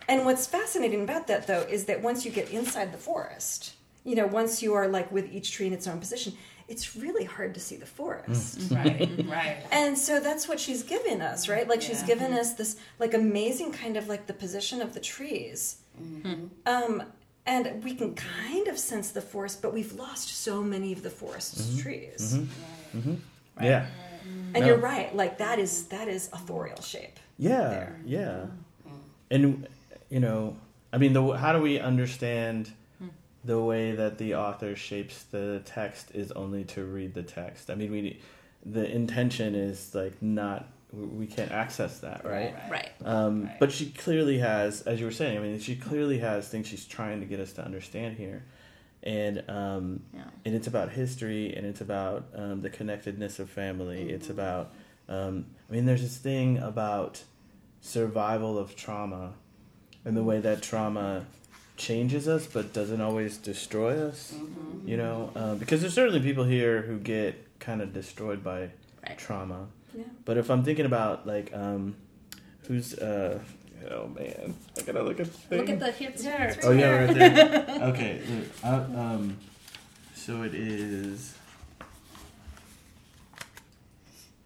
And 0.09 0.25
what's 0.25 0.47
fascinating 0.47 1.03
about 1.03 1.27
that, 1.29 1.47
though, 1.47 1.63
is 1.63 1.87
that 1.87 2.03
once 2.03 2.25
you 2.25 2.31
get 2.31 2.51
inside 2.51 2.93
the 2.93 2.99
forest, 2.99 3.75
you 4.05 4.15
know, 4.15 4.27
once 4.27 4.63
you 4.63 4.75
are 4.75 4.87
like 4.87 5.11
with 5.11 5.33
each 5.33 5.53
tree 5.53 5.67
in 5.67 5.73
its 5.73 5.87
own 5.87 5.99
position, 5.99 6.35
it's 6.69 6.97
really 6.97 7.25
hard 7.25 7.55
to 7.55 7.61
see 7.61 7.77
the 7.77 7.87
forest. 7.87 8.59
Mm. 8.59 8.77
Right, 8.77 9.27
right. 9.29 9.57
And 9.71 9.99
so 9.99 10.21
that's 10.21 10.49
what 10.49 10.59
she's 10.59 10.83
given 10.83 11.21
us, 11.21 11.49
right? 11.49 11.69
Like 11.69 11.83
she's 11.83 12.01
Yeah. 12.01 12.09
given 12.15 12.33
us 12.33 12.55
this 12.55 12.77
like 12.99 13.15
amazing 13.15 13.73
kind 13.73 13.97
of 13.97 14.09
like 14.09 14.27
the 14.27 14.33
position 14.33 14.81
of 14.81 14.95
the 14.95 15.01
trees. 15.01 15.77
Mm-hmm. 16.01 16.47
Um, 16.67 17.03
and 17.47 17.85
we 17.85 17.95
can 17.95 18.15
kind 18.15 18.69
of 18.69 18.79
sense 18.79 19.11
the 19.11 19.21
forest, 19.21 19.61
but 19.61 19.75
we've 19.75 19.93
lost 19.93 20.29
so 20.29 20.63
many 20.63 20.93
of 20.93 21.03
the 21.03 21.11
forest's 21.11 21.67
mm-hmm. 21.67 21.83
trees. 21.83 22.39
Mm-hmm. 22.97 23.15
Yeah. 23.63 23.87
And 24.55 24.55
No. 24.55 24.67
you're 24.67 24.79
right, 24.79 25.15
like 25.15 25.37
that 25.39 25.59
is 25.59 25.85
that 25.89 26.09
is 26.09 26.31
authorial 26.33 26.81
shape. 26.81 27.19
Yeah, 27.39 27.69
there. 27.69 28.01
yeah. 28.07 28.47
And 29.31 29.67
you 30.09 30.21
know, 30.21 30.57
I 30.93 30.99
mean, 30.99 31.13
the 31.13 31.23
how 31.33 31.53
do 31.53 31.61
we 31.61 31.79
understand 31.79 32.73
the 33.45 33.61
way 33.61 33.93
that 33.93 34.19
the 34.19 34.35
author 34.35 34.75
shapes 34.75 35.23
the 35.25 35.63
text 35.65 36.11
is 36.15 36.33
only 36.33 36.65
to 36.65 36.85
read 36.85 37.15
the 37.15 37.23
text? 37.23 37.71
I 37.71 37.75
mean, 37.75 37.93
we 37.93 38.21
the 38.65 38.91
intention 38.91 39.55
is 39.55 39.95
like 39.95 40.21
not 40.23 40.69
we 40.93 41.27
can't 41.27 41.51
access 41.51 41.99
that, 42.01 42.25
right? 42.25 42.55
right. 42.71 42.91
Um, 43.05 43.51
But 43.59 43.73
she 43.73 43.91
clearly 43.91 44.39
has, 44.39 44.83
as 44.83 45.01
you 45.01 45.07
were 45.07 45.13
saying, 45.13 45.37
I 45.37 45.41
mean, 45.41 45.59
she 45.59 45.77
clearly 45.77 46.19
has 46.19 46.49
things 46.49 46.69
she's 46.69 46.85
trying 46.85 47.21
to 47.21 47.27
get 47.27 47.41
us 47.41 47.53
to 47.55 47.65
understand 47.65 48.17
here. 48.17 48.45
And 49.03 49.43
um, 49.49 50.01
Yeah. 50.15 50.23
and 50.45 50.55
it's 50.55 50.67
about 50.67 50.91
history, 50.91 51.55
and 51.55 51.67
it's 51.67 51.81
about 51.81 52.27
um, 52.35 52.63
the 52.63 52.71
connectedness 52.71 53.39
of 53.39 53.51
family. 53.51 54.11
It's 54.11 54.31
about, 54.31 54.73
um, 55.09 55.47
I 55.69 55.73
mean, 55.75 55.85
there's 55.85 56.01
this 56.03 56.17
thing 56.17 56.59
about 56.59 57.23
survival 57.81 58.57
of 58.59 58.77
trauma, 58.77 59.35
and 60.07 60.17
the 60.17 60.23
way 60.23 60.41
that 60.41 60.63
trauma 60.63 61.27
changes 61.77 62.29
us, 62.29 62.47
but 62.47 62.73
doesn't 62.73 63.01
always 63.01 63.37
destroy 63.37 64.01
us. 64.09 64.35
You 64.85 64.97
know, 64.97 65.31
uh, 65.35 65.55
because 65.57 65.81
there's 65.81 65.95
certainly 65.95 66.21
people 66.21 66.45
here 66.45 66.83
who 66.83 66.99
get 66.99 67.59
kind 67.59 67.81
of 67.83 67.93
destroyed 67.93 68.43
by 68.45 68.71
Right. 69.07 69.19
trauma. 69.19 69.67
Yeah. 69.95 70.05
But 70.25 70.39
if 70.39 70.51
I'm 70.51 70.65
thinking 70.65 70.87
about 70.87 71.27
like 71.27 71.53
um, 71.55 71.95
who's 72.67 72.95
uh, 72.95 73.39
oh 73.91 74.09
man, 74.09 74.55
I 74.79 74.83
gotta 74.83 75.03
look 75.03 75.21
at 75.21 75.27
the 75.27 75.33
thing. 75.33 75.59
Look 75.59 75.69
at 75.71 75.81
the 75.81 75.91
here. 75.93 76.11
here. 76.11 76.57
Oh 76.63 76.71
yeah, 76.73 77.05
right 77.05 77.15
there. 77.15 77.67
okay, 77.91 78.21
look, 78.29 78.47
uh, 78.65 78.99
um, 78.99 79.37
so 80.15 80.43
it 80.43 80.55
is. 80.55 81.37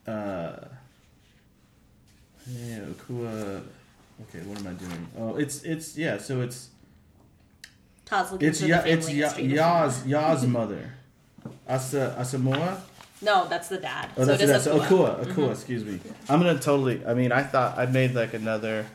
Uh, 0.06 0.56
yeah, 2.50 2.80
Akua. 2.80 3.62
Okay, 4.22 4.40
what 4.46 4.58
am 4.58 4.66
I 4.66 4.72
doing? 4.72 5.08
Oh, 5.18 5.36
it's 5.36 5.62
it's 5.62 5.96
yeah. 5.96 6.18
So 6.18 6.40
it's 6.40 6.70
Taz 8.08 8.32
looking 8.32 8.48
it's 8.48 8.60
for 8.60 8.66
ya, 8.66 8.80
the 8.82 8.92
it's 8.92 9.06
family 9.06 9.20
ya, 9.20 9.28
history. 9.28 9.44
Yaw's 9.46 10.06
Yaw's 10.06 10.46
mother, 10.46 10.92
Asa 11.68 12.16
Asamoah. 12.18 12.80
No, 13.20 13.46
that's 13.48 13.68
the 13.68 13.78
dad. 13.78 14.08
Oh, 14.16 14.20
so 14.20 14.26
that's 14.26 14.42
it 14.42 14.48
it. 14.48 14.56
is 14.56 14.64
That's 14.64 14.76
Akua. 14.90 15.20
Akua. 15.24 15.26
Akua. 15.34 15.50
Excuse 15.50 15.84
me. 15.84 15.98
I'm 16.28 16.38
gonna 16.40 16.58
totally. 16.58 17.04
I 17.04 17.14
mean, 17.14 17.32
I 17.32 17.42
thought 17.42 17.76
I 17.76 17.86
made 17.86 18.14
like 18.14 18.32
another. 18.34 18.86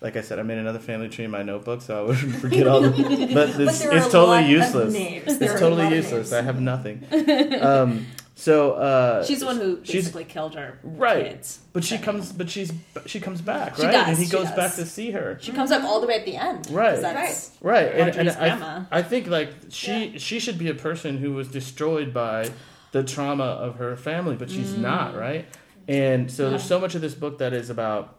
Like 0.00 0.16
I 0.16 0.20
said, 0.20 0.38
I 0.40 0.42
made 0.42 0.58
another 0.58 0.78
family 0.80 1.08
tree 1.08 1.24
in 1.26 1.30
my 1.30 1.42
notebook, 1.44 1.80
so 1.82 1.98
I 1.98 2.02
wouldn't 2.08 2.34
forget 2.40 2.66
all 2.66 2.80
the. 2.80 2.90
But 3.34 3.50
it's, 3.50 3.56
But 3.58 3.90
there 3.90 3.96
it's 3.98 4.08
totally 4.10 4.46
useless. 4.50 4.92
names. 4.92 5.38
There 5.38 5.48
are 5.50 5.52
It's 5.52 5.60
totally 5.60 5.94
useless. 5.94 6.32
I 6.32 6.42
have 6.42 6.60
nothing. 6.60 7.04
Um, 7.60 8.06
so 8.34 8.72
uh, 8.72 9.24
She's 9.24 9.40
the 9.40 9.46
one 9.46 9.56
who 9.56 9.80
she's- 9.84 10.04
basically 10.04 10.24
killed 10.24 10.54
her 10.54 10.78
Right. 10.82 11.26
kids. 11.26 11.60
But 11.72 11.84
she 11.84 11.98
comes. 11.98 12.32
But 12.32 12.48
she's. 12.50 12.72
She 13.06 13.20
comes 13.20 13.40
back, 13.40 13.76
She 13.76 13.82
right? 13.82 13.92
does, 13.92 14.08
and 14.08 14.18
he 14.18 14.24
she 14.24 14.30
goes 14.30 14.46
does. 14.46 14.56
back 14.56 14.74
to 14.76 14.86
see 14.86 15.10
her. 15.10 15.38
She 15.40 15.52
comes 15.52 15.70
up 15.70 15.82
all 15.84 16.00
the 16.00 16.06
way 16.06 16.14
at 16.14 16.24
the 16.24 16.36
end, 16.36 16.68
Right. 16.70 17.00
That's, 17.00 17.50
Right, 17.60 17.86
and, 17.92 18.16
and 18.16 18.36
grandma. 18.36 18.84
I, 18.90 18.98
I 18.98 19.02
think 19.02 19.26
like 19.26 19.50
she 19.70 20.18
she 20.18 20.38
should 20.38 20.58
be 20.58 20.68
a 20.68 20.74
person 20.74 21.18
who 21.18 21.32
was 21.32 21.48
destroyed 21.48 22.12
by 22.14 22.50
the 22.92 23.02
trauma 23.02 23.44
of 23.44 23.76
her 23.76 23.96
family, 23.96 24.36
but 24.36 24.50
she's 24.50 24.72
Mm. 24.74 24.78
not, 24.78 25.16
right? 25.16 25.46
And 25.88 26.30
so 26.30 26.48
there's 26.50 26.62
so 26.62 26.78
much 26.78 26.94
of 26.94 27.00
this 27.00 27.14
book 27.14 27.38
that 27.38 27.52
is 27.52 27.70
about 27.70 28.16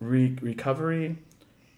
re- 0.00 0.36
recovery, 0.42 1.18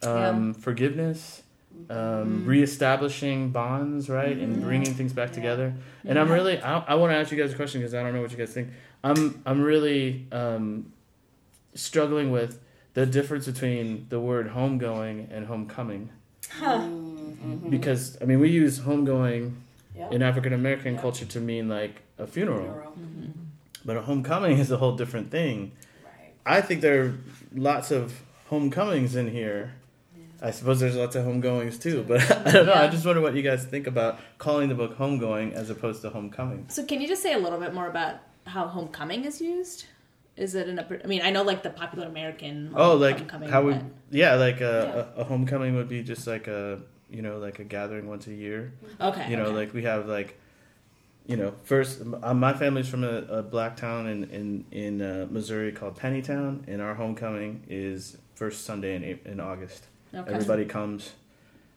um, 0.02 0.54
forgiveness, 0.54 1.42
Mm. 1.42 1.43
Um, 1.90 2.46
reestablishing 2.46 3.50
bonds, 3.50 4.08
right, 4.08 4.36
and 4.36 4.56
Mm-hmm. 4.56 4.64
bringing 4.64 4.94
things 4.94 5.12
back 5.12 5.32
together. 5.32 5.74
And 6.04 6.18
I'm 6.18 6.30
really 6.30 6.60
I, 6.60 6.78
I 6.80 6.94
want 6.94 7.12
to 7.12 7.16
ask 7.16 7.30
you 7.30 7.38
guys 7.38 7.52
a 7.52 7.56
question 7.56 7.80
because 7.80 7.94
I 7.94 8.02
don't 8.02 8.14
know 8.14 8.22
what 8.22 8.30
you 8.30 8.36
guys 8.38 8.52
think. 8.52 8.68
I'm 9.02 9.42
I'm 9.44 9.60
really 9.62 10.26
um, 10.32 10.92
struggling 11.74 12.30
with 12.30 12.60
the 12.94 13.04
difference 13.06 13.46
between 13.46 14.06
the 14.08 14.20
word 14.20 14.50
homegoing 14.50 15.26
and 15.30 15.46
homecoming 15.46 16.10
because 17.68 18.16
I 18.20 18.24
mean 18.24 18.40
we 18.40 18.48
use 18.50 18.80
homegoing 18.80 19.52
Yeah. 19.96 20.10
in 20.10 20.22
African 20.22 20.52
American 20.52 20.94
Yeah. 20.94 21.00
culture 21.00 21.24
to 21.26 21.40
mean 21.40 21.68
like 21.68 22.02
a 22.18 22.26
funeral, 22.26 22.62
Funeral. 22.62 22.94
but 23.84 23.96
a 23.96 24.02
homecoming 24.02 24.58
is 24.58 24.70
a 24.70 24.76
whole 24.78 24.96
different 24.96 25.30
thing. 25.30 25.72
Right. 26.04 26.32
I 26.46 26.60
think 26.60 26.80
there 26.80 27.02
are 27.02 27.14
lots 27.54 27.90
of 27.90 28.22
homecomings 28.50 29.14
in 29.16 29.28
here. 29.30 29.72
I 30.42 30.50
suppose 30.50 30.80
there's 30.80 30.96
lots 30.96 31.16
of 31.16 31.24
homegoings 31.24 31.80
too, 31.80 32.04
but 32.06 32.20
I 32.46 32.50
don't 32.52 32.66
know. 32.66 32.74
I 32.74 32.88
just 32.88 33.06
wonder 33.06 33.20
what 33.20 33.34
you 33.34 33.42
guys 33.42 33.64
think 33.64 33.86
about 33.86 34.18
calling 34.38 34.68
the 34.68 34.74
book 34.74 34.98
homegoing 34.98 35.52
as 35.52 35.70
opposed 35.70 36.02
to 36.02 36.10
homecoming. 36.10 36.66
So 36.68 36.84
can 36.84 37.00
you 37.00 37.08
just 37.08 37.22
say 37.22 37.32
a 37.32 37.38
little 37.38 37.58
bit 37.58 37.74
more 37.74 37.88
about 37.88 38.16
how 38.46 38.66
homecoming 38.66 39.24
is 39.24 39.40
used? 39.40 39.86
Is 40.36 40.54
it 40.54 40.68
in 40.68 40.78
a? 40.78 40.86
I 41.02 41.06
mean, 41.06 41.22
I 41.22 41.30
know 41.30 41.42
like 41.42 41.62
the 41.62 41.70
popular 41.70 42.08
American. 42.08 42.72
Oh, 42.74 42.96
like 42.96 43.18
homecoming, 43.18 43.48
how 43.48 43.62
but- 43.62 43.82
yeah, 44.10 44.34
like 44.34 44.60
a, 44.60 45.12
a, 45.16 45.20
a 45.20 45.24
homecoming 45.24 45.76
would 45.76 45.88
be 45.88 46.02
just 46.02 46.26
like 46.26 46.48
a 46.48 46.80
you 47.08 47.22
know 47.22 47.38
like 47.38 47.60
a 47.60 47.64
gathering 47.64 48.08
once 48.08 48.26
a 48.26 48.34
year. 48.34 48.72
Okay. 49.00 49.30
you 49.30 49.36
know 49.36 49.44
okay. 49.44 49.54
like 49.54 49.74
we 49.74 49.84
have 49.84 50.06
like 50.06 50.38
you 51.26 51.36
know 51.36 51.54
first 51.62 52.02
uh, 52.22 52.34
my 52.34 52.52
family's 52.52 52.88
from 52.88 53.04
a, 53.04 53.22
a 53.28 53.42
black 53.42 53.76
town 53.76 54.06
in 54.06 54.24
in 54.24 54.64
in 54.70 55.02
uh, 55.02 55.26
missouri 55.30 55.72
called 55.72 55.98
pennytown 55.98 56.62
and 56.68 56.82
our 56.82 56.94
homecoming 56.94 57.64
is 57.68 58.18
first 58.34 58.64
sunday 58.64 58.94
in 58.94 59.18
in 59.24 59.40
august 59.40 59.86
Okay. 60.16 60.32
everybody 60.34 60.64
comes 60.64 61.12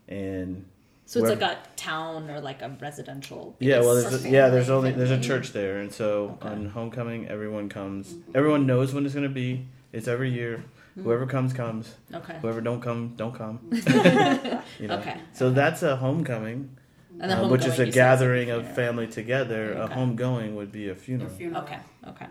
and 0.07 0.65
So 1.05 1.19
it's 1.19 1.29
where- 1.29 1.37
like 1.37 1.57
a 1.57 1.57
town 1.75 2.29
or 2.29 2.39
like 2.41 2.61
a 2.61 2.69
residential. 2.81 3.55
yeah 3.59 3.79
well 3.79 3.95
there's 3.95 4.25
a, 4.25 4.29
yeah 4.29 4.49
there's 4.49 4.69
only 4.69 4.91
there's 4.91 5.11
a 5.11 5.19
church 5.19 5.51
there 5.53 5.79
and 5.79 5.91
so 5.91 6.37
Okay. 6.41 6.49
on 6.49 6.69
homecoming 6.69 7.27
everyone 7.27 7.69
comes 7.69 8.15
everyone 8.35 8.65
knows 8.65 8.93
when 8.93 9.05
it's 9.05 9.13
going 9.15 9.27
to 9.27 9.33
be 9.33 9.65
it's 9.93 10.07
every 10.07 10.29
year 10.31 10.63
Hmm. 10.95 11.03
whoever 11.03 11.25
comes 11.27 11.53
comes 11.53 11.93
Okay. 12.13 12.37
whoever 12.41 12.59
don't 12.61 12.81
come 12.81 13.13
don't 13.15 13.35
come 13.35 13.59
you 14.79 14.87
know? 14.87 14.97
Okay. 14.97 15.17
so 15.33 15.51
that's 15.51 15.83
a 15.83 15.95
homecoming 15.97 16.59
And 17.19 17.29
then 17.31 17.37
uh, 17.45 17.47
which 17.47 17.65
is 17.65 17.77
a 17.79 17.85
gathering 18.03 18.49
of 18.51 18.61
family 18.75 19.07
together. 19.07 19.73
A 19.73 19.87
homegoing 19.97 20.53
would 20.57 20.71
be 20.71 20.83
a 20.89 20.91
A 20.91 20.95
funeral. 20.95 21.31
funeral. 21.39 21.63
Okay. 21.63 21.79
Okay. 22.11 22.27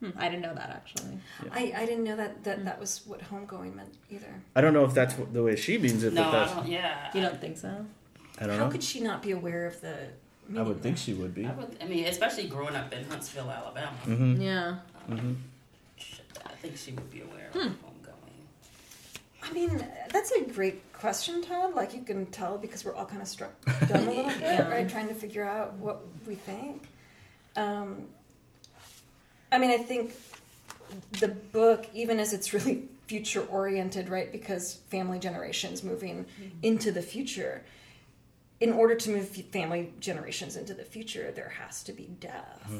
Hmm, 0.00 0.10
I 0.16 0.28
didn't 0.28 0.42
know 0.42 0.54
that 0.54 0.70
actually. 0.70 1.18
I, 1.50 1.72
I 1.76 1.84
didn't 1.86 2.04
know 2.04 2.14
that, 2.16 2.44
that 2.44 2.64
that 2.64 2.78
was 2.78 3.00
what 3.06 3.20
homegoing 3.20 3.74
meant 3.74 3.94
either. 4.10 4.32
I 4.54 4.60
don't 4.60 4.72
know 4.72 4.84
if 4.84 4.94
that's 4.94 5.14
what, 5.18 5.32
the 5.34 5.42
way 5.42 5.56
she 5.56 5.76
means 5.78 6.04
it, 6.04 6.12
No, 6.12 6.22
but 6.22 6.28
I 6.34 6.38
that's 6.38 6.54
don't. 6.54 6.68
Yeah. 6.68 7.10
You 7.14 7.20
don't 7.20 7.40
think 7.40 7.56
so? 7.58 7.84
I 8.40 8.46
don't 8.46 8.58
How 8.58 8.66
know. 8.66 8.70
could 8.70 8.82
she 8.84 9.00
not 9.00 9.22
be 9.22 9.32
aware 9.32 9.66
of 9.66 9.80
the? 9.80 9.96
I 10.56 10.62
would 10.62 10.80
think 10.80 10.96
she 10.98 11.12
would 11.14 11.34
be. 11.34 11.44
I, 11.46 11.52
would, 11.52 11.76
I 11.82 11.86
mean, 11.86 12.04
especially 12.06 12.46
growing 12.46 12.74
up 12.76 12.92
in 12.92 13.04
Huntsville, 13.04 13.50
Alabama. 13.50 13.90
hmm 14.04 14.40
Yeah. 14.40 14.76
hmm 15.06 15.34
I 16.46 16.52
think 16.62 16.76
she 16.76 16.92
would 16.92 17.10
be 17.10 17.20
aware 17.22 17.50
Hmm. 17.52 17.58
of 17.58 17.72
homegoing. 17.82 18.46
I 19.42 19.52
mean, 19.52 19.84
that's 20.12 20.30
a 20.32 20.42
great 20.44 20.92
question, 20.92 21.42
Todd. 21.42 21.74
Like 21.74 21.92
you 21.94 22.02
can 22.02 22.26
tell 22.26 22.56
because 22.58 22.84
we're 22.84 22.94
all 22.94 23.04
kind 23.06 23.20
of 23.22 23.28
struck 23.28 23.52
dumb 23.88 24.06
a 24.08 24.10
little 24.10 24.24
bit, 24.30 24.40
Yeah. 24.40 24.68
right? 24.70 24.88
Trying 24.88 25.08
to 25.08 25.14
figure 25.14 25.44
out 25.44 25.74
what 25.74 26.02
we 26.26 26.34
think. 26.36 26.86
Um, 27.56 28.06
I 29.50 29.58
mean, 29.58 29.70
I 29.70 29.78
think 29.78 30.14
the 31.20 31.28
book, 31.28 31.86
even 31.94 32.18
as 32.20 32.32
it's 32.32 32.52
really 32.52 32.88
future 33.06 33.42
oriented, 33.50 34.08
right? 34.08 34.30
Because 34.30 34.74
family 34.88 35.18
generations 35.18 35.82
moving 35.82 36.26
into 36.62 36.92
the 36.92 37.02
future. 37.02 37.64
In 38.60 38.72
order 38.72 38.96
to 38.96 39.10
move 39.10 39.28
family 39.28 39.92
generations 40.00 40.56
into 40.56 40.74
the 40.74 40.84
future, 40.84 41.30
there 41.30 41.48
has 41.48 41.82
to 41.84 41.92
be 41.92 42.08
death, 42.20 42.70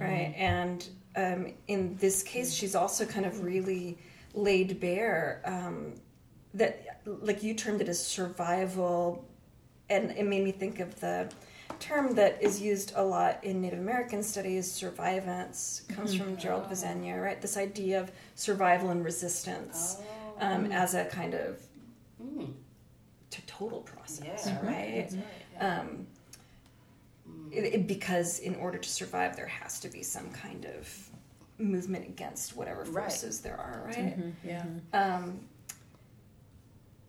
right? 0.00 0.34
And 0.36 0.88
um, 1.14 1.52
in 1.68 1.96
this 1.98 2.22
case, 2.22 2.52
she's 2.54 2.74
also 2.74 3.04
kind 3.04 3.26
of 3.26 3.44
really 3.44 3.98
laid 4.32 4.80
bare 4.80 5.42
um, 5.44 5.92
that, 6.54 7.00
like 7.04 7.42
you 7.42 7.54
termed 7.54 7.80
it 7.82 7.88
as 7.88 8.04
survival, 8.04 9.24
and 9.90 10.10
it 10.12 10.24
made 10.26 10.42
me 10.42 10.52
think 10.52 10.80
of 10.80 10.98
the 11.00 11.30
term 11.80 12.14
that 12.14 12.42
is 12.42 12.60
used 12.60 12.92
a 12.96 13.02
lot 13.04 13.42
in 13.42 13.60
Native 13.60 13.78
American 13.78 14.22
studies, 14.22 14.70
survivance, 14.70 15.86
comes 15.88 16.14
from 16.14 16.36
Gerald 16.36 16.64
Vizenor, 16.70 17.22
right? 17.22 17.40
This 17.40 17.56
idea 17.56 18.00
of 18.00 18.10
survival 18.34 18.90
and 18.90 19.04
resistance 19.04 19.98
um, 20.40 20.70
as 20.72 20.94
a 20.94 21.04
kind 21.06 21.34
of 21.34 21.60
to 23.30 23.46
total 23.46 23.80
process, 23.80 24.46
Yeah. 24.46 24.66
right? 24.66 25.10
Um, 25.60 26.06
it, 27.50 27.64
it- 27.74 27.86
because 27.86 28.38
in 28.40 28.54
order 28.56 28.78
to 28.78 28.88
survive, 28.88 29.36
there 29.36 29.46
has 29.46 29.80
to 29.80 29.88
be 29.88 30.02
some 30.02 30.30
kind 30.30 30.64
of 30.66 31.10
movement 31.58 32.06
against 32.08 32.56
whatever 32.56 32.82
Right. 32.84 33.04
forces 33.10 33.40
there 33.40 33.56
are, 33.56 33.84
right? 33.86 34.16
Yeah. 34.44 34.64
Um, 34.92 35.40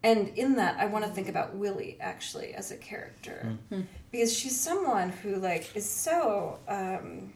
and 0.05 0.27
in 0.37 0.55
that, 0.57 0.79
I 0.79 0.85
want 0.85 1.03
to 1.03 1.09
think 1.09 1.29
about 1.29 1.55
Willie 1.55 1.97
actually 1.99 2.53
as 2.53 2.69
a 2.69 2.77
character 2.77 3.57
hmm. 3.69 3.75
Hmm. 3.75 3.81
because 4.11 4.31
she's 4.31 4.57
someone 4.57 5.09
who 5.09 5.37
like 5.37 5.75
is 5.75 5.89
so 5.89 6.59
um, 6.67 7.33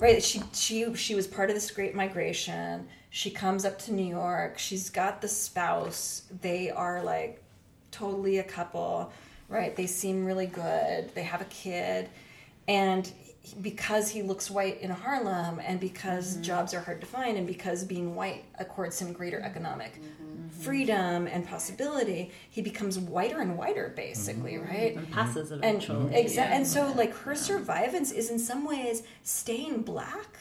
right. 0.00 0.20
She 0.20 0.42
she 0.52 0.92
she 0.96 1.14
was 1.14 1.28
part 1.28 1.50
of 1.50 1.54
this 1.54 1.70
great 1.70 1.94
migration. 1.94 2.88
She 3.10 3.30
comes 3.30 3.64
up 3.64 3.78
to 3.82 3.92
New 3.92 4.04
York. 4.04 4.58
She's 4.58 4.90
got 4.90 5.20
the 5.20 5.28
spouse. 5.28 6.24
They 6.42 6.72
are 6.72 7.00
like 7.00 7.40
totally 7.92 8.38
a 8.38 8.44
couple, 8.44 9.12
right? 9.48 9.76
They 9.76 9.86
seem 9.86 10.24
really 10.24 10.46
good. 10.46 11.14
They 11.14 11.22
have 11.22 11.40
a 11.40 11.46
kid, 11.46 12.08
and 12.66 13.08
because 13.62 14.08
he 14.08 14.22
looks 14.22 14.50
white 14.50 14.80
in 14.80 14.90
Harlem, 14.90 15.60
and 15.64 15.78
because 15.78 16.32
mm-hmm. 16.32 16.42
jobs 16.42 16.74
are 16.74 16.80
hard 16.80 17.00
to 17.02 17.06
find, 17.06 17.38
and 17.38 17.46
because 17.46 17.84
being 17.84 18.16
white 18.16 18.44
accords 18.58 19.00
him 19.00 19.12
greater 19.12 19.38
economic 19.38 19.92
mm-hmm. 19.92 20.23
Freedom 20.60 21.26
and 21.26 21.46
possibility, 21.46 22.30
he 22.48 22.62
becomes 22.62 22.98
whiter 22.98 23.40
and 23.40 23.56
whiter, 23.56 23.92
basically, 23.94 24.54
mm-hmm. 24.54 24.70
right? 24.70 24.96
And 24.96 25.10
passes 25.10 25.50
And 25.50 25.64
eventually. 25.64 26.14
exa- 26.14 26.38
and 26.38 26.66
so 26.66 26.92
like 26.96 27.14
her 27.18 27.32
survivance 27.32 28.12
is 28.12 28.30
in 28.30 28.38
some 28.38 28.64
ways 28.64 29.02
staying 29.22 29.82
black, 29.82 30.38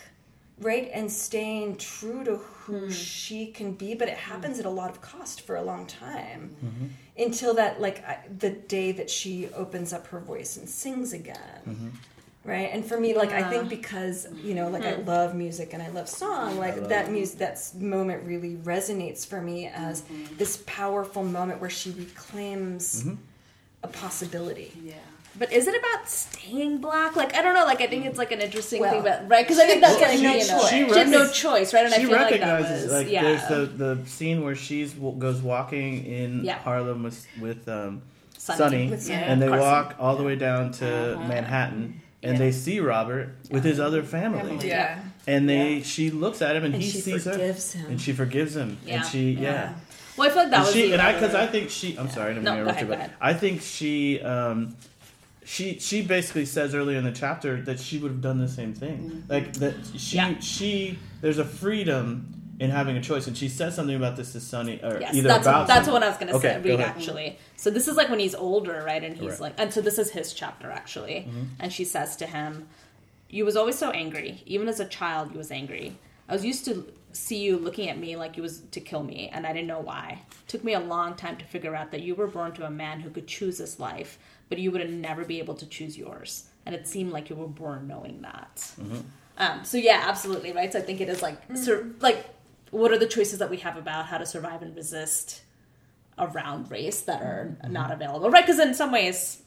right, 0.60 0.90
and 0.94 1.12
staying 1.12 1.78
true 1.78 2.24
to 2.24 2.38
who 2.38 2.86
hmm. 2.86 2.92
she 2.92 3.48
can 3.48 3.74
be, 3.74 3.94
but 3.96 4.08
it 4.08 4.18
hmm. 4.18 4.32
happens 4.32 4.60
at 4.60 4.66
a 4.66 4.70
lot 4.70 4.90
of 4.90 5.02
cost 5.02 5.42
for 5.42 5.56
a 5.56 5.64
long 5.64 5.86
time 5.86 6.56
mm-hmm. 6.64 6.86
until 7.18 7.54
that 7.56 7.82
like 7.82 8.06
I, 8.06 8.20
the 8.40 8.52
day 8.52 8.92
that 8.94 9.10
she 9.10 9.50
opens 9.50 9.94
up 9.94 10.08
her 10.08 10.20
voice 10.20 10.58
and 10.58 10.70
sings 10.70 11.14
again. 11.14 11.94
Right, 12.46 12.70
and 12.74 12.86
for 12.86 13.00
me, 13.00 13.14
like 13.16 13.32
I 13.32 13.50
think 13.50 13.70
because 13.70 14.28
you 14.44 14.54
know, 14.54 14.68
like 14.68 14.84
I 14.84 14.96
love 14.96 15.34
music 15.34 15.74
and 15.74 15.82
I 15.82 15.88
love 15.90 16.10
song, 16.10 16.58
like 16.58 16.90
that 16.90 17.10
music, 17.10 17.40
that 17.40 17.58
moment 17.80 18.26
really 18.28 18.56
resonates 18.58 19.26
for 19.26 19.40
me 19.42 19.68
as 19.68 20.04
this 20.38 20.62
powerful 20.66 21.24
moment 21.24 21.62
where 21.62 21.70
she 21.70 21.92
reclaims 21.92 23.06
a 23.82 23.88
possibility. 23.88 24.74
Yeah. 24.84 24.96
But 25.40 25.52
is 25.52 25.68
it 25.68 25.76
about 25.76 26.08
staying 26.10 26.78
black? 26.80 27.16
Like 27.16 27.34
I 27.34 27.42
don't 27.42 27.56
know. 27.56 27.64
Like 27.66 27.80
I 27.82 27.88
think 27.88 28.06
it's 28.06 28.18
like 28.18 28.32
an 28.34 28.42
interesting 28.42 28.82
Well, 28.82 28.92
thing, 28.92 29.04
but 29.04 29.28
right? 29.30 29.46
Because 29.46 29.58
I 29.60 29.66
think 29.66 29.82
that's 29.82 29.96
she 29.98 30.02
like 30.02 30.12
had 30.12 30.22
no 30.22 30.32
you 30.34 30.48
know, 30.48 30.60
choice. 30.60 30.70
she, 30.70 30.90
She 30.94 31.00
had 31.00 31.10
no 31.10 31.32
choice, 31.32 31.74
right? 31.74 31.86
And 31.86 31.94
I 31.94 31.98
she 31.98 32.06
feel 32.06 32.12
like 32.18 32.40
that 32.40 32.42
recognizes 32.54 32.84
was 32.84 32.92
like, 32.92 33.10
yeah. 33.10 33.24
there's 33.24 33.48
the 33.48 33.96
the 33.96 34.06
scene 34.06 34.44
where 34.44 34.56
she's 34.56 34.94
goes 34.94 35.42
walking 35.42 36.06
in 36.06 36.44
Yeah. 36.44 36.60
Harlem 36.60 37.02
with 37.04 37.26
with 37.42 37.68
um, 37.70 38.02
Sonny. 38.38 38.58
Sonny, 38.58 38.90
With 38.90 39.02
Sonny. 39.02 39.16
and 39.24 39.42
they 39.42 39.48
Carson. 39.48 39.66
walk 39.66 39.96
all 39.98 40.18
the 40.18 40.24
way 40.24 40.36
down 40.36 40.72
to 40.74 41.14
Uh-huh. 41.16 41.28
Manhattan, 41.28 42.02
and 42.24 42.34
Yeah. 42.34 42.40
they 42.40 42.52
see 42.52 42.80
Robert 42.80 43.30
with 43.52 43.64
his 43.64 43.80
other 43.80 44.02
family, 44.04 44.58
Yeah, 44.68 45.00
and 45.28 45.48
they 45.48 45.82
she 45.84 46.10
looks 46.10 46.42
at 46.42 46.56
him 46.56 46.64
and, 46.64 46.74
and 46.74 46.84
he 46.84 46.90
she 46.90 47.00
sees 47.02 47.24
forgives 47.26 47.74
her, 47.74 47.80
him. 47.80 47.92
and 47.92 48.02
she 48.02 48.14
forgives 48.14 48.56
him, 48.56 48.78
Yeah. 48.86 48.96
and 48.96 49.06
she 49.06 49.32
yeah. 49.32 49.74
well, 50.18 50.28
I 50.30 50.34
feel 50.34 50.44
like 50.44 50.50
that 50.52 50.58
And 50.58 50.66
was 50.66 50.74
she 50.74 50.92
and 50.94 51.02
I 51.02 51.14
because 51.14 51.36
I 51.36 51.48
think 51.48 51.70
she. 51.70 51.98
I'm 51.98 52.10
sorry, 52.10 52.32
I 52.32 52.34
didn't 52.36 52.46
No, 52.46 52.56
to 52.56 52.62
interrupt 52.62 52.82
you, 52.82 52.88
but. 52.88 53.12
I 53.22 53.34
think 53.34 53.62
she. 53.62 54.20
Um, 54.22 54.76
she 55.46 55.78
she 55.80 56.02
basically 56.02 56.46
says 56.46 56.74
earlier 56.74 56.98
in 56.98 57.04
the 57.04 57.12
chapter 57.12 57.62
that 57.64 57.78
she 57.80 57.98
would 57.98 58.12
have 58.12 58.22
done 58.22 58.40
the 58.40 58.48
same 58.48 58.74
thing. 58.74 59.26
Like 59.28 59.52
that 59.56 59.76
she 59.98 60.16
Yeah. 60.16 60.40
she 60.40 60.98
there's 61.20 61.38
a 61.38 61.44
freedom 61.46 62.34
in 62.60 62.70
having 62.70 62.96
a 62.98 63.02
choice, 63.02 63.26
and 63.28 63.36
she 63.38 63.50
says 63.50 63.76
something 63.76 63.96
about 63.96 64.16
this 64.16 64.34
to 64.34 64.40
Sonny 64.40 64.80
or 64.84 65.00
Yes, 65.02 65.16
either 65.16 65.28
that's 65.28 65.48
about 65.48 65.68
that's 65.68 65.86
Sonny. 65.86 65.94
what 65.94 66.04
I 66.04 66.10
was 66.10 66.18
gonna 66.18 66.34
Okay, 66.36 66.50
say. 66.50 66.62
go 66.62 66.70
Read 66.70 66.80
ahead. 66.80 66.96
actually. 66.96 67.40
So 67.56 67.70
this 67.72 67.88
is 67.88 67.96
like 67.98 68.10
when 68.10 68.20
he's 68.20 68.36
older, 68.36 68.84
right? 68.86 69.04
And 69.04 69.16
he's 69.16 69.26
Correct. 69.38 69.42
like, 69.42 69.54
and 69.58 69.74
so 69.74 69.82
this 69.82 69.98
is 69.98 70.12
his 70.12 70.34
chapter 70.34 70.70
actually. 70.70 71.26
Mm-hmm. 71.28 71.44
And 71.60 71.74
she 71.74 71.84
says 71.86 72.16
to 72.18 72.28
him, 72.28 72.68
"You 73.30 73.46
was 73.46 73.56
always 73.56 73.78
so 73.78 73.90
angry. 73.92 74.44
Even 74.46 74.68
as 74.68 74.80
a 74.80 74.86
child, 74.86 75.32
you 75.32 75.38
was 75.38 75.52
angry. 75.52 75.96
I 76.30 76.34
was 76.34 76.46
used 76.46 76.64
to 76.66 76.86
see 77.12 77.44
you 77.44 77.58
looking 77.58 77.90
at 77.90 77.98
me 78.00 78.16
like 78.16 78.38
you 78.38 78.44
was 78.44 78.62
to 78.72 78.80
kill 78.80 79.04
me, 79.04 79.30
and 79.34 79.46
I 79.46 79.54
didn't 79.54 79.68
know 79.68 79.80
why. 79.82 80.20
It 80.32 80.48
took 80.48 80.64
me 80.64 80.74
a 80.74 80.80
long 80.80 81.16
time 81.16 81.38
to 81.38 81.46
figure 81.46 81.76
out 81.76 81.92
that 81.92 82.02
you 82.02 82.16
were 82.16 82.28
born 82.28 82.54
to 82.54 82.66
a 82.66 82.72
man 82.72 83.02
who 83.02 83.10
could 83.10 83.28
choose 83.28 83.58
his 83.60 83.80
life, 83.80 84.18
but 84.50 84.58
you 84.60 84.72
would 84.72 84.90
never 84.90 85.26
be 85.26 85.40
able 85.40 85.54
to 85.56 85.66
choose 85.68 85.98
yours. 85.98 86.46
And 86.66 86.74
it 86.74 86.88
seemed 86.88 87.12
like 87.12 87.30
you 87.30 87.36
were 87.36 87.48
born 87.48 87.88
knowing 87.88 88.22
that. 88.22 88.56
Mm-hmm. 88.80 88.98
Um, 89.38 89.66
so 89.66 89.78
yeah, 89.78 90.04
absolutely 90.06 90.54
right. 90.54 90.72
So 90.72 90.80
I 90.80 90.82
think 90.84 91.02
it 91.02 91.10
is 91.10 91.22
like, 91.22 91.38
sur- 91.56 91.88
like, 92.00 92.26
what 92.74 92.92
are 92.92 92.98
the 92.98 93.08
choices 93.08 93.40
that 93.40 93.50
we 93.50 93.58
have 93.58 93.78
about 93.78 94.06
how 94.08 94.18
to 94.18 94.26
survive 94.26 94.62
and 94.62 94.76
resist 94.76 95.42
around 96.18 96.70
race 96.70 97.02
that 97.02 97.22
are 97.22 97.56
Mm-hmm. 97.64 97.74
not 97.74 97.92
available, 97.92 98.30
right? 98.30 98.46
Because 98.46 98.60
in 98.60 98.74
some 98.74 98.92
ways, 98.92 99.42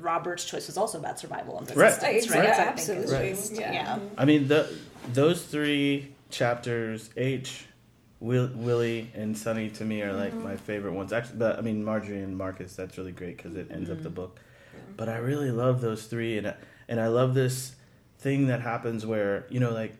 Robert's 0.00 0.44
choice 0.44 0.66
was 0.66 0.76
also 0.76 0.98
about 0.98 1.18
survival 1.18 1.58
and 1.58 1.68
resistance, 1.70 2.28
Right, 2.30 2.38
right? 2.40 2.48
right, 2.48 2.56
So 2.56 2.62
I 2.62 2.66
think 2.66 2.78
it's 2.78 2.88
absolutely. 3.12 3.28
just- 3.30 3.52
Yeah. 3.54 3.72
yeah. 3.72 3.98
I 4.18 4.24
mean, 4.24 4.48
the 4.48 4.68
those 5.12 5.42
three 5.44 6.12
chapters, 6.30 7.10
H, 7.16 7.66
Will, 8.18 8.50
Willie, 8.54 9.10
and 9.14 9.36
Sonny, 9.38 9.68
to 9.70 9.84
me 9.84 10.02
are 10.02 10.12
like 10.12 10.32
Mm-hmm. 10.32 10.44
my 10.44 10.56
favorite 10.56 10.92
ones. 10.94 11.12
Actually, 11.12 11.38
but 11.38 11.58
I 11.58 11.62
mean, 11.62 11.84
Marjorie 11.84 12.20
and 12.22 12.36
Marcus, 12.36 12.74
that's 12.74 12.98
really 12.98 13.12
great 13.12 13.36
because 13.36 13.54
it 13.56 13.70
ends 13.70 13.88
up 13.90 13.96
Mm-hmm. 13.96 14.04
the 14.04 14.10
book. 14.10 14.40
But 14.96 15.08
I 15.08 15.18
really 15.18 15.50
love 15.50 15.80
those 15.80 16.06
three, 16.06 16.36
and 16.38 16.54
and 16.88 17.00
I 17.00 17.08
love 17.08 17.34
this 17.34 17.74
thing 18.18 18.46
that 18.48 18.60
happens 18.62 19.04
where 19.06 19.46
you 19.50 19.60
know, 19.60 19.70
like 19.72 19.94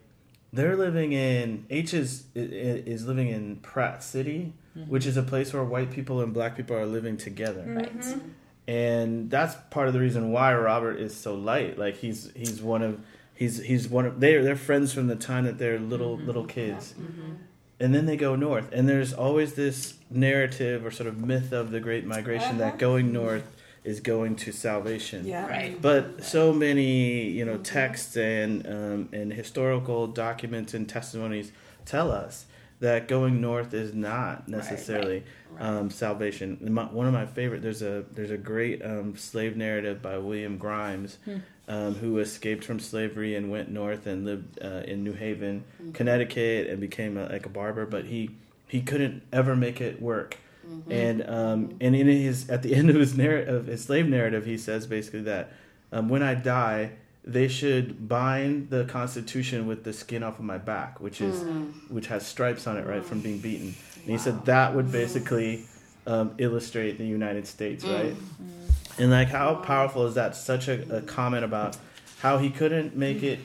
they're 0.57 0.75
living 0.75 1.13
in 1.13 1.65
H 1.69 1.93
is 1.93 2.25
i- 2.35 2.39
i- 2.39 2.83
is 2.93 3.05
living 3.05 3.29
in 3.29 3.57
Pratt 3.57 4.03
City, 4.03 4.53
Mm-hmm. 4.77 4.91
which 4.91 5.07
is 5.07 5.17
a 5.17 5.23
place 5.23 5.53
where 5.53 5.63
white 5.63 5.89
people 5.89 6.21
and 6.21 6.31
black 6.31 6.55
people 6.55 6.75
are 6.75 6.85
living 6.85 7.17
together 7.17 7.63
mm-hmm. 7.63 7.77
Right. 7.79 8.21
and 8.67 9.27
that's 9.31 9.55
part 9.71 9.87
of 9.87 9.93
the 9.95 9.99
reason 9.99 10.31
why 10.31 10.53
Robert 10.53 10.99
is 10.99 11.15
so 11.15 11.33
light. 11.33 11.79
Like 11.79 11.95
he's 11.97 12.29
he's 12.35 12.61
one 12.61 12.83
of 12.83 12.99
he's 13.33 13.57
he's 13.69 13.87
one 13.87 14.05
of 14.05 14.19
they're 14.19 14.43
they're 14.43 14.55
friends 14.69 14.93
from 14.93 15.07
the 15.07 15.15
time 15.15 15.45
that 15.45 15.57
they're 15.57 15.79
little 15.79 16.17
mm-hmm. 16.17 16.27
little 16.27 16.45
kids, 16.45 16.93
mm-hmm. 16.93 17.33
and 17.79 17.95
then 17.95 18.05
they 18.05 18.17
go 18.17 18.35
north. 18.35 18.69
And 18.71 18.87
there's 18.87 19.13
always 19.13 19.53
this 19.53 19.95
narrative 20.11 20.85
or 20.85 20.91
sort 20.91 21.07
of 21.07 21.15
myth 21.25 21.51
of 21.53 21.71
the 21.71 21.79
Great 21.79 22.05
Migration 22.05 22.57
that 22.59 22.67
uh-huh. 22.67 22.77
going 22.77 23.11
north 23.11 23.47
is 23.87 23.99
going 24.01 24.35
to 24.43 24.51
salvation. 24.51 25.25
Yeah. 25.25 25.47
Right. 25.47 25.81
But 25.81 26.23
so 26.23 26.53
many, 26.65 27.29
you 27.37 27.45
know, 27.45 27.57
texts 27.57 28.17
and 28.17 28.49
um, 28.67 29.09
and 29.19 29.27
historical 29.33 30.07
documents 30.07 30.73
and 30.73 30.87
testimonies 30.97 31.51
tell 31.85 32.11
us 32.11 32.45
that 32.79 33.07
going 33.07 33.41
north 33.41 33.73
is 33.73 33.93
not 33.93 34.47
necessarily 34.47 35.23
Um, 35.59 35.89
salvation. 35.89 36.49
My, 36.77 36.83
one 36.83 37.07
of 37.07 37.13
my 37.13 37.25
favorite 37.25 37.61
there's 37.63 37.81
a 37.81 37.95
there's 38.15 38.31
a 38.39 38.41
great 38.51 38.79
um, 38.91 39.15
slave 39.17 39.53
narrative 39.57 39.97
by 40.01 40.15
William 40.27 40.57
Grimes, 40.59 41.17
um, 41.67 41.95
who 42.01 42.19
escaped 42.19 42.63
from 42.63 42.79
slavery 42.79 43.35
and 43.37 43.49
went 43.49 43.67
north 43.71 44.05
and 44.11 44.25
lived 44.25 44.59
uh, 44.61 44.91
in 44.91 45.03
New 45.03 45.13
Haven, 45.13 45.63
Connecticut, 45.93 46.67
and 46.69 46.79
became 46.79 47.17
a, 47.17 47.25
like 47.35 47.45
a 47.47 47.49
barber. 47.49 47.85
But 47.87 48.03
he 48.05 48.29
he 48.67 48.81
couldn't 48.81 49.23
ever 49.31 49.55
make 49.55 49.81
it 49.81 49.95
work. 50.01 50.37
And 50.89 51.29
um, 51.29 51.75
and 51.81 51.95
in 51.95 52.07
his 52.07 52.49
at 52.49 52.63
the 52.63 52.73
end 52.79 52.89
of 52.89 52.95
his 52.95 53.17
narrative, 53.17 53.53
of 53.53 53.67
his 53.67 53.83
slave 53.83 54.07
narrative, 54.07 54.45
he 54.45 54.57
says 54.57 54.87
basically 54.87 55.21
that 55.21 55.51
um, 55.91 56.09
when 56.09 56.23
I 56.23 56.33
die, 56.33 56.91
they 57.23 57.47
should 57.47 58.07
bind 58.07 58.69
the 58.69 58.85
Constitution 58.85 59.67
with 59.67 59.83
the 59.83 59.93
skin 59.93 60.23
off 60.23 60.39
of 60.39 60.45
my 60.45 60.57
back, 60.57 60.99
which 61.01 61.21
is 61.21 61.43
which 61.89 62.07
has 62.07 62.25
stripes 62.25 62.67
on 62.67 62.77
it, 62.77 62.87
right, 62.87 63.05
from 63.05 63.21
being 63.21 63.39
beaten. 63.39 63.75
And 63.95 64.11
he 64.11 64.17
said 64.17 64.45
that 64.45 64.73
would 64.73 64.91
basically 64.91 65.65
um, 66.05 66.33
illustrate 66.37 66.97
the 66.97 67.05
United 67.05 67.45
States, 67.47 67.83
right? 67.83 68.15
And 68.97 69.11
like, 69.11 69.27
how 69.27 69.55
powerful 69.55 70.07
is 70.07 70.15
that? 70.15 70.35
Such 70.35 70.69
a, 70.69 70.97
a 70.97 71.01
comment 71.01 71.43
about 71.43 71.77
how 72.19 72.37
he 72.37 72.49
couldn't 72.49 72.95
make 72.95 73.21
it 73.21 73.39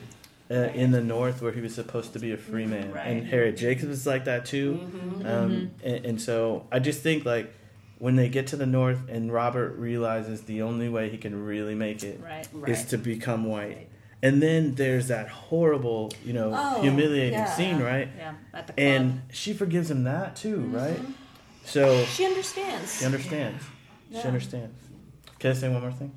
uh, 0.53 0.69
in 0.73 0.91
the 0.91 1.01
North 1.01 1.41
where 1.41 1.51
he 1.51 1.61
was 1.61 1.73
supposed 1.73 2.13
to 2.13 2.19
be 2.19 2.31
a 2.31 2.37
free 2.37 2.65
man, 2.67 2.95
and 3.03 3.25
Harriet 3.27 3.57
Jacobs 3.57 3.91
is 3.91 4.05
like 4.07 4.25
that 4.25 4.45
too. 4.45 4.79
Um, 5.25 5.71
and, 5.83 6.05
and 6.05 6.21
so 6.21 6.67
I 6.71 6.79
just 6.79 7.01
think 7.01 7.25
like 7.25 7.51
when 7.97 8.15
they 8.15 8.29
get 8.29 8.47
to 8.47 8.55
the 8.57 8.65
North 8.65 8.99
and 9.09 9.31
Robert 9.31 9.77
realizes 9.77 10.41
the 10.43 10.61
only 10.61 10.89
way 10.89 11.09
he 11.09 11.17
can 11.17 11.43
really 11.45 11.75
make 11.75 12.03
it 12.03 12.19
Right. 12.21 12.47
is 12.67 12.85
to 12.85 12.97
become 12.97 13.45
white. 13.45 13.87
And 14.21 14.41
then 14.41 14.75
there's 14.75 15.07
that 15.09 15.27
horrible, 15.29 16.11
you 16.23 16.33
know, 16.33 16.53
Oh, 16.57 16.81
humiliating 16.81 17.39
yeah. 17.39 17.45
scene, 17.55 17.79
right? 17.79 18.09
Yeah, 18.17 18.33
at 18.53 18.67
the 18.67 18.73
club. 18.73 18.85
And 18.87 19.21
she 19.31 19.53
forgives 19.53 19.89
him 19.91 20.03
that 20.05 20.35
too, 20.35 20.57
Mm-hmm. 20.57 20.75
right? 20.75 20.99
So 21.65 22.03
She 22.05 22.25
understands. 22.25 22.99
she 22.99 23.05
understands. 23.05 23.63
She 24.11 24.27
understands. 24.27 24.75
Can 25.39 25.51
I 25.51 25.53
say 25.53 25.69
one 25.69 25.81
more 25.81 25.91
thing? 25.91 26.11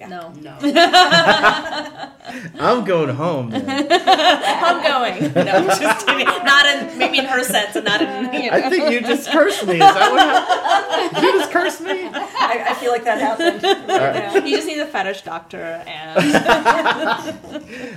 Yeah. 0.00 0.08
no, 0.08 0.32
No. 0.40 0.56
I'm 2.58 2.84
going 2.84 3.14
home. 3.14 3.50
Man. 3.50 3.64
I'm 3.90 4.82
going. 4.82 5.32
No, 5.40 5.52
I'm 5.52 5.66
just 5.66 6.06
kidding. 6.06 6.26
Not 6.26 6.64
in 6.66 6.98
maybe 6.98 7.18
in 7.18 7.24
her 7.26 7.42
sense, 7.44 7.76
and 7.76 7.84
not 7.84 8.00
in. 8.00 8.08
You 8.44 8.50
know. 8.50 8.56
I 8.56 8.70
think 8.70 8.90
you 8.90 9.00
just 9.00 9.30
cursed 9.30 9.66
me. 9.66 9.74
Is 9.74 9.80
that 9.80 10.10
what 10.10 10.20
happened? 10.20 11.22
You 11.22 11.32
just 11.38 11.50
cursed 11.50 11.80
me? 11.82 12.06
I, 12.06 12.66
I 12.70 12.74
feel 12.74 12.92
like 12.92 13.04
that 13.04 13.20
happened. 13.20 13.62
Right 13.62 14.34
now. 14.34 14.34
You 14.46 14.56
just 14.56 14.66
need 14.68 14.78
a 14.80 14.86
fetish 14.86 15.22
doctor, 15.22 15.82
and 15.86 16.18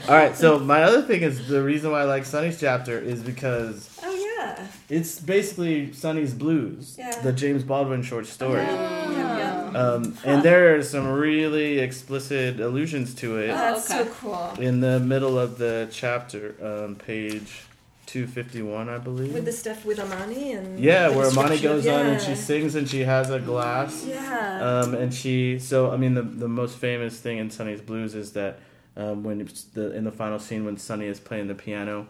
All 0.09 0.15
right. 0.15 0.35
So 0.35 0.59
my 0.59 0.83
other 0.83 1.01
thing 1.03 1.21
is 1.21 1.47
the 1.47 1.63
reason 1.63 1.91
why 1.91 2.01
I 2.01 2.03
like 2.05 2.25
Sonny's 2.25 2.59
chapter 2.59 2.99
is 2.99 3.21
because 3.23 3.89
Oh 4.03 4.12
yeah. 4.45 4.67
it's 4.89 5.19
basically 5.19 5.91
Sonny's 5.93 6.33
Blues, 6.33 6.95
Yeah. 6.97 7.21
the 7.21 7.31
James 7.33 7.63
Baldwin 7.63 8.03
short 8.03 8.25
story. 8.27 8.61
Yeah, 8.61 9.37
yeah. 9.71 9.79
Um, 9.81 10.17
and 10.23 10.43
there 10.43 10.75
are 10.75 10.83
some 10.83 11.07
really 11.07 11.79
explicit 11.79 12.59
allusions 12.59 13.13
to 13.15 13.37
it 13.37 13.49
Oh, 13.49 13.55
that's 13.55 13.89
okay. 13.91 14.03
so 14.03 14.09
cool. 14.21 14.53
in 14.59 14.81
the 14.81 14.99
middle 14.99 15.39
of 15.39 15.57
the 15.57 15.87
chapter, 15.91 16.55
um, 16.61 16.95
page 16.95 17.63
251, 18.05 18.89
I 18.89 18.97
believe. 18.99 19.33
With 19.33 19.45
the 19.45 19.51
stuff 19.51 19.85
with 19.85 19.99
Amani 19.99 20.53
and 20.53 20.79
yeah, 20.79 21.09
where 21.09 21.25
Amani 21.27 21.49
description 21.57 21.71
of- 21.71 21.83
goes 21.83 21.87
on 21.87 22.05
and 22.05 22.21
she 22.21 22.35
sings 22.35 22.75
and 22.75 22.87
she 22.87 23.01
has 23.01 23.29
a 23.31 23.39
glass. 23.39 24.05
Yeah. 24.07 24.59
Um, 24.83 24.93
and 24.93 25.11
she, 25.13 25.57
so 25.59 25.89
I 25.91 25.97
mean, 25.97 26.13
the 26.13 26.21
the 26.21 26.47
most 26.47 26.77
famous 26.77 27.19
thing 27.19 27.37
in 27.39 27.49
Sonny's 27.49 27.81
Blues 27.81 28.13
is 28.13 28.33
that 28.33 28.59
um, 28.95 29.23
when 29.23 29.41
it's 29.41 29.63
the 29.63 29.91
in 29.95 30.03
the 30.03 30.11
final 30.11 30.37
scene 30.37 30.65
when 30.65 30.77
Sonny 30.77 31.07
is 31.07 31.19
playing 31.19 31.47
the 31.47 31.55
piano, 31.55 32.05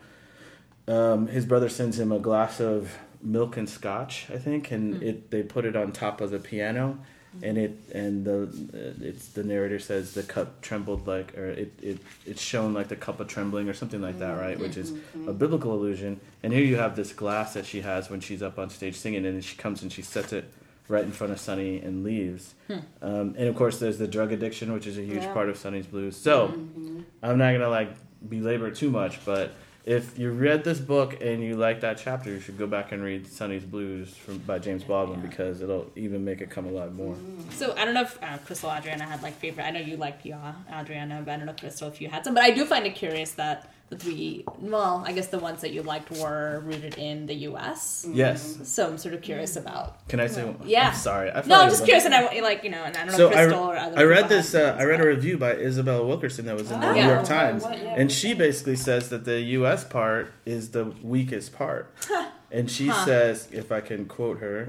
um, 0.87 1.27
his 1.27 1.45
brother 1.45 1.69
sends 1.69 1.99
him 1.99 2.11
a 2.11 2.19
glass 2.19 2.59
of 2.59 2.97
milk 3.21 3.57
and 3.57 3.69
scotch, 3.69 4.27
I 4.29 4.37
think, 4.37 4.71
and 4.71 4.97
hmm. 4.97 5.03
it 5.03 5.31
they 5.31 5.43
put 5.43 5.65
it 5.65 5.75
on 5.75 5.91
top 5.91 6.21
of 6.21 6.31
the 6.31 6.39
piano, 6.39 6.99
hmm. 7.31 7.43
and 7.43 7.57
it 7.57 7.71
and 7.93 8.25
the 8.25 8.97
it's 9.01 9.27
the 9.29 9.43
narrator 9.43 9.79
says 9.79 10.13
the 10.13 10.23
cup 10.23 10.61
trembled 10.61 11.07
like 11.07 11.37
or 11.37 11.47
it 11.47 11.73
it 11.81 11.99
it's 12.25 12.41
shown 12.41 12.73
like 12.73 12.89
the 12.89 12.95
cup 12.95 13.19
of 13.19 13.27
trembling 13.27 13.69
or 13.69 13.73
something 13.73 14.01
like 14.01 14.19
that, 14.19 14.37
right? 14.37 14.59
Which 14.59 14.77
is 14.77 14.91
mm-hmm. 14.91 15.29
a 15.29 15.33
biblical 15.33 15.73
allusion. 15.73 16.19
And 16.43 16.51
here 16.51 16.63
you 16.63 16.75
have 16.75 16.95
this 16.95 17.13
glass 17.13 17.53
that 17.53 17.65
she 17.65 17.81
has 17.81 18.09
when 18.09 18.19
she's 18.19 18.43
up 18.43 18.59
on 18.59 18.69
stage 18.69 18.95
singing, 18.95 19.25
and 19.25 19.35
then 19.35 19.41
she 19.41 19.55
comes 19.55 19.81
and 19.81 19.91
she 19.91 20.01
sets 20.01 20.33
it 20.33 20.51
right 20.89 21.05
in 21.05 21.13
front 21.13 21.31
of 21.31 21.39
Sonny 21.39 21.79
and 21.79 22.03
leaves. 22.03 22.55
Hmm. 22.67 22.79
Um, 23.01 23.35
and 23.37 23.47
of 23.47 23.55
course, 23.55 23.79
there's 23.79 23.97
the 23.97 24.07
drug 24.07 24.33
addiction, 24.33 24.73
which 24.73 24.85
is 24.85 24.97
a 24.97 25.01
huge 25.01 25.23
Yeah. 25.23 25.33
part 25.33 25.47
of 25.47 25.57
Sonny's 25.57 25.87
blues. 25.87 26.17
So 26.17 26.49
mm-hmm. 26.49 27.01
I'm 27.21 27.37
not 27.37 27.53
gonna 27.53 27.69
like 27.69 27.95
belabor 28.27 28.69
too 28.71 28.89
much, 28.89 29.23
but 29.23 29.53
if 29.85 30.17
you 30.17 30.31
read 30.31 30.63
this 30.63 30.79
book 30.79 31.21
and 31.21 31.43
you 31.43 31.55
like 31.57 31.81
that 31.81 31.97
chapter, 31.97 32.29
you 32.29 32.39
should 32.39 32.57
go 32.57 32.65
back 32.67 32.93
and 32.93 33.03
read 33.03 33.27
Sonny's 33.27 33.65
Blues 33.65 34.15
from 34.15 34.37
by 34.39 34.57
James 34.57 34.83
Baldwin 34.83 35.19
because 35.19 35.61
it'll 35.61 35.91
even 35.95 36.23
make 36.23 36.39
it 36.39 36.49
come 36.49 36.65
alive 36.65 36.93
more. 36.93 37.15
So 37.51 37.75
I 37.75 37.83
don't 37.83 37.93
know 37.93 38.03
if 38.03 38.17
uh, 38.23 38.37
Crystal 38.45 38.71
Adriana 38.71 39.03
had 39.03 39.21
like 39.21 39.33
favorite. 39.33 39.65
I 39.65 39.71
know 39.71 39.81
you 39.81 39.97
like 39.97 40.19
yeah 40.23 40.53
Adriana, 40.73 41.21
but 41.25 41.31
I 41.31 41.37
don't 41.37 41.47
know 41.47 41.53
Crystal 41.53 41.89
if 41.89 41.99
you 41.99 42.07
had 42.07 42.23
some. 42.23 42.33
But 42.33 42.43
I 42.43 42.51
do 42.51 42.65
find 42.65 42.85
it 42.85 42.95
curious 42.95 43.31
that 43.33 43.69
the 43.93 44.03
three, 44.03 44.43
well, 44.59 45.03
I 45.05 45.11
guess 45.11 45.27
the 45.27 45.39
ones 45.39 45.61
that 45.61 45.71
you 45.71 45.83
liked 45.83 46.11
were 46.11 46.61
rooted 46.65 46.97
in 46.97 47.25
the 47.25 47.33
U.S. 47.49 48.05
Yes. 48.09 48.57
So 48.63 48.87
I'm 48.87 48.97
sort 48.97 49.13
of 49.13 49.21
curious 49.21 49.55
about. 49.55 50.07
Can 50.07 50.19
I 50.19 50.27
say? 50.27 50.43
one? 50.45 50.57
Yeah. 50.67 50.89
I'm 50.89 50.95
sorry. 50.95 51.31
I 51.31 51.43
no, 51.45 51.61
I'm 51.61 51.69
just 51.69 51.85
curious, 51.85 52.05
and 52.05 52.13
I 52.15 52.39
like 52.41 52.63
you 52.63 52.69
know, 52.71 52.83
and 52.83 52.95
I 52.95 52.99
don't 53.05 53.11
know 53.11 53.17
So 53.17 53.29
if 53.29 53.35
I, 53.37 53.43
Crystal 53.45 53.63
or 53.63 53.77
other. 53.77 53.97
I 53.99 54.03
read 54.03 54.29
this. 54.29 54.55
Uh, 54.55 54.75
I 54.79 54.83
read 54.85 54.99
a 55.01 55.05
review 55.07 55.37
by 55.37 55.51
Isabella 55.53 56.05
Wilkerson 56.05 56.45
that 56.45 56.55
was 56.55 56.71
in 56.71 56.79
the 56.79 56.87
Oh, 56.89 56.93
New 56.93 56.99
yeah. 56.99 57.13
York 57.13 57.25
Times, 57.25 57.63
what- 57.63 57.77
yeah. 57.77 57.95
and 57.97 58.11
she 58.11 58.33
basically 58.33 58.75
says 58.75 59.09
that 59.09 59.25
the 59.25 59.39
U.S. 59.59 59.83
part 59.83 60.31
is 60.45 60.71
the 60.71 60.85
weakest 61.03 61.53
part, 61.53 61.93
and 62.51 62.69
she 62.69 62.89
says, 62.91 63.47
if 63.51 63.71
I 63.71 63.81
can 63.81 64.05
quote 64.05 64.39
her, 64.39 64.67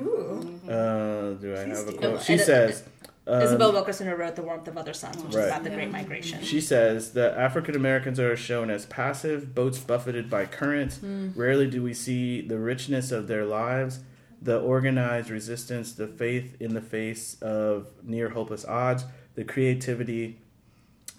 uh, 0.69 1.35
do 1.41 1.55
I 1.57 1.61
have 1.69 1.89
a 1.89 1.93
quote? 1.93 2.23
She 2.23 2.39
says. 2.39 2.83
Um, 3.27 3.41
Isabel 3.43 3.73
Wilkerson 3.73 4.07
who 4.07 4.15
wrote 4.15 4.37
The 4.37 4.43
Warmth 4.43 4.69
of 4.69 4.77
Other 4.77 4.93
Suns, 4.93 5.17
which 5.23 5.35
Right. 5.35 5.45
is 5.45 5.51
about 5.51 5.65
the 5.65 5.71
Great 5.71 5.91
Migration. 5.91 6.43
She 6.43 6.61
says 6.61 7.13
that 7.13 7.37
African 7.39 7.75
Americans 7.75 8.21
are 8.21 8.37
shown 8.37 8.71
as 8.71 8.85
passive, 8.87 9.55
boats 9.55 9.79
buffeted 9.79 10.29
by 10.29 10.45
currents. 10.47 10.99
Hmm. 10.99 11.31
Rarely 11.35 11.67
do 11.69 11.83
we 11.83 11.95
see 11.95 12.41
the 12.47 12.59
richness 12.59 13.11
of 13.13 13.27
their 13.29 13.45
lives, 13.47 14.01
the 14.43 14.59
organized 14.61 15.31
resistance, 15.31 15.93
the 15.93 16.07
faith 16.07 16.57
in 16.61 16.75
the 16.75 16.83
face 16.83 17.41
of 17.41 17.87
near 18.03 18.29
hopeless 18.31 18.65
odds, 18.67 19.05
the 19.37 19.45
creativity 19.45 20.39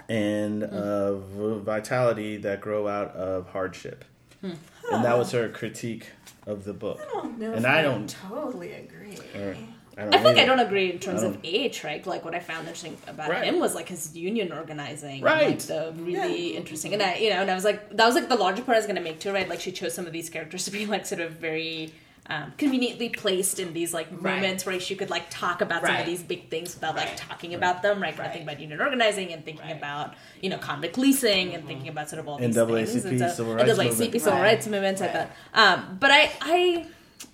and 0.09 0.63
uh, 0.63 1.15
vitality 1.59 2.37
that 2.37 2.61
grow 2.61 2.87
out 2.87 3.15
of 3.15 3.49
hardship. 3.49 4.05
Hmm. 4.41 4.51
And 4.91 5.03
that 5.05 5.17
was 5.17 5.31
her 5.31 5.49
critique 5.49 6.07
of 6.45 6.63
the 6.65 6.73
book. 6.73 6.99
I 7.01 7.11
don't 7.13 7.39
know. 7.39 7.53
And 7.53 7.65
I 7.65 7.81
don't- 7.81 8.15
totally 8.29 8.73
agree. 8.73 9.17
Or, 9.35 9.55
I 9.97 10.01
don't 10.03 10.13
I 10.13 10.17
feel 10.17 10.27
like 10.27 10.37
I 10.37 10.45
don't 10.45 10.59
agree 10.59 10.91
in 10.91 10.99
terms 10.99 11.23
of 11.23 11.37
age, 11.43 11.83
right? 11.83 12.05
Like 12.05 12.25
what 12.25 12.35
I 12.35 12.39
found 12.39 12.67
interesting 12.67 12.97
about 13.07 13.29
Right. 13.29 13.45
him 13.45 13.59
was 13.59 13.73
like 13.75 13.87
his 13.89 14.15
union 14.15 14.51
organizing, 14.51 15.21
Right. 15.21 15.47
Like 15.47 15.59
the 15.59 15.93
really 15.97 16.55
interesting, 16.57 16.93
and 16.93 17.01
I, 17.01 17.15
you 17.15 17.29
know, 17.29 17.37
and 17.41 17.49
I 17.49 17.55
was 17.55 17.63
like, 17.63 17.95
that 17.95 18.05
was 18.05 18.15
like 18.15 18.27
the 18.27 18.35
larger 18.35 18.61
point 18.61 18.75
I 18.75 18.79
was 18.79 18.85
going 18.87 18.97
to 18.97 19.01
make 19.01 19.19
too, 19.19 19.31
right? 19.31 19.47
Like 19.47 19.61
she 19.61 19.71
chose 19.71 19.93
some 19.93 20.05
of 20.05 20.11
these 20.13 20.29
characters 20.29 20.65
to 20.65 20.71
be 20.71 20.85
like 20.85 21.05
sort 21.05 21.21
of 21.21 21.31
very 21.33 21.93
um, 22.27 22.51
conveniently 22.57 23.07
placed 23.09 23.59
in 23.59 23.71
these 23.71 23.93
like 23.93 24.07
Right. 24.11 24.35
moments 24.37 24.65
where 24.65 24.79
she 24.79 24.95
could 24.95 25.11
like 25.11 25.29
talk 25.29 25.61
about 25.61 25.85
some 25.85 25.95
of 25.95 26.05
these 26.07 26.23
big 26.23 26.49
things 26.49 26.73
without 26.73 26.95
like 26.95 27.07
Right. 27.09 27.17
talking 27.17 27.53
about 27.53 27.81
them, 27.83 28.01
right? 28.01 28.09
Right. 28.17 28.19
Right. 28.25 28.27
Thinking 28.33 28.49
about 28.49 28.59
union 28.59 28.81
organizing 28.81 29.31
and 29.31 29.45
thinking 29.45 29.63
Right. 29.67 29.77
about 29.77 30.15
you 30.41 30.49
know 30.49 30.57
convict 30.57 30.97
leasing 30.97 31.53
and 31.53 31.65
thinking 31.67 31.87
about 31.87 32.09
sort 32.09 32.19
of 32.19 32.27
all 32.27 32.37
these 32.39 32.53
NAACP, 32.55 32.87
things. 32.87 33.05
And 33.05 33.19
so- 33.19 33.29
civil 33.29 33.51
and 33.57 33.61
rights 33.61 33.79
NAACP, 33.79 33.99
movement. 33.99 34.23
civil 34.23 34.33
Right. 34.39 34.43
rights 34.43 34.67
movements, 34.67 35.01
like 35.01 35.13
Right. 35.13 35.29
that. 35.53 35.77
Um, 35.79 35.97
but 36.01 36.09
I, 36.11 36.31
I 36.41 36.85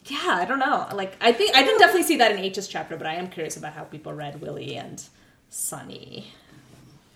yeah, 0.06 0.38
I 0.41 0.45
don't 0.45 0.60
know. 0.60 0.88
Like, 0.93 1.16
I 1.22 1.32
think 1.32 1.56
I 1.56 1.64
didn't 1.64 1.80
definitely 1.80 2.04
see 2.04 2.18
that 2.18 2.32
in 2.32 2.39
H's 2.39 2.68
chapter, 2.68 2.97
but 2.97 3.08
I 3.08 3.16
am 3.16 3.28
curious 3.28 3.58
about 3.58 3.74
how 3.74 3.84
people 3.84 4.14
read 4.14 4.41
Willie 4.41 4.76
and 4.76 5.04
Sonny. 5.49 6.32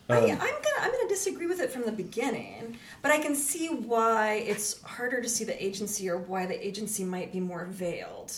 I, 0.08 0.18
Um, 0.20 0.32
I'm 0.32 0.38
gonna 0.38 0.80
I'm 0.82 0.92
gonna 0.92 1.10
disagree 1.10 1.48
with 1.48 1.60
it 1.60 1.72
from 1.72 1.84
the 1.84 1.92
beginning, 1.92 2.78
but 3.02 3.12
I 3.12 3.18
can 3.18 3.36
see 3.36 3.70
why 3.70 4.34
it's 4.36 4.80
harder 4.84 5.20
to 5.22 5.28
see 5.28 5.44
the 5.46 5.64
agency 5.64 6.08
or 6.10 6.18
why 6.18 6.46
the 6.46 6.68
agency 6.68 7.04
might 7.04 7.32
be 7.32 7.40
more 7.40 7.66
veiled. 7.66 8.34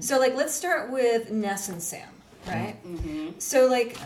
So 0.00 0.18
like 0.18 0.34
let's 0.34 0.52
start 0.54 0.90
with 0.90 1.30
Ness 1.30 1.68
and 1.68 1.80
Sam, 1.82 2.08
right? 2.46 2.76
So 3.38 3.66
like 3.66 3.96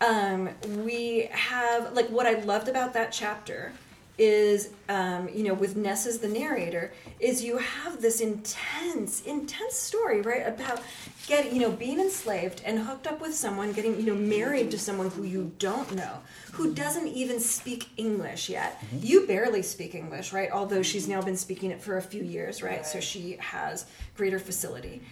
um, 0.00 0.48
we 0.84 1.28
have 1.32 1.92
like 1.94 2.08
what 2.08 2.26
I 2.26 2.34
loved 2.40 2.68
about 2.68 2.94
that 2.94 3.12
chapter 3.12 3.72
is 4.18 4.70
um, 4.88 5.28
you 5.28 5.44
know 5.44 5.54
with 5.54 5.76
Ness 5.76 6.06
as 6.06 6.18
the 6.18 6.28
narrator 6.28 6.92
is 7.20 7.44
you 7.44 7.58
have 7.58 8.00
this 8.00 8.20
intense 8.20 9.22
intense 9.22 9.74
story 9.74 10.22
right 10.22 10.46
about 10.46 10.80
getting 11.26 11.54
you 11.54 11.60
know 11.60 11.70
being 11.70 12.00
enslaved 12.00 12.62
and 12.64 12.78
hooked 12.78 13.06
up 13.06 13.20
with 13.20 13.34
someone 13.34 13.72
getting 13.72 14.00
you 14.00 14.06
know 14.06 14.14
married 14.14 14.70
to 14.70 14.78
someone 14.78 15.10
who 15.10 15.24
you 15.24 15.52
don't 15.58 15.94
know 15.94 16.18
who 16.52 16.72
doesn't 16.72 17.08
even 17.08 17.38
speak 17.38 17.88
English 17.98 18.48
yet. 18.48 18.82
You 19.00 19.26
barely 19.26 19.62
speak 19.62 19.94
English 19.94 20.32
right 20.32 20.50
although 20.50 20.82
she's 20.82 21.06
now 21.06 21.20
been 21.20 21.36
speaking 21.36 21.70
it 21.70 21.82
for 21.82 21.98
a 21.98 22.02
few 22.02 22.22
years 22.22 22.62
right 22.62 22.86
so 22.86 23.00
she 23.00 23.36
has 23.38 23.86
greater 24.16 24.38
facility. 24.38 25.02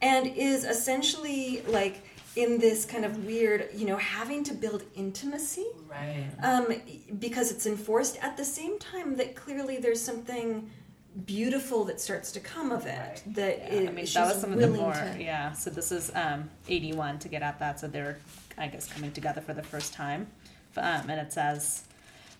And 0.00 0.26
is 0.26 0.64
essentially 0.64 1.62
like 1.68 2.02
in 2.36 2.58
this 2.58 2.84
kind 2.84 3.04
of 3.04 3.24
weird 3.24 3.68
you 3.74 3.86
know 3.86 3.96
having 3.96 4.42
to 4.44 4.54
build 4.54 4.82
intimacy 4.96 5.66
Right. 5.88 6.26
um, 6.42 6.66
because 7.20 7.52
it's 7.52 7.66
enforced 7.66 8.18
at 8.22 8.36
the 8.36 8.44
same 8.44 8.78
time 8.78 9.16
that 9.16 9.36
clearly 9.36 9.76
there's 9.78 10.00
something 10.00 10.68
beautiful 11.26 11.84
that 11.84 12.00
starts 12.00 12.32
to 12.32 12.40
come 12.40 12.72
of 12.72 12.86
it 12.86 13.22
that 13.26 13.58
Yeah, 13.58 13.64
it- 13.74 13.88
I 13.88 13.92
mean, 13.92 14.06
that 14.14 14.26
was 14.26 14.40
some 14.40 14.52
of 14.52 14.58
the 14.58 14.66
more, 14.68 14.92
to 14.92 15.16
yeah. 15.22 15.52
So 15.52 15.70
this 15.70 15.92
is 15.92 16.10
um, 16.16 16.50
81 16.68 17.20
to 17.20 17.28
get 17.28 17.40
at 17.42 17.60
that. 17.60 17.78
So 17.78 17.86
they're, 17.86 18.18
I 18.58 18.66
guess, 18.66 18.88
coming 18.92 19.12
together 19.12 19.40
for 19.40 19.54
the 19.54 19.62
first 19.62 19.92
time. 19.94 20.26
Um, 20.76 21.08
and 21.08 21.20
it 21.20 21.32
says, 21.32 21.84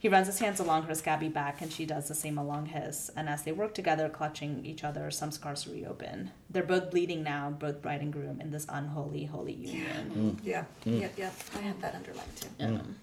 he 0.04 0.10
runs 0.10 0.26
his 0.26 0.38
hands 0.38 0.60
along 0.60 0.82
her 0.82 0.94
scabby 0.94 1.28
back, 1.28 1.62
and 1.62 1.72
she 1.72 1.86
does 1.86 2.08
the 2.08 2.14
same 2.14 2.36
along 2.36 2.66
his. 2.66 3.10
And 3.16 3.26
as 3.26 3.42
they 3.44 3.52
work 3.52 3.72
together, 3.72 4.10
clutching 4.10 4.60
each 4.66 4.84
other, 4.84 5.10
some 5.10 5.30
scars 5.30 5.66
reopen. 5.66 6.30
They're 6.50 6.62
both 6.62 6.90
bleeding 6.90 7.22
now, 7.22 7.48
both 7.58 7.80
bride 7.80 8.02
and 8.02 8.12
groom, 8.12 8.38
in 8.38 8.50
this 8.50 8.66
unholy, 8.68 9.24
holy 9.24 9.54
union. 9.54 10.38
yeah 10.44 10.64
yeah 10.84 11.08
yeah 11.16 11.30
i 11.56 11.60
had 11.62 11.80
that 11.80 11.94
underlined 11.94 12.36
too 12.36 12.48
Um, 12.60 12.96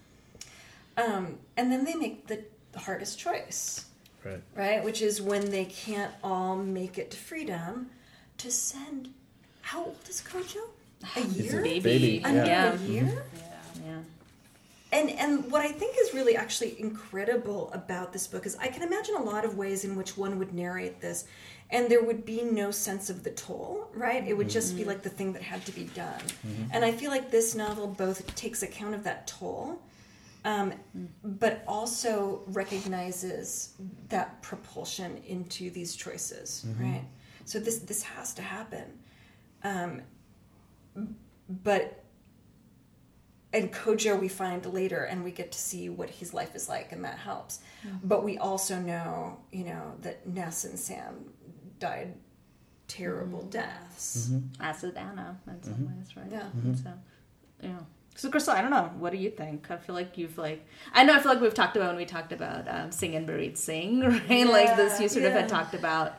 um, 0.96 1.38
and 1.56 1.72
then 1.72 1.84
they 1.84 1.94
make 1.96 2.28
the 2.28 2.44
hardest 2.78 3.18
choice 3.18 3.86
right. 4.24 4.40
right 4.54 4.84
which 4.84 5.02
is 5.02 5.20
when 5.20 5.50
they 5.50 5.64
can't 5.64 6.12
all 6.22 6.54
make 6.54 6.98
it 6.98 7.10
to 7.10 7.16
freedom 7.16 7.90
to 8.38 8.48
send 8.52 9.08
how 9.62 9.86
old 9.86 9.96
is 10.08 10.22
kojo 10.22 10.60
a 11.16 11.20
year 11.22 11.58
a 11.58 11.62
baby. 11.64 11.80
Baby, 11.80 12.24
under 12.24 12.44
yeah. 12.44 12.72
a 12.74 12.76
year 12.86 13.24
Yeah. 13.36 13.84
yeah. 13.86 13.98
And 14.92 15.10
and 15.10 15.50
what 15.50 15.62
I 15.62 15.68
think 15.68 15.96
is 15.98 16.12
really 16.14 16.36
actually 16.36 16.78
incredible 16.80 17.70
about 17.72 18.12
this 18.12 18.26
book 18.26 18.44
is 18.46 18.56
I 18.56 18.68
can 18.68 18.82
imagine 18.82 19.14
a 19.16 19.22
lot 19.22 19.44
of 19.44 19.56
ways 19.56 19.84
in 19.84 19.96
which 19.96 20.16
one 20.16 20.38
would 20.38 20.52
narrate 20.52 21.00
this, 21.00 21.24
and 21.70 21.88
there 21.90 22.02
would 22.04 22.24
be 22.26 22.42
no 22.42 22.70
sense 22.70 23.08
of 23.08 23.22
the 23.24 23.30
toll, 23.30 23.88
right? 23.94 24.26
It 24.26 24.36
would 24.36 24.50
just 24.50 24.76
be 24.76 24.84
like 24.84 25.02
the 25.02 25.08
thing 25.10 25.32
that 25.32 25.42
had 25.42 25.64
to 25.66 25.72
be 25.72 25.84
done. 25.94 26.20
And 26.72 26.84
I 26.84 26.92
feel 26.92 27.10
like 27.10 27.30
this 27.30 27.54
novel 27.54 27.86
both 27.86 28.34
takes 28.36 28.62
account 28.62 28.94
of 28.94 29.02
that 29.04 29.26
toll, 29.26 29.80
um, 30.44 30.74
but 31.24 31.64
also 31.66 32.42
recognizes 32.48 33.74
that 34.10 34.42
propulsion 34.42 35.20
into 35.26 35.70
these 35.70 35.96
choices, 35.96 36.66
right? 36.78 37.04
So 37.46 37.58
this 37.58 37.78
this 37.78 38.02
has 38.02 38.34
to 38.34 38.42
happen, 38.42 38.84
um, 39.64 40.02
but 41.64 42.01
and 43.52 43.72
Kojo 43.72 44.18
we 44.18 44.28
find 44.28 44.64
later, 44.66 45.04
and 45.04 45.22
we 45.24 45.30
get 45.30 45.52
to 45.52 45.58
see 45.58 45.88
what 45.88 46.08
his 46.10 46.32
life 46.32 46.54
is 46.54 46.68
like, 46.68 46.92
and 46.92 47.04
that 47.04 47.18
helps. 47.18 47.60
But 48.02 48.24
we 48.24 48.38
also 48.38 48.78
know, 48.78 49.38
you 49.50 49.64
know, 49.64 49.94
that 50.00 50.26
Ness 50.26 50.64
and 50.64 50.78
Sam 50.78 51.26
died 51.78 52.14
terrible 52.88 53.42
deaths. 53.42 54.30
As 54.60 54.80
did 54.82 54.96
Anna 54.96 55.38
in 55.46 55.62
some 55.62 55.74
Mm-hmm. 55.74 55.98
ways, 55.98 56.16
right? 56.16 56.26
Yeah. 56.30 56.74
So, 56.82 56.92
yeah. 57.62 57.78
So, 58.14 58.28
Crystal, 58.30 58.52
I 58.52 58.60
don't 58.60 58.70
know. 58.70 58.90
What 58.98 59.12
do 59.12 59.18
you 59.18 59.30
think? 59.30 59.70
I 59.70 59.78
feel 59.78 59.94
like 59.94 60.18
you've 60.18 60.36
like, 60.36 60.66
I 60.92 61.02
know. 61.04 61.14
I 61.14 61.18
feel 61.20 61.32
like 61.32 61.40
we've 61.40 61.54
talked 61.54 61.76
about 61.76 61.88
when 61.88 61.96
we 61.96 62.04
talked 62.04 62.32
about 62.32 62.68
um, 62.68 62.92
Sing 62.92 63.14
Unburied 63.14 63.56
Sing, 63.56 64.00
right? 64.08 64.22
Yeah, 64.28 64.44
like 64.44 64.76
this, 64.76 65.00
you 65.00 65.08
sort 65.08 65.24
of 65.24 65.32
had 65.32 65.48
talked 65.48 65.74
about 65.74 66.14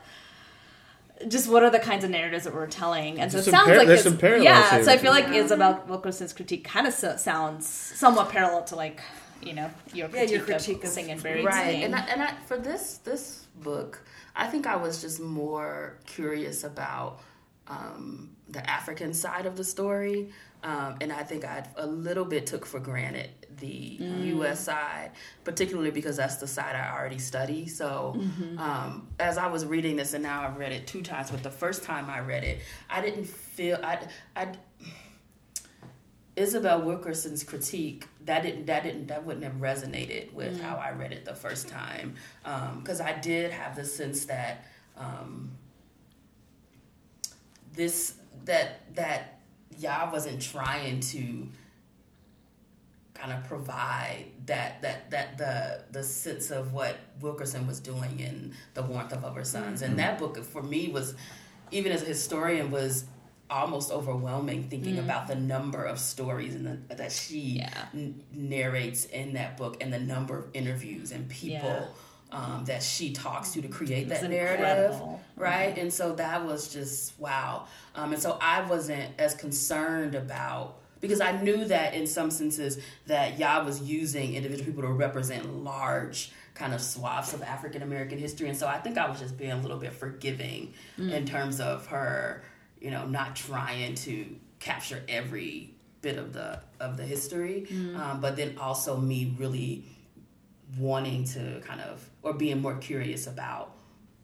just 1.28 1.48
what 1.48 1.62
are 1.62 1.70
the 1.70 1.78
kinds 1.78 2.04
of 2.04 2.10
narratives 2.10 2.44
that 2.44 2.54
we're 2.54 2.66
telling, 2.66 3.20
and 3.20 3.30
so 3.30 3.36
There's 3.38 3.48
it 3.48 3.50
sounds 3.52 3.68
par- 3.68 3.78
like 3.78 3.86
there's 3.86 4.00
it's- 4.00 4.12
some 4.12 4.18
parallels 4.20 4.44
Yeah, 4.44 4.70
here 4.76 4.84
so 4.84 4.92
I 4.92 4.98
feel 4.98 5.12
it. 5.12 5.24
like 5.24 5.34
Isabel 5.34 5.84
Wilkerson's 5.88 6.32
critique 6.32 6.64
kind 6.64 6.86
of 6.86 6.92
so, 6.94 7.16
sounds 7.16 7.66
somewhat 7.68 8.30
parallel 8.30 8.64
to 8.64 8.76
like 8.76 9.00
you 9.42 9.52
know 9.54 9.70
your 9.92 10.06
Yeah, 10.08 10.12
critique, 10.12 10.30
your 10.36 10.44
critique 10.44 10.78
of, 10.78 10.84
of- 10.84 10.90
Sing 10.90 11.10
Unburied 11.10 11.44
right 11.44 11.72
Sing. 11.72 11.84
and 11.84 11.94
I, 11.94 12.00
and 12.06 12.22
I, 12.22 12.34
for 12.46 12.56
this 12.58 12.98
this 12.98 13.46
book 13.62 14.02
i 14.34 14.46
think 14.46 14.66
i 14.66 14.74
was 14.74 15.00
just 15.02 15.20
more 15.20 15.98
curious 16.06 16.64
about 16.64 17.20
um, 17.68 18.30
the 18.48 18.68
african 18.68 19.12
side 19.14 19.46
of 19.46 19.56
the 19.56 19.64
story 19.64 20.30
um, 20.64 20.96
and 21.00 21.12
i 21.12 21.22
think 21.22 21.44
i 21.44 21.64
a 21.76 21.86
little 21.86 22.24
bit 22.24 22.46
took 22.46 22.66
for 22.66 22.80
granted 22.80 23.30
the 23.58 23.98
us 24.42 24.60
side 24.60 25.12
particularly 25.44 25.90
because 25.92 26.16
that's 26.16 26.36
the 26.36 26.46
side 26.46 26.74
i 26.74 26.92
already 26.96 27.18
study. 27.18 27.68
So 27.68 28.20
um, 28.58 29.06
as 29.20 29.38
i 29.38 29.46
was 29.46 29.64
reading 29.64 29.96
this 29.96 30.14
and 30.14 30.22
now 30.22 30.42
i've 30.42 30.56
read 30.56 30.72
it 30.72 30.86
two 30.86 31.02
times 31.02 31.30
but 31.30 31.42
the 31.42 31.50
first 31.50 31.84
time 31.84 32.10
i 32.10 32.18
read 32.18 32.42
it 32.42 32.60
i 32.90 33.00
didn't 33.00 33.26
feel 33.26 33.78
i 33.82 33.98
i 34.34 34.48
Isabel 36.36 36.82
Wilkerson's 36.82 37.44
critique 37.44 38.08
that 38.24 38.42
didn't 38.42 38.66
that 38.66 38.82
didn't 38.82 39.06
that 39.06 39.24
wouldn't 39.24 39.44
have 39.44 39.54
resonated 39.54 40.32
with 40.32 40.60
how 40.60 40.76
I 40.76 40.90
read 40.90 41.12
it 41.12 41.24
the 41.24 41.34
first 41.34 41.68
time. 41.68 42.14
Because 42.42 43.00
I 43.00 43.12
did 43.12 43.52
have 43.52 43.76
the 43.76 43.84
sense 43.84 44.24
that 44.24 44.64
um, 44.96 45.52
this 47.72 48.14
that 48.46 48.94
that 48.96 49.33
Yaa 49.80 50.12
wasn't 50.12 50.40
trying 50.40 51.00
to 51.00 51.48
kind 53.14 53.32
of 53.32 53.44
provide 53.44 54.26
that 54.46 54.82
that 54.82 55.10
that 55.10 55.38
the 55.38 55.84
the 55.92 56.02
sense 56.02 56.50
of 56.50 56.72
what 56.72 56.96
Wilkerson 57.20 57.66
was 57.66 57.80
doing 57.80 58.20
in 58.20 58.54
the 58.74 58.82
warmth 58.82 59.12
of 59.12 59.24
other 59.24 59.44
suns 59.44 59.82
and 59.82 59.92
mm-hmm. 59.92 59.98
that 59.98 60.18
book 60.18 60.36
for 60.44 60.62
me 60.62 60.88
was 60.88 61.14
even 61.70 61.92
as 61.92 62.02
a 62.02 62.06
historian 62.06 62.70
was 62.70 63.04
almost 63.50 63.90
overwhelming 63.92 64.64
thinking 64.64 64.96
mm-hmm. 64.96 65.04
about 65.04 65.28
the 65.28 65.34
number 65.34 65.84
of 65.84 65.98
stories 65.98 66.54
and 66.54 66.66
the, 66.66 66.94
that 66.94 67.12
she 67.12 67.58
Yeah. 67.58 67.86
n- 67.94 68.22
narrates 68.32 69.04
in 69.04 69.34
that 69.34 69.56
book 69.56 69.76
and 69.80 69.92
the 69.92 69.98
number 70.00 70.38
of 70.38 70.46
interviews 70.54 71.12
and 71.12 71.28
people 71.28 71.88
um, 72.34 72.64
that 72.64 72.82
she 72.82 73.12
talks 73.12 73.52
to 73.52 73.62
to 73.62 73.68
create 73.68 74.08
that 74.08 74.28
narrative 74.28 75.00
right? 75.36 75.76
And 75.78 75.92
so 75.92 76.14
that 76.14 76.44
was 76.44 76.72
just 76.72 77.18
wow. 77.18 77.66
Um, 77.94 78.12
and 78.12 78.20
so 78.20 78.36
i 78.40 78.60
wasn't 78.62 79.08
as 79.18 79.34
concerned 79.34 80.14
about 80.14 80.76
because 81.00 81.20
i 81.20 81.40
knew 81.42 81.64
that 81.66 81.94
in 81.94 82.06
some 82.06 82.30
senses 82.30 82.78
that 83.06 83.38
Yaa 83.38 83.64
was 83.64 83.80
using 83.82 84.34
individual 84.34 84.66
people 84.66 84.82
to 84.82 84.88
represent 84.88 85.62
large 85.62 86.32
kind 86.54 86.74
of 86.74 86.80
swaths 86.80 87.34
of 87.34 87.42
african 87.42 87.82
american 87.82 88.18
history. 88.18 88.48
And 88.48 88.58
so 88.58 88.66
i 88.66 88.78
think 88.78 88.98
i 88.98 89.08
was 89.08 89.20
just 89.20 89.38
being 89.38 89.52
a 89.52 89.60
little 89.60 89.78
bit 89.78 89.92
forgiving 89.92 90.74
in 90.98 91.24
terms 91.24 91.60
of 91.60 91.86
her 91.86 92.42
you 92.80 92.90
know 92.90 93.06
not 93.06 93.36
trying 93.36 93.94
to 93.96 94.26
capture 94.60 95.02
every 95.08 95.70
bit 96.00 96.18
of 96.18 96.32
the 96.32 96.60
of 96.80 96.96
the 96.96 97.04
history. 97.04 97.66
Um, 97.96 98.20
but 98.20 98.36
then 98.36 98.56
also 98.58 98.96
me 98.96 99.34
really 99.38 99.84
wanting 100.78 101.24
to 101.24 101.60
kind 101.64 101.80
of 101.80 102.08
or 102.22 102.32
being 102.32 102.60
more 102.60 102.76
curious 102.76 103.26
about 103.26 103.72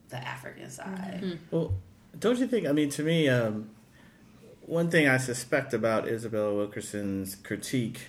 the 0.09 0.17
African 0.17 0.69
side. 0.69 1.39
Well, 1.49 1.73
don't 2.19 2.37
you 2.39 2.47
think? 2.47 2.67
I 2.67 2.71
mean, 2.71 2.89
to 2.91 3.03
me, 3.03 3.29
um, 3.29 3.69
one 4.61 4.89
thing 4.89 5.07
I 5.07 5.17
suspect 5.17 5.73
about 5.73 6.07
Isabella 6.07 6.53
Wilkerson's 6.53 7.35
critique 7.35 8.01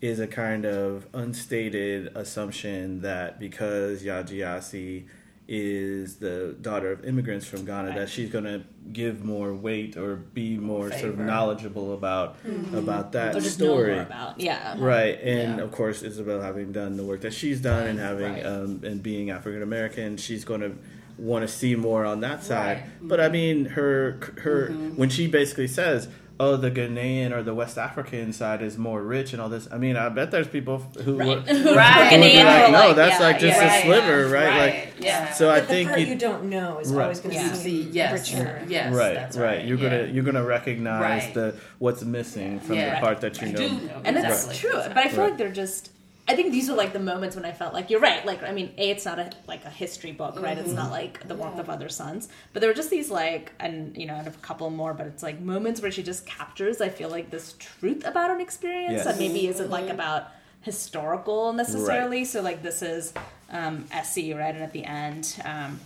is 0.00 0.20
a 0.20 0.26
kind 0.26 0.64
of 0.66 1.06
unstated 1.14 2.14
assumption 2.16 3.00
that 3.00 3.38
because 3.38 4.02
Yaa 4.02 4.24
Gyasi 4.24 5.06
is 5.48 6.16
the 6.16 6.56
daughter 6.60 6.90
of 6.90 7.04
immigrants 7.04 7.46
from 7.46 7.64
Ghana, 7.64 7.94
that 7.94 8.08
she's 8.08 8.30
going 8.30 8.44
to 8.44 8.64
give 8.92 9.24
more 9.24 9.54
weight 9.54 9.96
or 9.96 10.16
be 10.16 10.56
more 10.56 10.90
sort 10.90 11.10
of 11.12 11.18
knowledgeable 11.18 11.94
about 11.94 12.36
about 12.74 13.12
that 13.12 13.36
or 13.36 13.40
just 13.40 13.60
know 13.60 13.66
story. 13.66 13.94
more 13.94 14.02
about, 14.02 14.40
yeah. 14.40 14.74
Right, 14.78 15.20
and 15.22 15.58
Yeah. 15.58 15.64
of 15.64 15.70
course, 15.72 16.02
Isabel 16.02 16.40
having 16.40 16.72
done 16.72 16.96
the 16.96 17.04
work 17.04 17.20
that 17.20 17.32
she's 17.32 17.60
done 17.60 17.86
and 17.86 17.98
having 17.98 18.32
right. 18.32 18.46
um, 18.46 18.80
and 18.84 19.02
being 19.02 19.30
African 19.30 19.62
American, 19.62 20.16
she's 20.16 20.44
going 20.44 20.62
to 20.62 20.76
want 21.18 21.46
to 21.46 21.48
see 21.48 21.76
more 21.76 22.04
on 22.04 22.20
that 22.20 22.42
side. 22.42 22.78
Right. 22.78 22.86
Mm-hmm. 22.86 23.08
But 23.08 23.20
I 23.20 23.28
mean, 23.28 23.64
her 23.66 24.18
her 24.42 24.68
when 24.96 25.10
she 25.10 25.28
basically 25.28 25.68
says, 25.68 26.08
"Oh, 26.38 26.56
the 26.56 26.70
Ghanaian 26.70 27.32
or 27.32 27.42
the 27.42 27.54
West 27.54 27.78
African 27.78 28.32
side 28.32 28.62
is 28.62 28.76
more 28.78 29.02
rich 29.02 29.32
and 29.32 29.40
all 29.42 29.48
this." 29.48 29.68
I 29.72 29.78
mean, 29.78 29.96
I 29.96 30.08
bet 30.08 30.30
there's 30.30 30.48
people 30.48 30.78
who 31.04 31.16
Right. 31.18 31.26
would, 31.28 31.38
Who 31.48 31.74
Right. 31.74 32.10
who 32.12 32.20
would 32.20 32.26
be 32.32 32.42
like, 32.44 32.70
"No, 32.72 32.88
oh, 32.88 32.92
that's 32.94 33.18
yeah, 33.20 33.26
like 33.26 33.38
just 33.38 33.60
yeah, 33.60 33.78
a 33.78 33.82
sliver, 33.82 34.28
right?" 34.28 34.46
Right. 34.48 34.58
Like, 34.58 34.88
Yeah. 34.98 35.32
so 35.32 35.50
I 35.50 35.60
But 35.60 35.68
the 35.68 35.74
think 35.74 35.88
part 35.88 36.00
you, 36.00 36.06
you 36.06 36.14
don't 36.16 36.44
know 36.44 36.78
is 36.78 36.90
Right. 36.92 37.02
always 37.04 37.20
going 37.20 37.34
to 37.34 37.40
Yeah. 37.40 37.52
seem 37.52 37.88
Yes. 37.92 38.12
richer. 38.32 38.62
Yes. 38.68 38.94
right, 38.94 39.14
that's 39.14 39.36
right, 39.36 39.64
You're 39.64 39.78
yeah. 39.78 39.88
gonna 39.90 40.06
you're 40.12 40.24
gonna 40.24 40.44
recognize 40.44 41.00
Right. 41.24 41.34
the 41.34 41.54
what's 41.78 42.02
missing 42.02 42.60
from 42.60 42.76
Yeah. 42.76 42.94
the 42.96 43.00
part 43.06 43.20
that 43.22 43.40
you 43.40 43.48
You 43.48 43.52
know. 43.52 43.58
do 43.58 43.68
know. 43.68 44.00
and 44.04 44.16
Exactly. 44.16 44.50
it's 44.50 44.58
true 44.58 44.72
but 44.74 44.96
i 44.98 45.08
feel 45.08 45.20
Right. 45.20 45.28
like 45.30 45.38
they're 45.38 45.48
just 45.50 45.90
i 46.28 46.34
think 46.34 46.50
these 46.52 46.68
are 46.70 46.76
like 46.76 46.92
the 46.92 46.98
moments 46.98 47.36
when 47.36 47.44
i 47.44 47.52
felt 47.52 47.72
like 47.72 47.88
you're 47.90 48.00
right 48.00 48.24
like 48.26 48.42
i 48.42 48.52
mean 48.52 48.72
a 48.78 48.90
it's 48.90 49.04
not 49.04 49.18
a 49.18 49.30
like 49.46 49.64
a 49.64 49.70
history 49.70 50.12
book 50.12 50.40
right 50.40 50.58
it's 50.58 50.68
Mm-hmm. 50.68 50.76
not 50.76 50.90
like 50.90 51.26
the 51.28 51.34
warmth 51.34 51.58
of 51.58 51.68
other 51.70 51.88
suns 51.88 52.28
but 52.52 52.60
there 52.60 52.68
were 52.70 52.74
just 52.74 52.90
these 52.90 53.10
like 53.10 53.52
and 53.60 53.96
you 53.96 54.06
know 54.06 54.14
have 54.14 54.26
a 54.26 54.30
couple 54.38 54.68
more 54.70 54.92
but 54.94 55.06
it's 55.06 55.22
like 55.22 55.40
moments 55.40 55.80
where 55.80 55.90
she 55.90 56.02
just 56.02 56.26
captures 56.26 56.80
i 56.80 56.88
feel 56.88 57.08
like 57.08 57.30
this 57.30 57.54
truth 57.58 58.04
about 58.06 58.30
an 58.30 58.40
experience 58.40 58.96
Yes. 58.96 59.04
that 59.04 59.18
maybe 59.18 59.46
isn't 59.46 59.70
like 59.70 59.88
about 59.88 60.28
historical 60.62 61.52
necessarily 61.52 62.24
so 62.24 62.42
like 62.42 62.62
this 62.62 62.82
is 62.82 63.12
um 63.50 63.84
Esi 63.92 64.36
right 64.36 64.54
and 64.54 64.64
at 64.64 64.72
the 64.72 64.84
end 64.84 65.40
um 65.44 65.78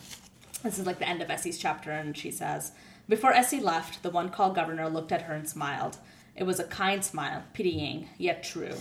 this 0.63 0.79
is 0.79 0.87
like 0.87 0.99
the 0.99 1.09
end 1.09 1.23
of 1.23 1.29
Esi's 1.29 1.57
chapter, 1.57 1.91
and 1.91 2.15
she 2.15 2.31
says, 2.31 2.73
Before 3.09 3.33
Essie 3.33 3.61
left, 3.61 4.03
the 4.03 4.11
one 4.11 4.29
called 4.29 4.55
governor 4.55 4.91
looked 4.91 5.11
at 5.11 5.23
her 5.23 5.33
and 5.33 5.49
smiled. 5.49 5.97
It 6.37 6.43
was 6.45 6.61
a 6.61 6.65
kind 6.65 7.03
smile, 7.03 7.45
pitying, 7.55 8.11
yet 8.19 8.45
true. 8.45 8.75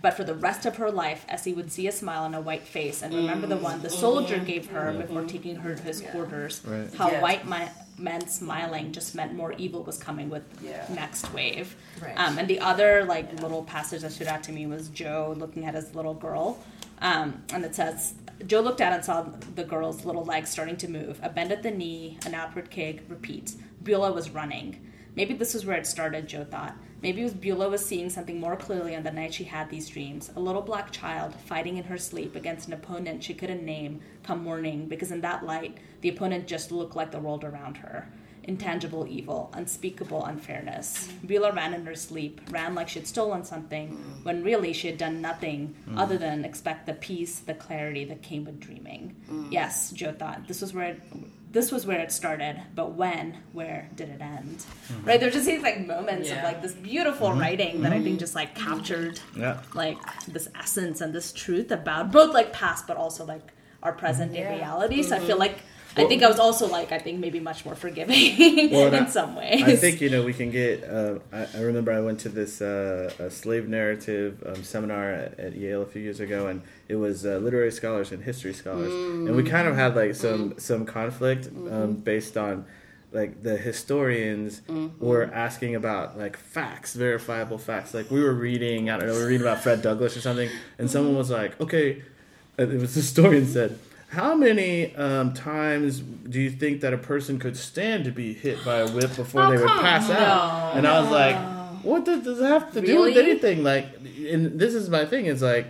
But 0.00 0.14
for 0.14 0.24
the 0.24 0.34
rest 0.34 0.64
of 0.66 0.76
her 0.76 0.90
life, 0.90 1.26
Esi 1.28 1.54
would 1.56 1.72
see 1.72 1.86
a 1.88 1.92
smile 1.92 2.22
on 2.22 2.34
a 2.34 2.40
white 2.40 2.62
face 2.62 3.02
and 3.02 3.12
remember 3.14 3.46
the 3.46 3.56
one 3.56 3.82
the 3.82 3.90
soldier 3.90 4.38
gave 4.38 4.68
her 4.70 4.92
before 4.92 5.24
taking 5.24 5.56
her 5.56 5.74
to 5.74 5.82
his 5.82 6.00
quarters. 6.00 6.60
Right. 6.64 6.92
How 6.94 7.10
Yes. 7.10 7.22
white 7.22 7.48
mi- 7.48 7.68
men 7.98 8.26
smiling 8.28 8.92
just 8.92 9.14
meant 9.14 9.34
more 9.34 9.52
evil 9.54 9.82
was 9.82 9.98
coming 9.98 10.30
with 10.30 10.44
Yeah. 10.62 10.84
next 10.94 11.32
wave. 11.34 11.76
Right. 12.00 12.14
Um, 12.16 12.38
and 12.38 12.46
the 12.48 12.60
other 12.60 13.04
like 13.04 13.40
little 13.42 13.64
passage 13.64 14.02
that 14.02 14.12
stood 14.12 14.28
out 14.28 14.42
to 14.44 14.52
me 14.52 14.66
was 14.66 14.88
Joe 14.88 15.34
looking 15.36 15.64
at 15.64 15.74
his 15.74 15.94
little 15.94 16.14
girl, 16.14 16.58
um, 17.00 17.42
and 17.52 17.64
it 17.64 17.74
says 17.74 18.14
Joe 18.46 18.60
looked 18.60 18.80
out 18.80 18.92
and 18.92 19.04
saw 19.04 19.26
the 19.54 19.64
girl's 19.64 20.04
little 20.04 20.24
legs 20.24 20.50
starting 20.50 20.76
to 20.78 20.88
move. 20.88 21.20
A 21.22 21.28
bend 21.28 21.52
at 21.52 21.62
the 21.62 21.70
knee, 21.70 22.18
an 22.26 22.34
outward 22.34 22.70
kick. 22.70 23.02
Repeat. 23.08 23.54
Beulah 23.82 24.12
was 24.12 24.30
running. 24.30 24.78
Maybe 25.14 25.34
this 25.34 25.54
was 25.54 25.66
where 25.66 25.76
it 25.76 25.86
started. 25.86 26.26
Joe 26.28 26.44
thought. 26.44 26.74
Maybe 27.02 27.20
it 27.20 27.24
was 27.24 27.34
Beulah 27.34 27.68
was 27.68 27.84
seeing 27.84 28.08
something 28.08 28.38
more 28.38 28.56
clearly 28.56 28.94
on 28.94 29.02
the 29.02 29.10
night 29.10 29.34
she 29.34 29.44
had 29.44 29.68
these 29.68 29.88
dreams. 29.88 30.30
A 30.36 30.40
little 30.40 30.62
black 30.62 30.92
child 30.92 31.34
fighting 31.34 31.76
in 31.76 31.84
her 31.84 31.98
sleep 31.98 32.36
against 32.36 32.68
an 32.68 32.74
opponent 32.74 33.24
she 33.24 33.34
couldn't 33.34 33.64
name 33.64 34.00
come 34.22 34.42
morning 34.42 34.86
because 34.86 35.10
in 35.10 35.20
that 35.22 35.44
light 35.44 35.78
the 36.00 36.08
opponent 36.08 36.46
just 36.46 36.70
looked 36.70 36.94
like 36.94 37.10
the 37.10 37.18
world 37.18 37.44
around 37.44 37.78
her 37.78 38.08
intangible 38.44 39.06
evil, 39.08 39.50
unspeakable 39.54 40.24
unfairness. 40.24 41.06
Mm. 41.06 41.26
Beulah 41.28 41.52
ran 41.52 41.74
in 41.74 41.86
her 41.86 41.94
sleep, 41.94 42.40
ran 42.50 42.74
like 42.74 42.88
she 42.88 42.98
had 42.98 43.06
stolen 43.06 43.44
something, 43.44 43.90
when 44.24 44.42
really 44.42 44.72
she 44.72 44.88
had 44.88 44.98
done 44.98 45.20
nothing 45.20 45.74
mm. 45.88 45.98
other 45.98 46.18
than 46.18 46.44
expect 46.44 46.86
the 46.86 46.94
peace, 46.94 47.38
the 47.38 47.54
clarity 47.54 48.04
that 48.04 48.22
came 48.22 48.44
with 48.44 48.60
dreaming. 48.60 49.14
Mm. 49.30 49.52
Yes, 49.52 49.90
Joe 49.92 50.12
thought 50.12 50.48
this 50.48 50.60
was 50.60 50.74
where 50.74 50.90
it, 50.90 51.02
this 51.52 51.70
was 51.70 51.86
where 51.86 52.00
it 52.00 52.10
started, 52.10 52.60
but 52.74 52.94
when, 52.94 53.38
where 53.52 53.90
did 53.94 54.08
it 54.08 54.20
end? 54.20 54.58
Mm-hmm. 54.58 55.06
Right? 55.06 55.20
There's 55.20 55.34
just 55.34 55.46
these 55.46 55.62
like 55.62 55.86
moments 55.86 56.30
of 56.30 56.38
like 56.38 56.62
this 56.62 56.72
beautiful 56.72 57.28
mm-hmm. 57.28 57.40
writing 57.40 57.82
that 57.82 57.92
I 57.92 57.96
think 57.96 58.06
mm-hmm. 58.06 58.18
just 58.18 58.34
like 58.34 58.54
captured 58.54 59.20
Yeah. 59.36 59.60
like 59.74 59.98
this 60.26 60.48
essence 60.54 61.00
and 61.02 61.14
this 61.14 61.32
truth 61.32 61.70
about 61.70 62.10
both 62.10 62.32
like 62.32 62.52
past 62.52 62.86
but 62.86 62.96
also 62.96 63.24
like 63.26 63.52
our 63.82 63.92
present 63.92 64.32
day 64.32 64.40
Yeah. 64.40 64.56
reality. 64.56 65.02
So 65.02 65.16
I 65.16 65.20
feel 65.20 65.38
like 65.38 65.58
I 65.96 66.04
think 66.06 66.22
I 66.22 66.28
was 66.28 66.38
also 66.38 66.66
like 66.68 66.90
I 66.92 66.98
think 66.98 67.18
maybe 67.20 67.38
much 67.40 67.64
more 67.64 67.74
forgiving 67.74 68.70
Well, 68.72 68.88
in 68.88 68.94
I- 68.94 69.06
some 69.06 69.36
ways. 69.36 69.62
I 69.62 69.76
think 69.76 70.00
you 70.00 70.10
know 70.10 70.22
we 70.22 70.32
can 70.32 70.50
get. 70.50 70.84
Uh, 70.84 71.18
I, 71.32 71.46
I 71.54 71.60
remember 71.60 71.92
I 71.92 72.00
went 72.00 72.20
to 72.20 72.28
this 72.28 72.62
uh, 72.62 73.12
a 73.18 73.30
slave 73.30 73.68
narrative 73.68 74.42
um, 74.46 74.62
seminar 74.62 75.10
at, 75.12 75.38
at 75.38 75.54
Yale 75.56 75.82
a 75.82 75.86
few 75.86 76.00
years 76.02 76.20
ago, 76.20 76.46
and 76.46 76.62
it 76.88 76.96
was 76.96 77.26
uh, 77.26 77.36
literary 77.38 77.72
scholars 77.72 78.12
and 78.12 78.22
history 78.22 78.54
scholars, 78.54 78.92
and 78.92 79.36
we 79.36 79.42
kind 79.42 79.68
of 79.68 79.74
had 79.74 79.94
like 79.94 80.14
some 80.14 80.54
some 80.58 80.86
conflict 80.86 81.48
um, 81.70 81.94
based 81.94 82.36
on 82.36 82.64
like 83.12 83.42
the 83.42 83.58
historians 83.58 84.62
were 84.98 85.24
asking 85.34 85.74
about 85.74 86.18
like 86.18 86.36
facts, 86.38 86.94
verifiable 86.94 87.58
facts. 87.58 87.92
Like 87.92 88.10
we 88.10 88.22
were 88.22 88.32
reading, 88.32 88.88
I 88.88 88.96
don't 88.98 89.08
know, 89.08 89.14
we 89.14 89.20
were 89.20 89.26
reading 89.28 89.46
about 89.46 89.62
Fred 89.62 89.82
Douglass 89.82 90.16
or 90.16 90.22
something, 90.22 90.48
and 90.78 90.90
someone 90.90 91.16
was 91.16 91.28
like, 91.30 91.60
okay, 91.60 92.02
it 92.56 92.68
was 92.68 92.94
the 92.94 93.00
historian 93.02 93.46
said. 93.46 93.78
How 94.12 94.34
many 94.34 94.94
um, 94.94 95.32
times 95.32 96.00
do 96.00 96.38
you 96.38 96.50
think 96.50 96.82
that 96.82 96.92
a 96.92 96.98
person 96.98 97.38
could 97.38 97.56
stand 97.56 98.04
to 98.04 98.10
be 98.10 98.34
hit 98.34 98.62
by 98.62 98.80
a 98.80 98.88
whip 98.90 99.16
before 99.16 99.50
they 99.50 99.56
would 99.56 99.66
pass 99.66 100.10
out? 100.10 100.76
And 100.76 100.86
I 100.86 101.00
was 101.00 101.10
like, 101.10 101.82
what 101.82 102.04
does 102.04 102.22
this 102.22 102.38
have 102.40 102.72
to 102.72 102.82
do 102.82 103.00
with 103.00 103.16
anything? 103.16 103.62
Like, 103.62 103.86
and 104.28 104.60
this 104.60 104.74
is 104.74 104.90
my 104.90 105.06
thing. 105.06 105.24
It's 105.26 105.40
like, 105.40 105.66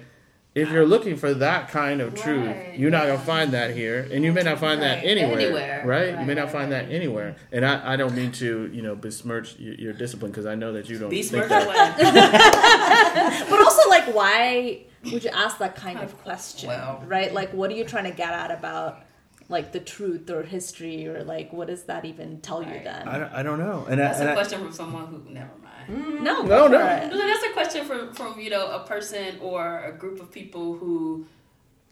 if 0.54 0.70
you're 0.70 0.84
looking 0.86 1.16
for 1.16 1.32
that 1.34 1.68
kind 1.70 2.00
of 2.02 2.14
truth, 2.14 2.46
Right. 2.46 2.78
you're 2.78 2.90
not 2.90 3.06
gonna 3.06 3.18
find 3.18 3.52
that 3.52 3.70
here, 3.74 4.06
and 4.12 4.22
you 4.22 4.32
may 4.32 4.42
not 4.42 4.58
find 4.58 4.82
that 4.82 5.02
anywhere, 5.04 5.38
Anywhere. 5.40 5.82
right? 5.86 6.18
you 6.20 6.26
may 6.26 6.34
not 6.34 6.50
find 6.50 6.70
right. 6.70 6.86
that 6.86 6.94
anywhere. 6.94 7.36
And 7.52 7.64
I, 7.64 7.94
I 7.94 7.96
don't 7.96 8.14
mean 8.14 8.32
to, 8.32 8.68
you 8.72 8.82
know, 8.82 8.94
besmirch 8.94 9.58
your, 9.58 9.74
your 9.76 9.92
discipline 9.94 10.30
because 10.30 10.44
I 10.44 10.54
know 10.54 10.72
that 10.74 10.90
you 10.90 10.98
don't 10.98 11.08
Be 11.08 11.22
think 11.22 11.48
that. 11.48 11.66
away. 11.66 13.46
but 13.50 13.60
also 13.60 13.88
like 13.88 14.14
why 14.14 14.80
would 15.10 15.24
you 15.24 15.30
ask 15.30 15.58
that 15.58 15.74
kind 15.74 15.98
of 16.00 16.16
question 16.22 16.68
Well. 16.68 17.02
right 17.06 17.32
like 17.32 17.52
what 17.52 17.70
are 17.70 17.74
you 17.74 17.84
trying 17.84 18.04
to 18.04 18.10
get 18.16 18.30
at 18.32 18.50
about 18.50 19.02
like 19.48 19.72
the 19.72 19.80
truth 19.80 20.30
or 20.30 20.42
history 20.42 21.06
or 21.08 21.24
like 21.24 21.52
what 21.52 21.66
does 21.68 21.82
that 21.84 22.04
even 22.04 22.40
tell 22.40 22.62
you 22.62 22.80
then 22.84 23.08
I 23.08 23.18
don't, 23.18 23.32
I 23.32 23.42
don't 23.42 23.58
know. 23.58 23.84
And, 23.88 24.00
I, 24.00 24.04
That's 24.06 24.20
and 24.20 24.28
a 24.28 24.32
I, 24.32 24.34
question 24.34 24.60
from 24.60 24.72
someone 24.72 25.06
who 25.06 25.22
never 25.32 25.50
mind. 25.88 26.22
no 26.24 26.42
No, 26.42 26.66
no. 26.68 26.78
for. 26.78 27.08
No, 27.10 27.18
that's 27.26 27.44
a 27.44 27.52
question 27.52 27.84
from 27.84 28.12
from 28.14 28.38
you 28.40 28.50
know 28.50 28.70
a 28.70 28.80
person 28.86 29.38
or 29.40 29.82
a 29.84 29.92
group 29.92 30.20
of 30.20 30.30
people 30.30 30.74
who, 30.76 31.26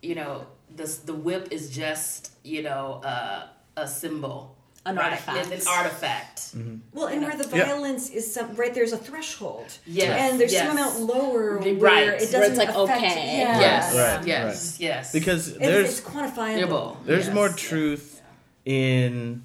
you 0.02 0.14
know, 0.14 0.46
the 0.74 0.86
the 1.06 1.14
whip 1.14 1.48
is 1.50 1.70
just 1.70 2.32
you 2.44 2.62
know 2.62 3.00
uh, 3.04 3.46
a 3.76 3.86
symbol, 3.88 4.56
An 4.86 4.96
right? 4.96 5.12
artifact. 5.12 5.50
It's 5.52 5.66
an 5.66 5.72
artifact. 5.72 6.36
Well, 6.92 7.06
and 7.06 7.22
where 7.22 7.36
the 7.36 7.48
Yeah. 7.56 7.66
violence 7.66 8.10
is 8.10 8.24
some 8.34 8.54
right, 8.56 8.74
there's 8.74 8.92
a 8.92 8.98
threshold. 9.08 9.68
Yes, 9.86 10.10
and 10.22 10.40
there's 10.40 10.52
yes. 10.52 10.62
some 10.66 10.76
amount 10.76 11.00
lower 11.00 11.58
Right. 11.58 11.64
where 11.78 12.06
Where 12.06 12.14
it 12.14 12.30
doesn't 12.32 12.56
like, 12.56 12.68
affect. 12.70 12.90
okay. 12.90 13.38
Yeah. 13.38 13.60
Yes, 13.60 13.94
Right, 13.94 14.26
yes, 14.26 14.80
yes. 14.80 15.12
because 15.12 15.48
It's, 15.48 15.58
there's 15.58 15.90
it's 15.98 16.00
quantifiable. 16.00 16.96
There's 17.06 17.26
Yes. 17.26 17.34
more 17.34 17.48
truth 17.50 18.20
in 18.64 19.42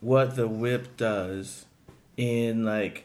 what 0.00 0.36
the 0.36 0.46
whip 0.48 0.96
does 0.96 1.64
in 2.16 2.64
like 2.64 3.04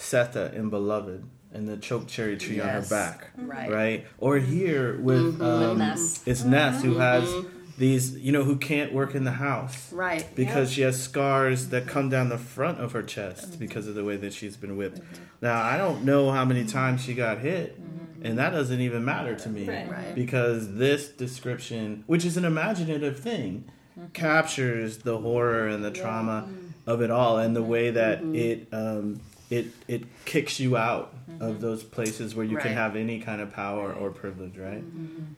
Sethe 0.00 0.54
in 0.54 0.70
Beloved 0.70 1.24
and 1.52 1.68
the 1.68 1.76
choke 1.76 2.06
cherry 2.08 2.36
tree 2.36 2.60
on 2.60 2.68
her 2.68 2.82
back. 2.82 3.30
Right. 3.36 3.70
Right? 3.70 4.06
Or 4.18 4.38
here 4.38 4.98
with 4.98 5.38
Mm-hmm. 5.38 5.42
um, 5.42 5.78
Ness. 5.78 6.22
it's 6.26 6.42
Ness 6.44 6.82
who 6.82 6.96
has 6.98 7.28
these 7.76 8.16
you 8.18 8.30
know, 8.32 8.44
who 8.44 8.56
can't 8.56 8.92
work 8.92 9.14
in 9.14 9.24
the 9.24 9.32
house. 9.32 9.92
right. 9.92 10.26
Because 10.34 10.70
she 10.72 10.82
has 10.82 11.02
scars 11.02 11.68
that 11.68 11.86
come 11.86 12.08
down 12.08 12.28
the 12.28 12.38
front 12.38 12.78
of 12.80 12.92
her 12.92 13.02
chest 13.02 13.58
because 13.58 13.86
of 13.86 13.94
the 13.94 14.04
way 14.04 14.16
that 14.16 14.32
she's 14.32 14.56
been 14.56 14.76
whipped. 14.76 15.00
Now 15.42 15.60
I 15.62 15.76
don't 15.76 16.04
know 16.04 16.30
how 16.30 16.44
many 16.44 16.64
times 16.64 17.02
she 17.02 17.14
got 17.14 17.38
hit, 17.38 17.78
and 18.22 18.38
that 18.38 18.50
doesn't 18.50 18.80
even 18.80 19.04
matter 19.04 19.34
to 19.34 19.48
me 19.48 19.66
Right. 19.68 19.90
Right. 19.90 20.14
because 20.14 20.74
this 20.76 21.08
description, 21.08 22.04
which 22.06 22.24
is 22.24 22.36
an 22.36 22.44
imaginative 22.44 23.18
thing, 23.18 23.64
captures 24.12 24.98
the 24.98 25.18
horror 25.18 25.66
and 25.66 25.84
the 25.84 25.90
trauma 25.90 26.48
of 26.86 27.00
it 27.02 27.10
all, 27.10 27.38
and 27.38 27.54
the 27.56 27.62
way 27.62 27.90
that 27.90 28.22
it 28.34 28.68
um, 28.72 29.20
it 29.50 29.66
it 29.88 30.04
kicks 30.24 30.58
you 30.60 30.76
out 30.76 31.12
of 31.40 31.60
those 31.60 31.82
places 31.82 32.34
where 32.34 32.44
you 32.44 32.56
can 32.58 32.72
have 32.74 32.96
any 32.96 33.18
kind 33.20 33.40
of 33.40 33.52
power 33.52 33.92
or 33.92 34.10
privilege, 34.10 34.56
right? 34.58 34.84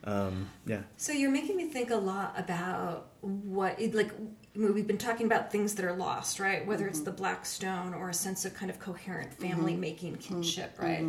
Um, 0.03 0.49
yeah, 0.65 0.81
So 0.97 1.11
you're 1.13 1.31
making 1.31 1.55
me 1.57 1.65
think 1.69 1.89
a 1.91 1.95
lot 1.95 2.33
about 2.37 3.07
what, 3.21 3.79
it- 3.79 3.95
like, 3.95 4.11
we've 4.55 4.85
been 4.85 4.97
talking 4.97 5.25
about 5.25 5.51
things 5.51 5.75
that 5.75 5.85
are 5.85 5.95
lost, 5.95 6.39
right? 6.39 6.65
Whether 6.67 6.87
it's 6.87 6.99
the 7.01 7.11
black 7.11 7.45
stone 7.45 7.93
or 7.93 8.09
a 8.09 8.13
sense 8.13 8.43
of 8.45 8.53
kind 8.53 8.69
of 8.69 8.79
coherent 8.79 9.33
family 9.33 9.75
making 9.75 10.17
kinship, 10.17 10.75
right? 10.79 11.05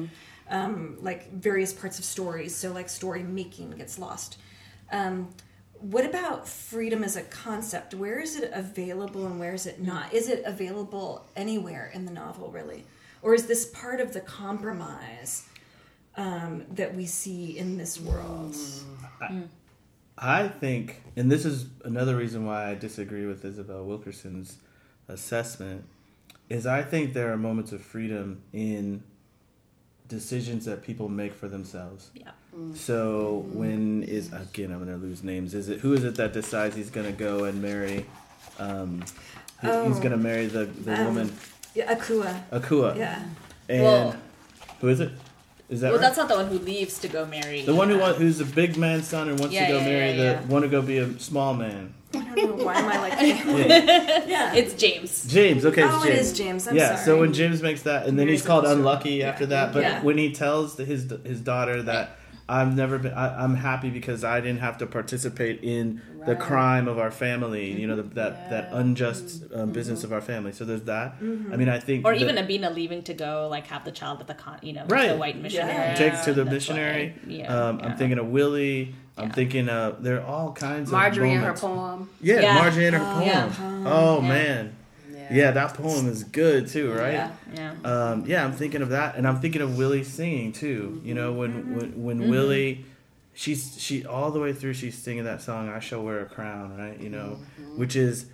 Um, 0.48 0.96
like 1.00 1.32
various 1.32 1.72
parts 1.72 1.98
of 1.98 2.04
stories. 2.04 2.54
So, 2.54 2.72
like, 2.72 2.88
story 2.88 3.22
making 3.22 3.70
gets 3.72 3.98
lost. 3.98 4.38
Um, 4.92 5.28
what 5.90 6.06
about 6.06 6.48
freedom 6.48 7.04
as 7.04 7.14
a 7.14 7.22
concept? 7.22 7.92
Where 7.92 8.18
is 8.18 8.36
it 8.36 8.50
available 8.54 9.26
and 9.26 9.38
where 9.38 9.52
is 9.52 9.66
it 9.66 9.82
not? 9.82 10.14
Is 10.14 10.30
it 10.30 10.42
available 10.46 11.26
anywhere 11.36 11.90
in 11.92 12.06
the 12.06 12.10
novel, 12.10 12.50
really? 12.50 12.84
Or 13.20 13.34
is 13.34 13.46
this 13.46 13.66
part 13.66 14.00
of 14.00 14.14
the 14.14 14.20
compromise 14.20 15.46
um, 16.16 16.64
that 16.70 16.94
we 16.94 17.04
see 17.04 17.58
in 17.58 17.76
this 17.76 18.00
world? 18.00 18.56
I 20.16 20.48
think, 20.48 21.02
and 21.16 21.30
this 21.30 21.44
is 21.44 21.66
another 21.84 22.16
reason 22.16 22.46
why 22.46 22.70
I 22.70 22.74
disagree 22.76 23.26
with 23.26 23.44
Isabel 23.44 23.84
Wilkerson's 23.84 24.56
assessment, 25.08 25.84
is 26.48 26.66
I 26.66 26.82
think 26.82 27.12
there 27.12 27.30
are 27.30 27.36
moments 27.36 27.72
of 27.72 27.82
freedom 27.82 28.42
in 28.54 29.02
decisions 30.08 30.64
that 30.66 30.82
people 30.82 31.08
make 31.08 31.32
for 31.34 31.48
themselves. 31.48 32.10
yeah 32.14 32.30
So 32.74 33.44
when 33.52 34.02
is 34.02 34.32
again 34.32 34.70
I'm 34.72 34.78
gonna 34.78 34.96
lose 34.96 35.22
names. 35.22 35.54
Is 35.54 35.68
it 35.68 35.80
who 35.80 35.92
is 35.94 36.04
it 36.04 36.14
that 36.16 36.32
decides 36.32 36.76
he's 36.76 36.90
gonna 36.90 37.12
go 37.12 37.44
and 37.44 37.62
marry? 37.62 38.06
Um, 38.58 39.02
he- 39.60 39.66
he's 39.86 39.98
Oh. 39.98 40.00
gonna 40.02 40.16
marry 40.18 40.46
the 40.46 40.64
the 40.66 40.94
Um, 40.98 41.04
woman 41.06 41.32
Yeah, 41.74 41.92
Akua. 41.94 42.42
Akua. 42.52 42.96
Yeah. 42.96 43.22
And 43.68 43.82
Well- 43.82 44.16
who 44.80 44.88
is 44.88 45.00
it? 45.00 45.10
Is 45.70 45.80
that 45.80 45.88
well 45.88 45.94
right? 45.98 46.02
that's 46.06 46.18
not 46.18 46.28
the 46.28 46.36
one 46.36 46.48
who 46.48 46.58
leaves 46.58 46.98
to 47.00 47.08
go 47.08 47.24
marry 47.24 47.62
the 47.62 47.74
one 47.74 47.88
who 47.88 47.96
uh, 47.96 48.00
wants, 48.00 48.18
who's 48.18 48.40
a 48.40 48.44
big 48.44 48.76
man's 48.76 49.08
son 49.08 49.28
and 49.30 49.40
wants 49.40 49.54
Yeah, 49.54 49.66
to 49.66 49.72
go 49.72 49.78
yeah, 49.78 49.84
marry 49.84 50.10
yeah, 50.10 50.16
the 50.16 50.24
yeah. 50.42 50.44
want 50.52 50.62
to 50.64 50.68
go 50.68 50.82
be 50.82 50.98
a 50.98 51.18
small 51.18 51.54
man. 51.54 51.94
I 52.34 52.46
don't 52.46 52.58
know 52.58 52.64
why 52.64 52.74
am 52.74 52.88
I 52.88 52.98
like 52.98 53.12
that? 53.18 53.26
Yeah. 53.68 54.24
Yeah. 54.26 54.54
it's 54.54 54.74
james 54.74 55.24
James. 55.26 55.64
Okay, 55.64 55.82
it's 55.84 55.94
oh, 55.94 56.04
James. 56.04 56.16
it 56.18 56.20
is 56.20 56.32
James. 56.32 56.68
I'm 56.68 56.76
yeah, 56.76 56.94
sorry. 56.96 57.04
so 57.06 57.20
when 57.20 57.32
James 57.32 57.62
makes 57.62 57.82
that, 57.82 58.06
and 58.06 58.18
then 58.18 58.26
Very 58.26 58.32
he's 58.36 58.44
called 58.44 58.64
supposed 58.64 58.76
to- 58.76 58.80
unlucky 58.80 59.10
yeah. 59.16 59.28
after 59.30 59.46
that. 59.46 59.72
But 59.72 59.82
Yeah. 59.82 60.02
when 60.02 60.18
he 60.18 60.32
tells 60.32 60.76
his 60.76 61.12
his 61.24 61.40
daughter 61.40 61.82
that 61.82 62.16
I've 62.48 62.76
never 62.76 62.98
been, 62.98 63.14
I, 63.14 63.42
I'm 63.42 63.54
happy 63.54 63.88
because 63.90 64.22
I 64.22 64.40
didn't 64.40 64.60
have 64.60 64.76
to 64.78 64.86
participate 64.86 65.60
in 65.62 66.02
the 66.26 66.36
crime 66.36 66.88
of 66.88 66.98
our 66.98 67.10
family. 67.10 67.72
You 67.80 67.86
know, 67.86 67.96
the, 67.96 68.02
that 68.14 68.50
that 68.50 68.68
unjust 68.72 69.44
um, 69.54 69.72
business 69.72 70.04
of 70.04 70.12
our 70.12 70.20
family. 70.20 70.52
So 70.52 70.64
there's 70.66 70.82
that. 70.82 71.20
Mm-hmm. 71.20 71.52
I 71.52 71.56
mean, 71.56 71.68
I 71.70 71.78
think 71.80 72.04
or 72.06 72.12
that- 72.12 72.20
even 72.20 72.36
Abena 72.36 72.74
leaving 72.74 73.02
to 73.04 73.14
go 73.14 73.48
like 73.50 73.66
have 73.68 73.84
the 73.86 73.92
child 73.92 74.18
with 74.18 74.26
the 74.26 74.34
con 74.34 74.58
you 74.62 74.72
know 74.74 74.84
Right. 74.86 75.08
the 75.08 75.16
white 75.16 75.38
missionary 75.40 75.96
take 75.96 76.20
to 76.24 76.34
the 76.34 76.44
That's 76.44 76.52
missionary. 76.54 77.14
why- 77.24 77.32
yeah, 77.32 77.46
um, 77.68 77.78
yeah. 77.80 77.86
I'm 77.86 77.96
thinking 77.96 78.18
of 78.18 78.26
Willie. 78.28 78.94
I'm 79.16 79.30
thinking 79.30 79.68
of 79.68 80.02
there 80.02 80.20
are 80.20 80.26
all 80.26 80.52
kinds 80.52 80.90
Marjorie 80.90 81.34
of 81.36 81.40
Marjorie 81.40 81.48
and 81.48 81.58
her 81.58 81.68
poem. 81.68 82.10
Yeah, 82.20 82.40
Yeah. 82.40 82.54
Marjorie 82.56 82.86
and 82.88 82.96
her 82.96 83.02
Oh, 83.02 83.14
poem. 83.14 83.26
yeah. 83.26 83.52
Oh 83.86 84.20
Yeah. 84.22 84.28
man, 84.28 84.76
yeah, 85.30 85.50
that 85.52 85.74
poem 85.74 86.08
is 86.08 86.24
good 86.24 86.66
too, 86.68 86.92
right? 86.92 87.12
yeah 87.14 87.30
yeah 87.54 87.74
Um, 87.84 88.24
yeah, 88.26 88.44
I'm 88.44 88.52
thinking 88.52 88.82
of 88.82 88.90
that, 88.90 89.16
and 89.16 89.26
I'm 89.26 89.40
thinking 89.40 89.62
of 89.62 89.76
Willie 89.78 90.04
singing 90.04 90.52
too. 90.52 91.00
You 91.04 91.14
know, 91.14 91.32
when 91.32 91.74
when, 91.76 92.02
when 92.02 92.18
Mm-hmm. 92.20 92.30
Willie, 92.30 92.84
she's 93.34 93.76
she 93.80 94.04
all 94.04 94.30
the 94.30 94.40
way 94.40 94.52
through, 94.52 94.74
she's 94.74 94.96
singing 94.96 95.24
that 95.24 95.42
song, 95.42 95.68
"I 95.68 95.80
shall 95.80 96.02
wear 96.02 96.20
a 96.20 96.26
crown," 96.26 96.76
right? 96.76 96.98
You 97.00 97.10
know, 97.10 97.38
Mm-hmm. 97.60 97.78
which 97.78 97.96
is, 97.96 98.26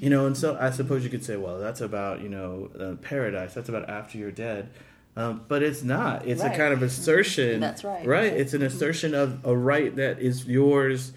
you 0.00 0.10
know, 0.10 0.26
and 0.26 0.36
so 0.36 0.56
I 0.60 0.70
suppose 0.70 1.04
you 1.04 1.10
could 1.10 1.24
say, 1.24 1.36
well, 1.36 1.58
that's 1.58 1.80
about 1.80 2.20
you 2.20 2.28
know 2.28 2.70
uh, 2.78 2.94
paradise. 3.02 3.54
That's 3.54 3.68
about 3.68 3.88
after 3.88 4.18
you're 4.18 4.30
dead. 4.32 4.70
Um, 5.16 5.42
but 5.48 5.64
it's 5.64 5.82
not. 5.82 6.26
It's 6.28 6.42
Right. 6.42 6.54
a 6.54 6.56
kind 6.56 6.72
of 6.72 6.80
assertion. 6.82 7.58
That's 7.58 7.82
right. 7.82 8.06
Right. 8.06 8.32
It's 8.32 8.54
an 8.54 8.62
assertion 8.62 9.14
of 9.14 9.44
a 9.44 9.56
right 9.56 9.94
that 9.96 10.20
is 10.20 10.46
yours 10.46 11.12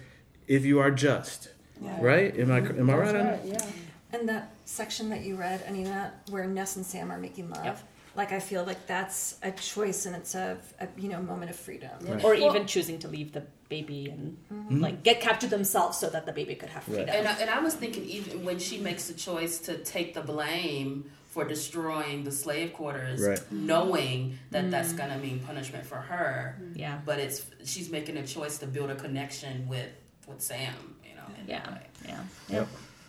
if 0.48 0.64
you 0.64 0.80
are 0.80 0.90
just. 0.90 1.50
Right? 1.80 2.36
Am 2.38 2.50
I 2.50 2.58
am 2.58 2.90
I 2.90 2.94
right 2.96 3.08
on 3.16 3.24
that? 3.26 3.44
yeah 3.44 3.64
and 4.12 4.28
that 4.28 4.50
section 4.64 5.10
that 5.10 5.22
you 5.22 5.36
read, 5.36 5.62
Anina, 5.66 6.12
where 6.30 6.46
Ness 6.46 6.76
and 6.76 6.84
Sam 6.86 7.10
are 7.12 7.18
making 7.18 7.50
love. 7.50 7.64
Yep. 7.64 7.78
Like 8.14 8.32
I 8.32 8.40
feel 8.40 8.64
like 8.64 8.86
that's 8.86 9.38
a 9.42 9.50
choice 9.52 10.04
and 10.04 10.14
it's 10.14 10.34
a, 10.34 10.58
a 10.80 10.86
you 10.98 11.08
know 11.08 11.22
moment 11.22 11.50
of 11.50 11.56
freedom. 11.56 11.90
Right. 12.02 12.22
or 12.22 12.34
Well- 12.34 12.50
even 12.54 12.66
choosing 12.66 12.98
to 13.00 13.08
leave 13.08 13.32
the 13.32 13.44
baby 13.68 14.08
and 14.10 14.36
Mm-hmm. 14.52 14.80
like 14.80 15.02
get 15.02 15.20
captured 15.22 15.48
themselves 15.50 15.96
so 15.98 16.10
that 16.10 16.26
the 16.26 16.32
baby 16.32 16.54
could 16.54 16.68
have 16.68 16.82
freedom 16.84 17.08
And 17.08 17.26
I, 17.26 17.32
and 17.40 17.48
I 17.48 17.60
was 17.60 17.74
thinking, 17.74 18.04
even 18.04 18.44
when 18.44 18.58
she 18.58 18.76
makes 18.78 19.08
the 19.08 19.14
choice 19.14 19.58
to 19.60 19.78
take 19.78 20.12
the 20.12 20.20
blame 20.20 21.10
for 21.30 21.46
destroying 21.46 22.22
the 22.24 22.30
slave 22.32 22.74
quarters, 22.74 23.22
Right. 23.22 23.40
knowing 23.50 24.38
that 24.50 24.70
that's 24.70 24.92
gonna 24.92 25.16
mean 25.16 25.38
punishment 25.40 25.86
for 25.86 25.96
her, 25.96 26.58
yeah 26.74 26.98
but 27.06 27.18
it's 27.18 27.46
she's 27.64 27.88
making 27.88 28.18
a 28.18 28.26
choice 28.26 28.58
to 28.58 28.66
build 28.66 28.90
a 28.90 28.94
connection 28.94 29.66
with 29.68 29.88
with 30.28 30.42
Sam. 30.42 30.74
You 31.08 31.14
know. 31.16 31.22
in 31.40 31.46
that 31.46 31.86
yeah 32.06 32.18
yeah 32.48 32.64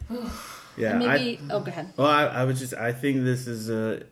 Yep. 0.09 0.29
Yeah. 0.77 0.95
and 0.95 1.03
I- 1.03 1.37
oh 1.49 1.59
go 1.59 1.67
ahead 1.67 1.93
Well, 1.97 2.07
I, 2.07 2.25
I 2.25 2.43
was 2.45 2.59
just, 2.59 2.73
I 2.73 2.91
think 2.91 3.23
this 3.23 3.47
is 3.47 3.69
a, 3.69 4.03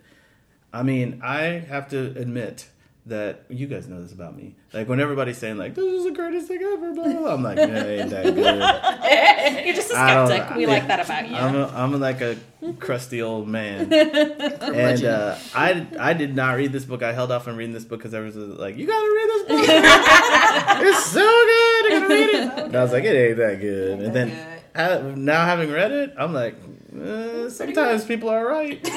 I 0.74 0.84
mean, 0.84 1.22
I 1.24 1.42
have 1.68 1.90
to 1.90 2.00
admit 2.18 2.68
that 3.08 3.44
you 3.50 3.66
guys 3.66 3.88
know 3.88 4.02
this 4.02 4.12
about 4.12 4.38
me. 4.38 4.56
Like 4.74 4.88
when 4.88 5.00
everybody's 5.00 5.38
saying 5.38 5.58
like 5.58 5.74
this 5.74 5.84
is 5.84 6.04
the 6.04 6.12
greatest 6.12 6.48
thing 6.48 6.62
ever, 6.62 6.94
blah, 6.94 7.04
blah, 7.04 7.14
blah, 7.14 7.34
I'm 7.34 7.44
like, 7.44 7.58
yeah, 7.58 7.84
ain't 7.84 8.10
that 8.12 8.24
good. 8.36 9.66
You're 9.66 9.76
just 9.76 9.92
a 9.92 9.96
I 9.98 10.26
skeptic. 10.26 10.56
We 10.56 10.62
yeah. 10.64 10.68
like 10.70 10.88
that 10.88 11.04
about 11.06 11.28
you. 11.28 11.36
I'm 11.36 11.56
a, 11.56 11.68
I'm 11.68 12.00
like 12.00 12.22
a 12.22 12.38
crusty 12.80 13.22
old 13.22 13.48
man, 13.48 13.92
and 13.94 15.04
uh, 15.04 15.36
I 15.56 15.88
I 16.00 16.14
did 16.14 16.36
not 16.36 16.58
read 16.58 16.72
this 16.72 16.86
book. 16.86 17.02
I 17.02 17.12
held 17.12 17.32
off 17.32 17.48
on 17.48 17.56
reading 17.56 17.74
this 17.74 17.86
book 17.86 18.00
because 18.00 18.14
everyone 18.14 18.50
was 18.50 18.60
like, 18.60 18.78
"You 18.78 18.86
gotta 18.86 19.08
read 19.08 19.30
this 19.30 19.44
book. 19.48 20.86
it's 20.88 21.06
so 21.06 21.22
good. 21.22 21.86
You 21.86 22.00
gotta 22.00 22.08
read 22.08 22.30
it." 22.30 22.66
And 22.66 22.76
I 22.76 22.84
was 22.84 22.92
like, 22.92 23.04
"It 23.04 23.16
ain't 23.16 23.38
that 23.38 23.60
good." 23.60 24.00
And 24.00 24.14
then 24.16 24.30
uh, 24.76 25.14
now 25.16 25.46
having 25.46 25.72
read 25.72 25.92
it, 25.92 26.14
I'm 26.18 26.34
like, 26.34 26.56
uh, 26.94 27.50
sometimes 27.50 28.04
people 28.04 28.30
are 28.30 28.46
right. 28.46 28.74
and 28.86 28.94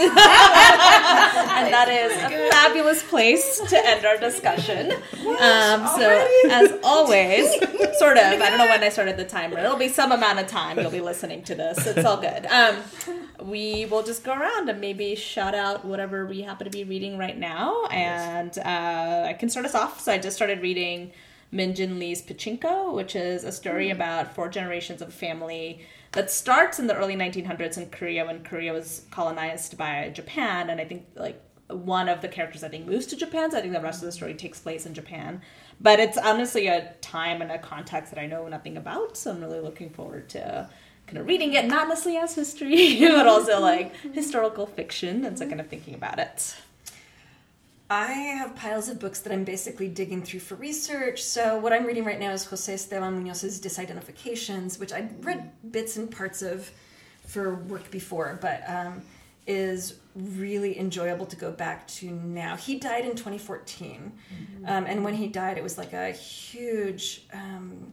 that 1.72 1.88
is 1.88 2.12
a 2.12 2.50
fabulous 2.50 3.02
place 3.04 3.60
to 3.60 3.86
end 3.86 4.04
our 4.04 4.16
discussion. 4.18 4.92
Um, 4.92 5.86
so, 5.86 6.28
as 6.50 6.72
always, 6.82 7.48
sort 7.98 8.16
of, 8.16 8.24
I 8.24 8.50
don't 8.50 8.58
know 8.58 8.66
when 8.66 8.82
I 8.82 8.88
started 8.88 9.16
the 9.16 9.24
timer. 9.24 9.58
It'll 9.58 9.76
be 9.76 9.88
some 9.88 10.10
amount 10.10 10.40
of 10.40 10.48
time 10.48 10.78
you'll 10.78 10.90
be 10.90 11.00
listening 11.00 11.44
to 11.44 11.54
this. 11.54 11.86
It's 11.86 12.04
all 12.04 12.20
good. 12.20 12.46
Um, 12.46 12.76
we 13.42 13.86
will 13.86 14.02
just 14.02 14.24
go 14.24 14.32
around 14.32 14.68
and 14.68 14.80
maybe 14.80 15.14
shout 15.14 15.54
out 15.54 15.84
whatever 15.84 16.26
we 16.26 16.42
happen 16.42 16.64
to 16.64 16.70
be 16.70 16.84
reading 16.84 17.16
right 17.16 17.38
now. 17.38 17.84
And 17.86 18.58
uh, 18.58 19.26
I 19.28 19.34
can 19.34 19.48
start 19.48 19.66
us 19.66 19.74
off. 19.74 20.00
So, 20.00 20.12
I 20.12 20.18
just 20.18 20.34
started 20.34 20.62
reading 20.62 21.12
Min 21.54 21.72
Jin 21.72 22.00
Lee's 22.00 22.20
Pachinko, 22.20 22.92
which 22.92 23.14
is 23.14 23.44
a 23.44 23.52
story 23.52 23.88
hmm. 23.88 23.96
about 23.96 24.34
four 24.34 24.48
generations 24.48 25.00
of 25.00 25.08
a 25.08 25.12
family 25.12 25.86
that 26.12 26.30
starts 26.30 26.78
in 26.78 26.86
the 26.88 26.96
early 26.96 27.14
1900s 27.16 27.78
in 27.78 27.88
Korea 27.90 28.26
when 28.26 28.42
Korea 28.42 28.72
was 28.72 29.06
colonized 29.10 29.78
by 29.78 30.10
Japan, 30.12 30.68
and 30.70 30.80
I 30.80 30.84
think 30.84 31.06
like 31.14 31.40
one 31.68 32.08
of 32.08 32.20
the 32.20 32.28
characters 32.28 32.62
I 32.62 32.68
think 32.68 32.86
moves 32.86 33.06
to 33.06 33.16
Japan, 33.16 33.50
so 33.50 33.58
I 33.58 33.60
think 33.60 33.72
the 33.72 33.80
rest 33.80 34.02
of 34.02 34.06
the 34.06 34.12
story 34.12 34.34
takes 34.34 34.58
place 34.60 34.84
in 34.84 34.94
Japan. 34.94 35.40
But 35.80 36.00
it's 36.00 36.18
honestly 36.18 36.66
a 36.66 36.92
time 37.00 37.40
and 37.40 37.50
a 37.50 37.58
context 37.58 38.12
that 38.12 38.20
I 38.20 38.26
know 38.26 38.46
nothing 38.48 38.76
about, 38.76 39.16
so 39.16 39.30
I'm 39.30 39.40
really 39.40 39.60
looking 39.60 39.90
forward 39.90 40.28
to 40.30 40.68
kind 41.06 41.18
of 41.18 41.26
reading 41.26 41.54
it, 41.54 41.66
not 41.66 41.88
necessarily 41.88 42.20
as 42.20 42.34
history, 42.34 42.98
but 43.08 43.26
also 43.26 43.60
like 43.60 43.94
historical 44.12 44.66
fiction, 44.66 45.24
and 45.24 45.38
so 45.38 45.46
kind 45.46 45.60
of 45.60 45.68
thinking 45.68 45.94
about 45.94 46.18
it. 46.18 46.56
I 47.94 48.10
have 48.10 48.56
piles 48.56 48.88
of 48.88 48.98
books 48.98 49.20
that 49.20 49.32
I'm 49.32 49.44
basically 49.44 49.86
digging 49.86 50.20
through 50.20 50.40
for 50.40 50.56
research. 50.56 51.22
So 51.22 51.60
what 51.60 51.72
I'm 51.72 51.86
reading 51.86 52.04
right 52.04 52.18
now 52.18 52.32
is 52.32 52.44
Jose 52.44 52.74
Esteban 52.74 53.22
Munoz's 53.22 53.60
Disidentifications, 53.60 54.80
which 54.80 54.92
I'd 54.92 55.24
read 55.24 55.52
bits 55.70 55.96
and 55.96 56.10
parts 56.10 56.42
of 56.42 56.68
for 57.24 57.54
work 57.54 57.88
before, 57.92 58.36
but 58.42 58.68
um, 58.68 59.00
is 59.46 60.00
really 60.16 60.76
enjoyable 60.76 61.24
to 61.26 61.36
go 61.36 61.52
back 61.52 61.86
to 61.86 62.10
now. 62.10 62.56
He 62.56 62.80
died 62.80 63.04
in 63.04 63.12
2014, 63.12 64.12
um, 64.66 64.86
and 64.86 65.04
when 65.04 65.14
he 65.14 65.28
died, 65.28 65.56
it 65.56 65.62
was 65.62 65.78
like 65.78 65.92
a 65.92 66.10
huge 66.10 67.26
um, 67.32 67.92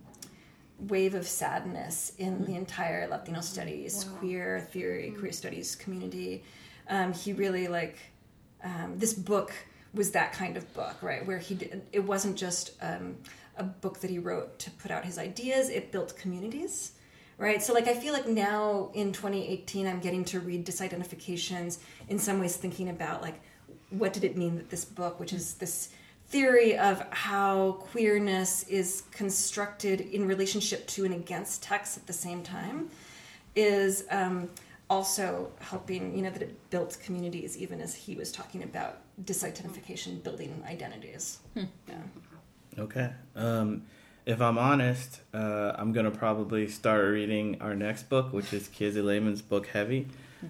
wave 0.79 1.13
of 1.13 1.27
sadness 1.27 2.13
in 2.17 2.43
the 2.45 2.55
entire 2.55 3.07
Latino 3.07 3.41
studies, 3.41 4.05
queer 4.17 4.67
theory, 4.71 5.13
queer 5.19 5.31
studies 5.31 5.75
community. 5.75 6.43
Um, 6.89 7.13
he 7.13 7.33
really 7.33 7.67
like 7.67 7.99
um, 8.63 8.95
this 8.97 9.13
book 9.13 9.53
was 9.93 10.11
that 10.11 10.33
kind 10.33 10.57
of 10.57 10.73
book, 10.73 11.01
right? 11.01 11.25
Where 11.25 11.37
he 11.37 11.55
did, 11.55 11.81
it 11.91 12.03
wasn't 12.03 12.37
just 12.37 12.71
um, 12.81 13.17
a 13.57 13.63
book 13.63 13.99
that 13.99 14.09
he 14.09 14.19
wrote 14.19 14.57
to 14.59 14.71
put 14.71 14.91
out 14.91 15.05
his 15.05 15.17
ideas; 15.17 15.69
it 15.69 15.91
built 15.91 16.15
communities, 16.15 16.93
right? 17.37 17.61
So, 17.61 17.73
like, 17.73 17.87
I 17.87 17.93
feel 17.93 18.13
like 18.13 18.27
now 18.27 18.91
in 18.93 19.11
2018, 19.11 19.87
I'm 19.87 19.99
getting 19.99 20.23
to 20.25 20.39
read 20.39 20.65
disidentifications 20.65 21.79
in 22.09 22.17
some 22.19 22.39
ways, 22.39 22.55
thinking 22.55 22.89
about 22.89 23.21
like 23.21 23.41
what 23.89 24.13
did 24.13 24.23
it 24.23 24.37
mean 24.37 24.55
that 24.55 24.69
this 24.69 24.85
book, 24.85 25.19
which 25.19 25.33
is 25.33 25.55
this 25.55 25.89
theory 26.27 26.77
of 26.77 27.05
how 27.11 27.73
queerness 27.91 28.63
is 28.63 29.03
constructed 29.11 29.99
in 29.99 30.25
relationship 30.25 30.87
to 30.87 31.03
and 31.03 31.13
against 31.13 31.61
text 31.61 31.97
at 31.97 32.07
the 32.07 32.13
same 32.13 32.41
time, 32.41 32.89
is 33.55 34.05
um, 34.09 34.49
also 34.91 35.51
helping. 35.59 36.15
You 36.15 36.21
know 36.23 36.29
that 36.29 36.41
it 36.41 36.69
built 36.69 36.97
communities, 37.05 37.57
even 37.57 37.81
as 37.81 37.95
he 37.95 38.15
was 38.15 38.31
talking 38.31 38.61
about 38.61 38.93
disidentification 39.23 40.21
building 40.21 40.51
identities. 40.67 41.39
Yeah. 41.55 41.95
Okay. 42.77 43.09
Um, 43.35 43.83
if 44.25 44.39
I'm 44.41 44.57
honest, 44.57 45.21
uh, 45.33 45.71
I'm 45.75 45.93
gonna 45.93 46.11
probably 46.11 46.67
start 46.67 47.05
reading 47.05 47.59
our 47.61 47.73
next 47.73 48.03
book, 48.09 48.33
which 48.33 48.53
is 48.53 48.67
Kiese 48.67 49.01
Laymon's 49.09 49.41
book 49.41 49.67
Heavy. 49.67 50.07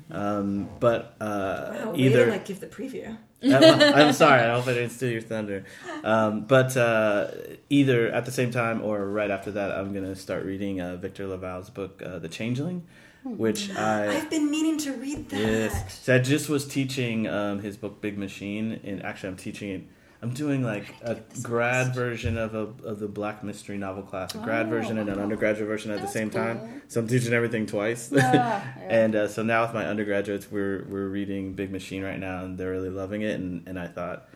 Um, 0.09 0.69
but 0.79 1.15
uh, 1.19 1.73
Wow, 1.85 1.93
either 1.95 2.25
to 2.25 2.31
like 2.31 2.45
give 2.45 2.59
the 2.59 2.67
preview. 2.67 3.17
I'm, 3.43 3.63
I'm 3.99 4.13
sorry. 4.13 4.41
I 4.41 4.53
hope 4.55 4.67
I 4.67 4.73
didn't 4.73 4.91
steal 4.91 5.11
your 5.11 5.21
thunder. 5.21 5.65
Um, 6.03 6.41
but 6.45 6.77
uh, 6.77 7.27
either 7.69 8.09
at 8.09 8.25
the 8.25 8.31
same 8.31 8.51
time 8.51 8.81
or 8.81 9.05
right 9.05 9.31
after 9.31 9.51
that, 9.51 9.71
I'm 9.71 9.93
gonna 9.93 10.15
start 10.15 10.45
reading 10.45 10.79
uh, 10.79 10.95
Victor 10.97 11.27
LaValle's 11.27 11.69
book, 11.69 12.01
uh, 12.05 12.19
The 12.19 12.29
Changeling, 12.29 12.83
which 13.24 13.69
I 13.76 14.17
I've 14.17 14.30
been 14.30 14.49
meaning 14.49 14.78
to 14.80 14.93
read 14.93 15.30
that. 15.30 15.39
yes. 15.39 15.99
So 16.01 16.15
I 16.15 16.19
just 16.19 16.49
was 16.49 16.67
teaching 16.67 17.28
um, 17.28 17.59
his 17.61 17.78
book 17.78 18.01
Big 18.01 18.17
Machine, 18.17 18.80
and 18.84 19.03
actually 19.03 19.30
I'm 19.30 19.38
teaching 19.38 19.69
it. 19.69 19.84
I'm 20.24 20.34
doing 20.36 20.61
like 20.63 20.93
a 21.01 21.17
grad 21.41 21.95
version 21.95 22.38
of 22.38 22.53
a 22.53 22.67
of 22.88 22.99
the 22.99 23.07
Black 23.07 23.43
Mystery 23.43 23.80
novel 23.80 24.03
class, 24.03 24.36
a 24.36 24.38
grad 24.38 24.69
version 24.69 24.99
and 24.99 25.09
an 25.09 25.17
undergraduate 25.19 25.67
version 25.67 25.89
at 25.89 25.99
the 26.01 26.07
same 26.07 26.30
time. 26.30 26.84
So 26.89 26.99
I'm 26.99 27.07
teaching 27.07 27.34
everything 27.34 27.65
twice. 27.65 28.11
and 28.11 29.15
uh, 29.15 29.28
so 29.28 29.41
now 29.41 29.63
with 29.63 29.74
my 29.74 29.86
undergraduates, 29.86 30.51
we're 30.51 30.86
we're 30.89 31.07
reading 31.07 31.53
Big 31.53 31.72
Machine 31.72 32.03
right 32.03 32.19
now, 32.19 32.43
and 32.43 32.55
they're 32.55 32.69
really 32.69 32.91
loving 32.91 33.24
it. 33.24 33.39
And, 33.39 33.67
and 33.67 33.80
I 33.80 33.88
thought, 33.88 34.30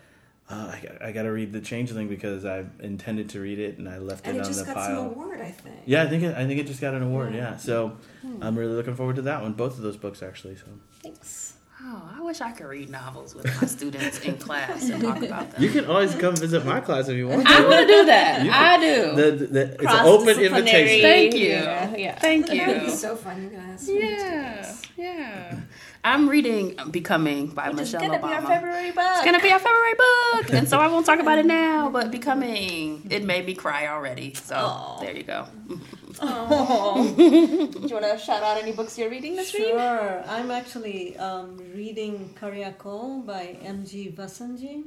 uh, 0.49 0.71
I, 0.73 0.79
got, 0.79 1.01
I 1.01 1.11
got 1.11 1.23
to 1.23 1.29
read 1.31 1.51
The 1.53 1.61
Changeling 1.61 2.07
because 2.07 2.45
I 2.45 2.65
intended 2.79 3.29
to 3.29 3.39
read 3.39 3.57
it, 3.59 3.77
and 3.79 3.89
I 3.89 3.97
left 3.97 4.27
And 4.27 4.37
it 4.37 4.39
it 4.41 4.43
on 4.43 4.47
just 4.47 4.65
the 4.65 4.73
got 4.73 4.85
some 4.85 4.97
award, 4.97 5.41
I 5.41 5.49
think. 5.51 5.75
Yeah, 5.85 6.03
I 6.03 6.07
think 6.07 6.23
it, 6.23 6.35
I 6.35 6.45
think 6.45 6.59
it 6.59 6.67
just 6.67 6.81
got 6.81 6.93
an 6.93 7.01
award. 7.01 7.33
Yeah, 7.33 7.57
so 7.57 7.97
I'm 8.41 8.57
really 8.57 8.73
looking 8.73 8.95
forward 8.95 9.15
to 9.17 9.23
that 9.23 9.41
one. 9.41 9.53
Both 9.53 9.77
of 9.77 9.81
those 9.83 9.97
books 9.97 10.21
actually. 10.21 10.55
So. 10.55 10.65
Thanks. 11.01 11.53
Oh, 11.87 12.09
I 12.17 12.21
wish 12.21 12.39
I 12.41 12.51
could 12.51 12.67
read 12.67 12.89
novels 12.89 13.35
with 13.35 13.45
my 13.61 13.67
students 13.67 14.19
in 14.21 14.37
class 14.37 14.89
and 14.89 15.03
talk 15.03 15.21
about 15.21 15.51
them. 15.51 15.61
You 15.61 15.69
can 15.69 15.85
always 15.85 16.15
come 16.15 16.35
visit 16.35 16.65
my 16.65 16.79
class 16.79 17.09
if 17.09 17.17
you 17.17 17.27
want 17.27 17.45
I 17.47 17.61
to. 17.61 17.67
want 17.67 17.79
to 17.81 17.87
do 17.87 18.05
that. 18.05 18.45
You 18.45 18.51
I 18.51 18.79
do. 18.79 19.15
The, 19.15 19.31
the, 19.31 19.45
the, 19.47 19.73
it's 19.73 19.93
an 19.93 20.05
open 20.05 20.39
invitation. 20.39 21.01
Thank 21.01 21.33
you. 21.35 21.49
Yeah, 21.49 21.95
yeah. 21.95 22.19
Thank 22.19 22.47
That 22.47 22.67
would 22.67 22.79
be 22.79 22.85
you. 22.85 22.91
so 22.91 23.15
fun, 23.17 23.43
you 23.43 23.49
guys. 23.49 23.89
Yeah, 23.89 24.73
yeah. 24.95 25.59
I'm 26.05 26.29
reading 26.29 26.77
Becoming 26.91 27.47
by 27.47 27.69
Which 27.71 27.81
is 27.81 27.93
Michelle 27.93 28.07
gonna 28.07 28.19
be 28.21 28.31
our 28.31 28.41
Obama. 28.41 28.47
February 28.47 28.91
book. 28.91 29.03
It's 29.15 29.25
gonna 29.25 29.41
be 29.41 29.51
our 29.51 29.57
February 29.57 29.93
book, 29.95 30.53
and 30.53 30.69
so 30.69 30.77
I 30.77 30.87
won't 30.87 31.03
talk 31.03 31.19
about 31.19 31.39
it 31.39 31.45
now. 31.63 31.89
But 31.89 32.11
Becoming, 32.11 33.07
it 33.09 33.23
made 33.23 33.47
me 33.47 33.55
cry 33.55 33.87
already. 33.87 34.35
So 34.35 34.53
Aw. 34.55 34.99
there 34.99 35.17
you 35.17 35.23
go. 35.23 35.47
Do 36.15 36.21
you 36.21 37.95
want 37.95 38.05
to 38.05 38.19
shout 38.23 38.43
out 38.43 38.61
any 38.61 38.71
books 38.71 38.99
you're 38.99 39.09
reading 39.09 39.35
this 39.35 39.51
week? 39.51 39.63
Sure. 39.69 40.23
I'm 40.27 40.51
actually 40.51 41.17
um, 41.17 41.57
reading 41.75 42.35
Kariakoo 42.39 43.25
by 43.25 43.57
M.G. 43.63 44.13
Vassanji. 44.15 44.83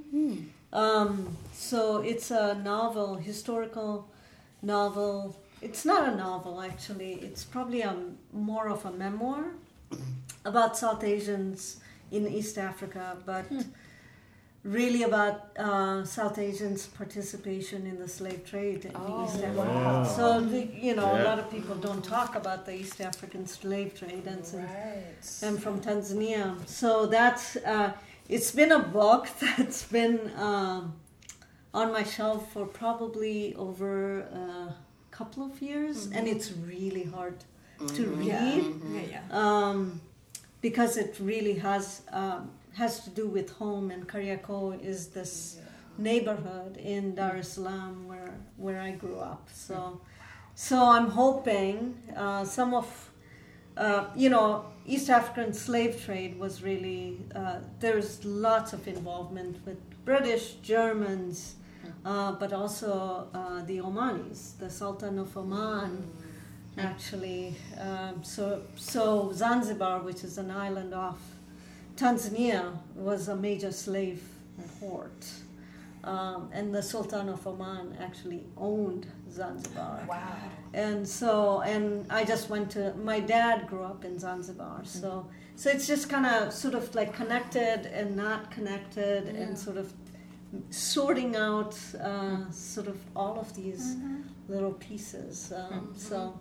Um, 0.73 1.37
so 1.53 1.97
it's 1.97 2.31
a 2.31 2.55
novel, 2.55 3.17
historical 3.17 4.09
novel. 4.63 5.37
It's 5.61 5.85
not 5.85 6.09
a 6.09 6.15
novel, 6.17 6.63
actually. 6.63 7.15
It's 7.15 7.43
probably 7.43 7.83
a, 7.83 7.97
more 8.33 8.69
of 8.69 8.87
a 8.87 8.93
memoir 8.93 9.47
about 10.45 10.77
South 10.77 11.05
Asians 11.05 11.81
in 12.11 12.27
East 12.27 12.59
Africa, 12.59 13.17
but 13.27 13.47
really 14.65 15.03
about 15.03 15.57
uh, 15.59 16.05
South 16.05 16.39
Asians' 16.39 16.87
participation 16.87 17.87
in 17.87 17.99
the 17.99 18.09
slave 18.09 18.45
trade 18.45 18.85
in 18.85 18.91
East 18.91 19.43
Africa. 19.43 20.13
So, 20.17 20.41
the, 20.41 20.69
you 20.73 20.95
know, 20.95 21.07
a 21.07 21.23
lot 21.25 21.39
of 21.39 21.51
people 21.51 21.75
don't 21.77 22.05
talk 22.05 22.35
about 22.35 22.67
the 22.67 22.75
East 22.75 23.01
African 23.01 23.47
slave 23.47 23.99
trade, 23.99 24.27
and 24.27 24.45
since 24.45 25.43
I'm 25.43 25.57
from 25.59 25.81
Tanzania, 25.81 26.57
so 26.67 27.07
that's 27.07 27.57
uh, 27.57 27.93
it's 28.29 28.51
been 28.51 28.73
a 28.73 28.81
book 28.81 29.29
that's 29.41 29.85
been 29.85 30.31
um, 30.37 30.95
on 31.73 31.93
my 31.93 32.03
shelf 32.03 32.53
for 32.53 32.67
probably 32.67 33.55
over 33.55 34.21
a 34.21 34.75
couple 35.11 35.45
of 35.45 35.63
years, 35.63 36.09
and 36.13 36.27
it's 36.27 36.53
really 36.53 37.05
hard 37.05 37.37
to 37.95 38.07
read. 38.07 38.27
Yeah, 38.27 38.63
yeah, 38.93 39.01
yeah. 39.11 39.23
um, 39.31 40.01
because 40.61 40.97
it 40.97 41.17
really 41.21 41.55
has 41.55 42.03
um, 42.13 42.51
has 42.75 43.01
to 43.05 43.11
do 43.11 43.27
with 43.27 43.51
home 43.51 43.91
and 43.91 44.09
Kariakoo 44.09 44.81
is 44.85 45.09
this 45.09 45.59
neighborhood 45.97 46.77
in 46.77 47.15
Dar 47.15 47.37
es 47.37 47.53
Salaam 47.53 48.07
where 48.07 48.35
where 48.57 48.81
I 48.81 48.93
grew 48.93 49.19
up. 49.19 49.49
So 49.53 50.01
so 50.55 50.77
I'm 50.85 51.11
hoping 51.11 52.01
uh, 52.17 52.45
some 52.45 52.75
of 52.75 53.11
uh, 53.77 54.07
you 54.17 54.31
know 54.31 54.67
East 54.87 55.11
African 55.11 55.53
slave 55.53 56.05
trade 56.05 56.39
was 56.39 56.63
really 56.63 57.21
uh, 57.35 57.59
there's 57.81 58.25
lots 58.25 58.73
of 58.73 58.87
involvement 58.89 59.65
with 59.67 59.79
British 60.05 60.55
Germans. 60.63 61.55
Uh, 62.05 62.33
but 62.33 62.53
also 62.53 63.29
uh, 63.35 63.63
the 63.65 63.79
Omanis, 63.79 64.59
the 64.59 64.71
Sultan 64.71 65.19
of 65.19 65.37
Oman, 65.37 66.11
actually. 66.79 67.55
Um, 67.79 68.23
so, 68.23 68.63
so 68.77 69.33
Zanzibar, 69.35 70.01
which 70.01 70.25
is 70.25 70.39
an 70.39 70.51
island 70.51 70.95
off 70.95 71.21
Tanzania, 71.97 72.77
was 72.95 73.29
a 73.29 73.37
major 73.37 73.73
slave 73.73 74.23
port. 74.81 75.25
um, 76.05 76.49
and 76.53 76.73
the 76.75 76.83
Sultan 76.83 77.29
of 77.29 77.47
Oman 77.47 77.97
actually 78.01 78.45
owned 78.57 79.07
Zanzibar. 79.31 80.01
Wow. 80.09 80.37
And 80.73 81.07
so, 81.07 81.61
and 81.63 82.11
I 82.11 82.25
just 82.25 82.49
went 82.49 82.71
to. 82.73 82.95
My 82.95 83.21
dad 83.21 83.67
grew 83.69 83.83
up 83.83 84.05
in 84.05 84.19
Zanzibar, 84.19 84.83
so 84.85 85.27
so 85.57 85.71
it's 85.71 85.87
just 85.87 86.09
kind 86.09 86.25
of 86.27 86.53
sort 86.53 86.75
of 86.75 86.95
like 86.95 87.13
connected 87.15 87.87
and 87.93 88.15
not 88.17 88.51
connected, 88.51 89.27
Yeah. 89.27 89.43
and 89.43 89.59
sort 89.59 89.77
of 89.77 89.93
sorting 90.71 91.37
out 91.37 91.77
uh, 92.03 92.51
sort 92.51 92.87
of 92.89 92.97
all 93.17 93.39
of 93.39 93.55
these 93.55 93.97
little 94.49 94.73
pieces. 94.75 95.53
Um, 95.55 95.93
So 95.97 96.39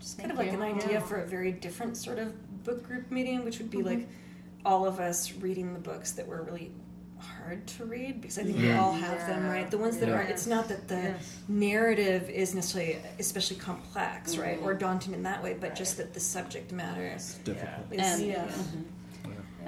Just 0.00 0.18
kind 0.18 0.30
of 0.30 0.38
like 0.38 0.52
an 0.52 0.62
idea 0.62 0.92
Yeah. 0.94 1.00
for 1.00 1.16
a 1.20 1.26
very 1.26 1.52
different 1.52 1.96
sort 1.96 2.18
of 2.18 2.64
book 2.64 2.82
group 2.86 3.10
meeting, 3.10 3.44
which 3.44 3.58
would 3.58 3.70
be 3.70 3.78
Mm-hmm. 3.78 3.86
like 3.88 4.08
all 4.64 4.84
of 4.86 4.98
us 5.00 5.32
reading 5.34 5.72
the 5.74 5.80
books 5.80 6.12
that 6.12 6.26
were 6.26 6.42
really 6.42 6.72
hard 7.18 7.66
to 7.66 7.84
read 7.84 8.20
because 8.20 8.38
I 8.38 8.42
think 8.42 8.58
we 8.58 8.72
all 8.72 8.92
have 8.92 9.26
them, 9.26 9.46
right? 9.48 9.70
The 9.70 9.78
ones 9.78 9.96
that 9.98 10.08
are, 10.10 10.20
it's 10.20 10.46
not 10.46 10.68
that 10.68 10.86
the 10.88 10.96
Yes. 10.96 11.36
narrative 11.48 12.28
is 12.28 12.54
necessarily 12.54 12.98
especially 13.18 13.56
complex, 13.56 14.36
right, 14.36 14.56
Mm-hmm. 14.58 14.66
or 14.66 14.74
daunting 14.74 15.14
in 15.14 15.22
that 15.22 15.42
way, 15.42 15.56
but 15.58 15.74
just 15.74 15.96
that 15.96 16.12
the 16.12 16.20
subject 16.20 16.72
matter 16.72 17.06
is. 17.06 17.34
Difficult. 17.44 17.92
is 17.92 18.00
And- 18.18 18.26
yes. 18.26 18.68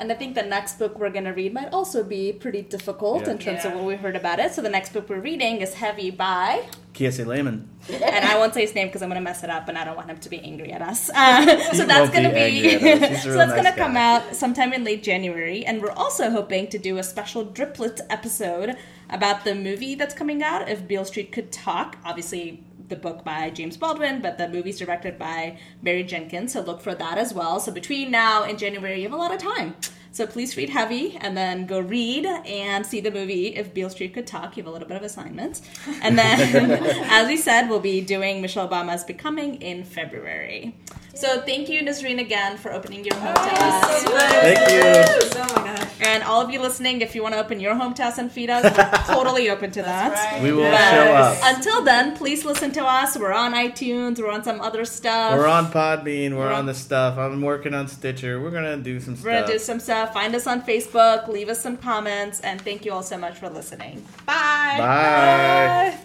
And 0.01 0.13
I 0.13 0.15
think 0.15 0.37
the 0.37 0.43
next 0.45 0.79
book 0.79 0.97
we're 0.97 1.11
going 1.11 1.25
to 1.25 1.33
read 1.33 1.53
might 1.53 1.73
also 1.73 2.05
be 2.05 2.33
pretty 2.33 2.63
difficult 2.63 3.23
Yeah. 3.25 3.33
in 3.33 3.39
terms 3.39 3.65
of 3.65 3.73
what 3.75 3.85
we 3.85 3.97
heard 3.97 4.15
about 4.15 4.39
it. 4.39 4.53
So 4.53 4.63
the 4.63 4.69
next 4.71 4.93
book 4.93 5.09
we're 5.09 5.19
reading 5.19 5.61
is 5.61 5.75
Heavy 5.75 6.11
by, 6.13 6.69
Kiese 6.99 7.25
Laymon. 7.25 7.69
and 7.93 8.25
I 8.25 8.37
won't 8.37 8.55
say 8.55 8.63
his 8.63 8.75
name 8.75 8.89
because 8.89 9.03
I'm 9.03 9.09
going 9.09 9.21
to 9.21 9.25
mess 9.25 9.45
it 9.45 9.51
up, 9.51 9.69
and 9.69 9.79
I 9.79 9.85
don't 9.85 9.95
want 9.95 10.11
him 10.11 10.19
to 10.19 10.29
be 10.29 10.41
angry 10.41 10.73
at 10.73 10.83
us. 10.83 11.11
Uh, 11.11 11.73
so 11.73 11.87
that's 11.87 12.11
going 12.11 12.25
to 12.25 12.31
be 12.31 12.61
be, 12.61 12.71
angry 12.71 12.91
at 12.91 13.03
us. 13.03 13.09
He's 13.09 13.19
a 13.19 13.23
so 13.23 13.37
that's 13.37 13.53
nice 13.53 13.63
going 13.63 13.73
to 13.73 13.81
come 13.81 13.97
out 13.97 14.35
sometime 14.35 14.73
in 14.73 14.83
late 14.83 15.05
January, 15.05 15.65
and 15.65 15.81
we're 15.81 15.93
also 15.93 16.31
hoping 16.31 16.67
to 16.69 16.79
do 16.79 16.99
a 16.99 17.05
special 17.05 17.47
driplet 17.47 18.01
episode 18.11 18.77
about 19.11 19.45
the 19.45 19.55
movie 19.55 19.95
that's 19.95 20.13
coming 20.13 20.43
out. 20.43 20.69
If 20.69 20.89
Beale 20.89 21.05
Street 21.05 21.31
Could 21.31 21.53
Talk, 21.53 21.99
obviously 22.05 22.65
the 22.89 22.97
book 22.97 23.25
by 23.25 23.51
James 23.51 23.77
Baldwin, 23.77 24.21
but 24.21 24.37
the 24.37 24.49
movie's 24.49 24.79
directed 24.79 25.19
by 25.19 25.59
Barry 25.83 26.03
Jenkins. 26.03 26.55
So 26.55 26.63
look 26.63 26.81
for 26.81 26.95
that 26.95 27.17
as 27.17 27.33
well. 27.33 27.61
So 27.61 27.71
between 27.71 28.11
now 28.11 28.43
and 28.43 28.59
January, 28.59 28.97
you 28.97 29.03
have 29.05 29.13
a 29.13 29.17
lot 29.17 29.33
of 29.33 29.41
time. 29.41 29.77
So 30.11 30.27
please 30.27 30.57
read 30.57 30.71
Heavy 30.71 31.17
and 31.21 31.37
then 31.37 31.67
go 31.67 31.79
read 31.81 32.27
and 32.27 32.85
see 32.85 33.01
the 33.01 33.11
movie 33.11 33.55
If 33.55 33.73
Beale 33.75 33.91
Street 33.91 34.15
Could 34.15 34.27
Talk. 34.27 34.57
You 34.57 34.63
have 34.63 34.69
a 34.69 34.73
little 34.73 34.89
bit 34.89 34.97
of 34.97 35.03
assignment. 35.03 35.61
And 36.03 36.19
then, 36.19 36.71
as 37.11 37.29
we 37.29 37.37
said, 37.37 37.69
we'll 37.69 37.79
be 37.81 38.01
doing 38.01 38.41
Michelle 38.43 38.69
Obama's 38.69 39.05
Becoming 39.05 39.63
in 39.63 39.85
February. 39.85 40.75
So 41.15 41.41
thank 41.43 41.69
you, 41.69 41.81
Nasreen, 41.83 42.21
again 42.21 42.57
for 42.57 42.73
opening 42.73 43.05
your 43.05 43.17
home 43.17 43.35
to 43.35 43.41
us. 43.41 44.05
Thank 44.05 44.71
you. 44.71 45.41
Oh 45.41 45.53
my 45.57 45.63
gosh. 45.75 45.89
And 46.01 46.23
all 46.23 46.41
of 46.41 46.51
you 46.51 46.61
listening, 46.61 47.01
if 47.01 47.17
you 47.17 47.23
want 47.25 47.35
to 47.35 47.41
open 47.41 47.59
your 47.59 47.75
home 47.75 47.93
to 47.95 48.05
us 48.05 48.19
and 48.19 48.31
feed 48.31 48.51
us, 48.51 48.63
totally 49.09 49.51
open 49.51 49.73
to 49.73 49.83
that. 49.83 50.41
We 50.41 50.53
will 50.53 50.63
But 50.71 50.91
show 50.91 51.13
up. 51.13 51.39
Until 51.57 51.83
then, 51.83 52.17
please 52.17 52.45
listen 52.45 52.71
to 52.73 52.85
us. 52.85 53.19
We're 53.19 53.33
on 53.33 53.53
iTunes. 53.53 54.19
We're 54.21 54.31
on 54.31 54.45
some 54.45 54.61
other 54.61 54.85
stuff. 54.85 55.37
We're 55.37 55.49
on 55.49 55.67
Podbean. 55.73 56.31
We're 56.33 56.39
We're 56.39 56.47
on 56.53 56.61
on- 56.61 56.67
the 56.67 56.75
stuff. 56.75 57.19
I'm 57.19 57.43
working 57.43 57.75
on 57.75 57.89
Stitcher. 57.89 58.41
We're 58.41 58.53
gonna 58.53 58.77
do 58.77 59.01
some 59.01 59.17
We're 59.21 59.41
gonna 59.41 59.53
do 59.53 59.59
some 59.59 59.81
stuff. 59.81 59.98
Find 60.07 60.35
us 60.35 60.47
on 60.47 60.63
Facebook. 60.63 61.29
Leave 61.29 61.49
us 61.49 61.61
some 61.61 61.77
comments. 61.77 62.41
And 62.41 62.61
thank 62.61 62.85
you 62.85 62.93
all 62.93 63.03
so 63.03 63.19
much 63.19 63.39
for 63.39 63.49
listening. 63.49 64.05
Bye. 64.27 64.77
Bye. 64.79 65.99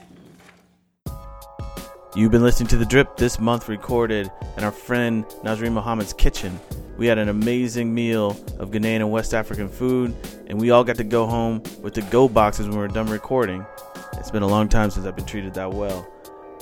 You've 2.15 2.31
been 2.31 2.43
listening 2.43 2.67
to 2.67 2.77
The 2.77 2.85
Drip 2.85 3.17
this 3.17 3.39
month 3.39 3.67
recorded 3.67 4.31
in 4.55 4.63
our 4.63 4.71
friend 4.71 5.25
Nasreen 5.43 5.73
Muhammad's 5.73 6.13
kitchen. 6.13 6.59
We 6.95 7.07
had 7.07 7.17
an 7.17 7.29
amazing 7.29 7.91
meal 7.91 8.31
of 8.59 8.69
Ghanaian 8.69 8.97
and 8.97 9.11
West 9.11 9.33
African 9.33 9.67
food, 9.67 10.15
and 10.45 10.61
we 10.61 10.69
all 10.69 10.83
got 10.83 10.97
to 10.97 11.03
go 11.03 11.25
home 11.25 11.63
with 11.81 11.95
the 11.95 12.03
go 12.03 12.29
boxes 12.29 12.67
when 12.67 12.77
we 12.77 12.81
were 12.81 12.87
done 12.87 13.07
recording. 13.07 13.65
It's 14.13 14.29
been 14.29 14.43
a 14.43 14.47
long 14.47 14.69
time 14.69 14.91
since 14.91 15.07
I've 15.07 15.15
been 15.15 15.25
treated 15.25 15.55
that 15.55 15.73
well. 15.73 16.07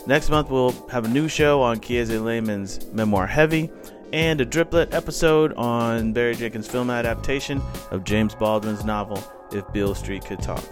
Next 0.07 0.29
month, 0.29 0.49
we'll 0.49 0.71
have 0.87 1.03
a 1.03 1.09
new 1.09 1.27
show 1.27 1.61
on 1.61 1.79
Kiese 1.79 2.07
Laymon's 2.07 2.85
memoir 2.93 3.27
Heavy 3.27 3.69
and 4.13 4.41
a 4.41 4.45
driplet 4.45 4.93
episode 4.93 5.53
on 5.53 6.13
Barry 6.13 6.35
Jenkins' 6.35 6.67
film 6.67 6.89
adaptation 6.89 7.61
of 7.91 8.03
James 8.03 8.35
Baldwin's 8.35 8.83
novel 8.83 9.23
If 9.51 9.71
Beale 9.71 9.95
Street 9.95 10.25
Could 10.25 10.41
Talk. 10.41 10.63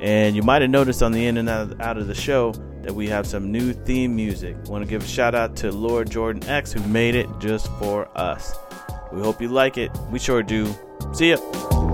And 0.00 0.34
you 0.34 0.42
might 0.42 0.62
have 0.62 0.70
noticed 0.70 1.02
on 1.02 1.12
the 1.12 1.26
in 1.26 1.36
and 1.36 1.48
out 1.48 1.80
out 1.80 1.98
of 1.98 2.06
the 2.06 2.14
show 2.14 2.52
that 2.82 2.94
we 2.94 3.06
have 3.08 3.26
some 3.26 3.52
new 3.52 3.72
theme 3.72 4.16
music. 4.16 4.56
Want 4.66 4.82
to 4.82 4.88
give 4.88 5.02
a 5.02 5.06
shout 5.06 5.34
out 5.34 5.56
to 5.56 5.70
Lord 5.70 6.10
Jordan 6.10 6.48
X 6.48 6.72
who 6.72 6.80
made 6.88 7.14
it 7.14 7.28
just 7.38 7.70
for 7.78 8.08
us. 8.18 8.56
We 9.12 9.20
hope 9.20 9.40
you 9.42 9.48
like 9.48 9.76
it. 9.76 9.90
We 10.10 10.18
sure 10.18 10.42
do. 10.42 10.72
See 11.12 11.30
ya. 11.30 11.89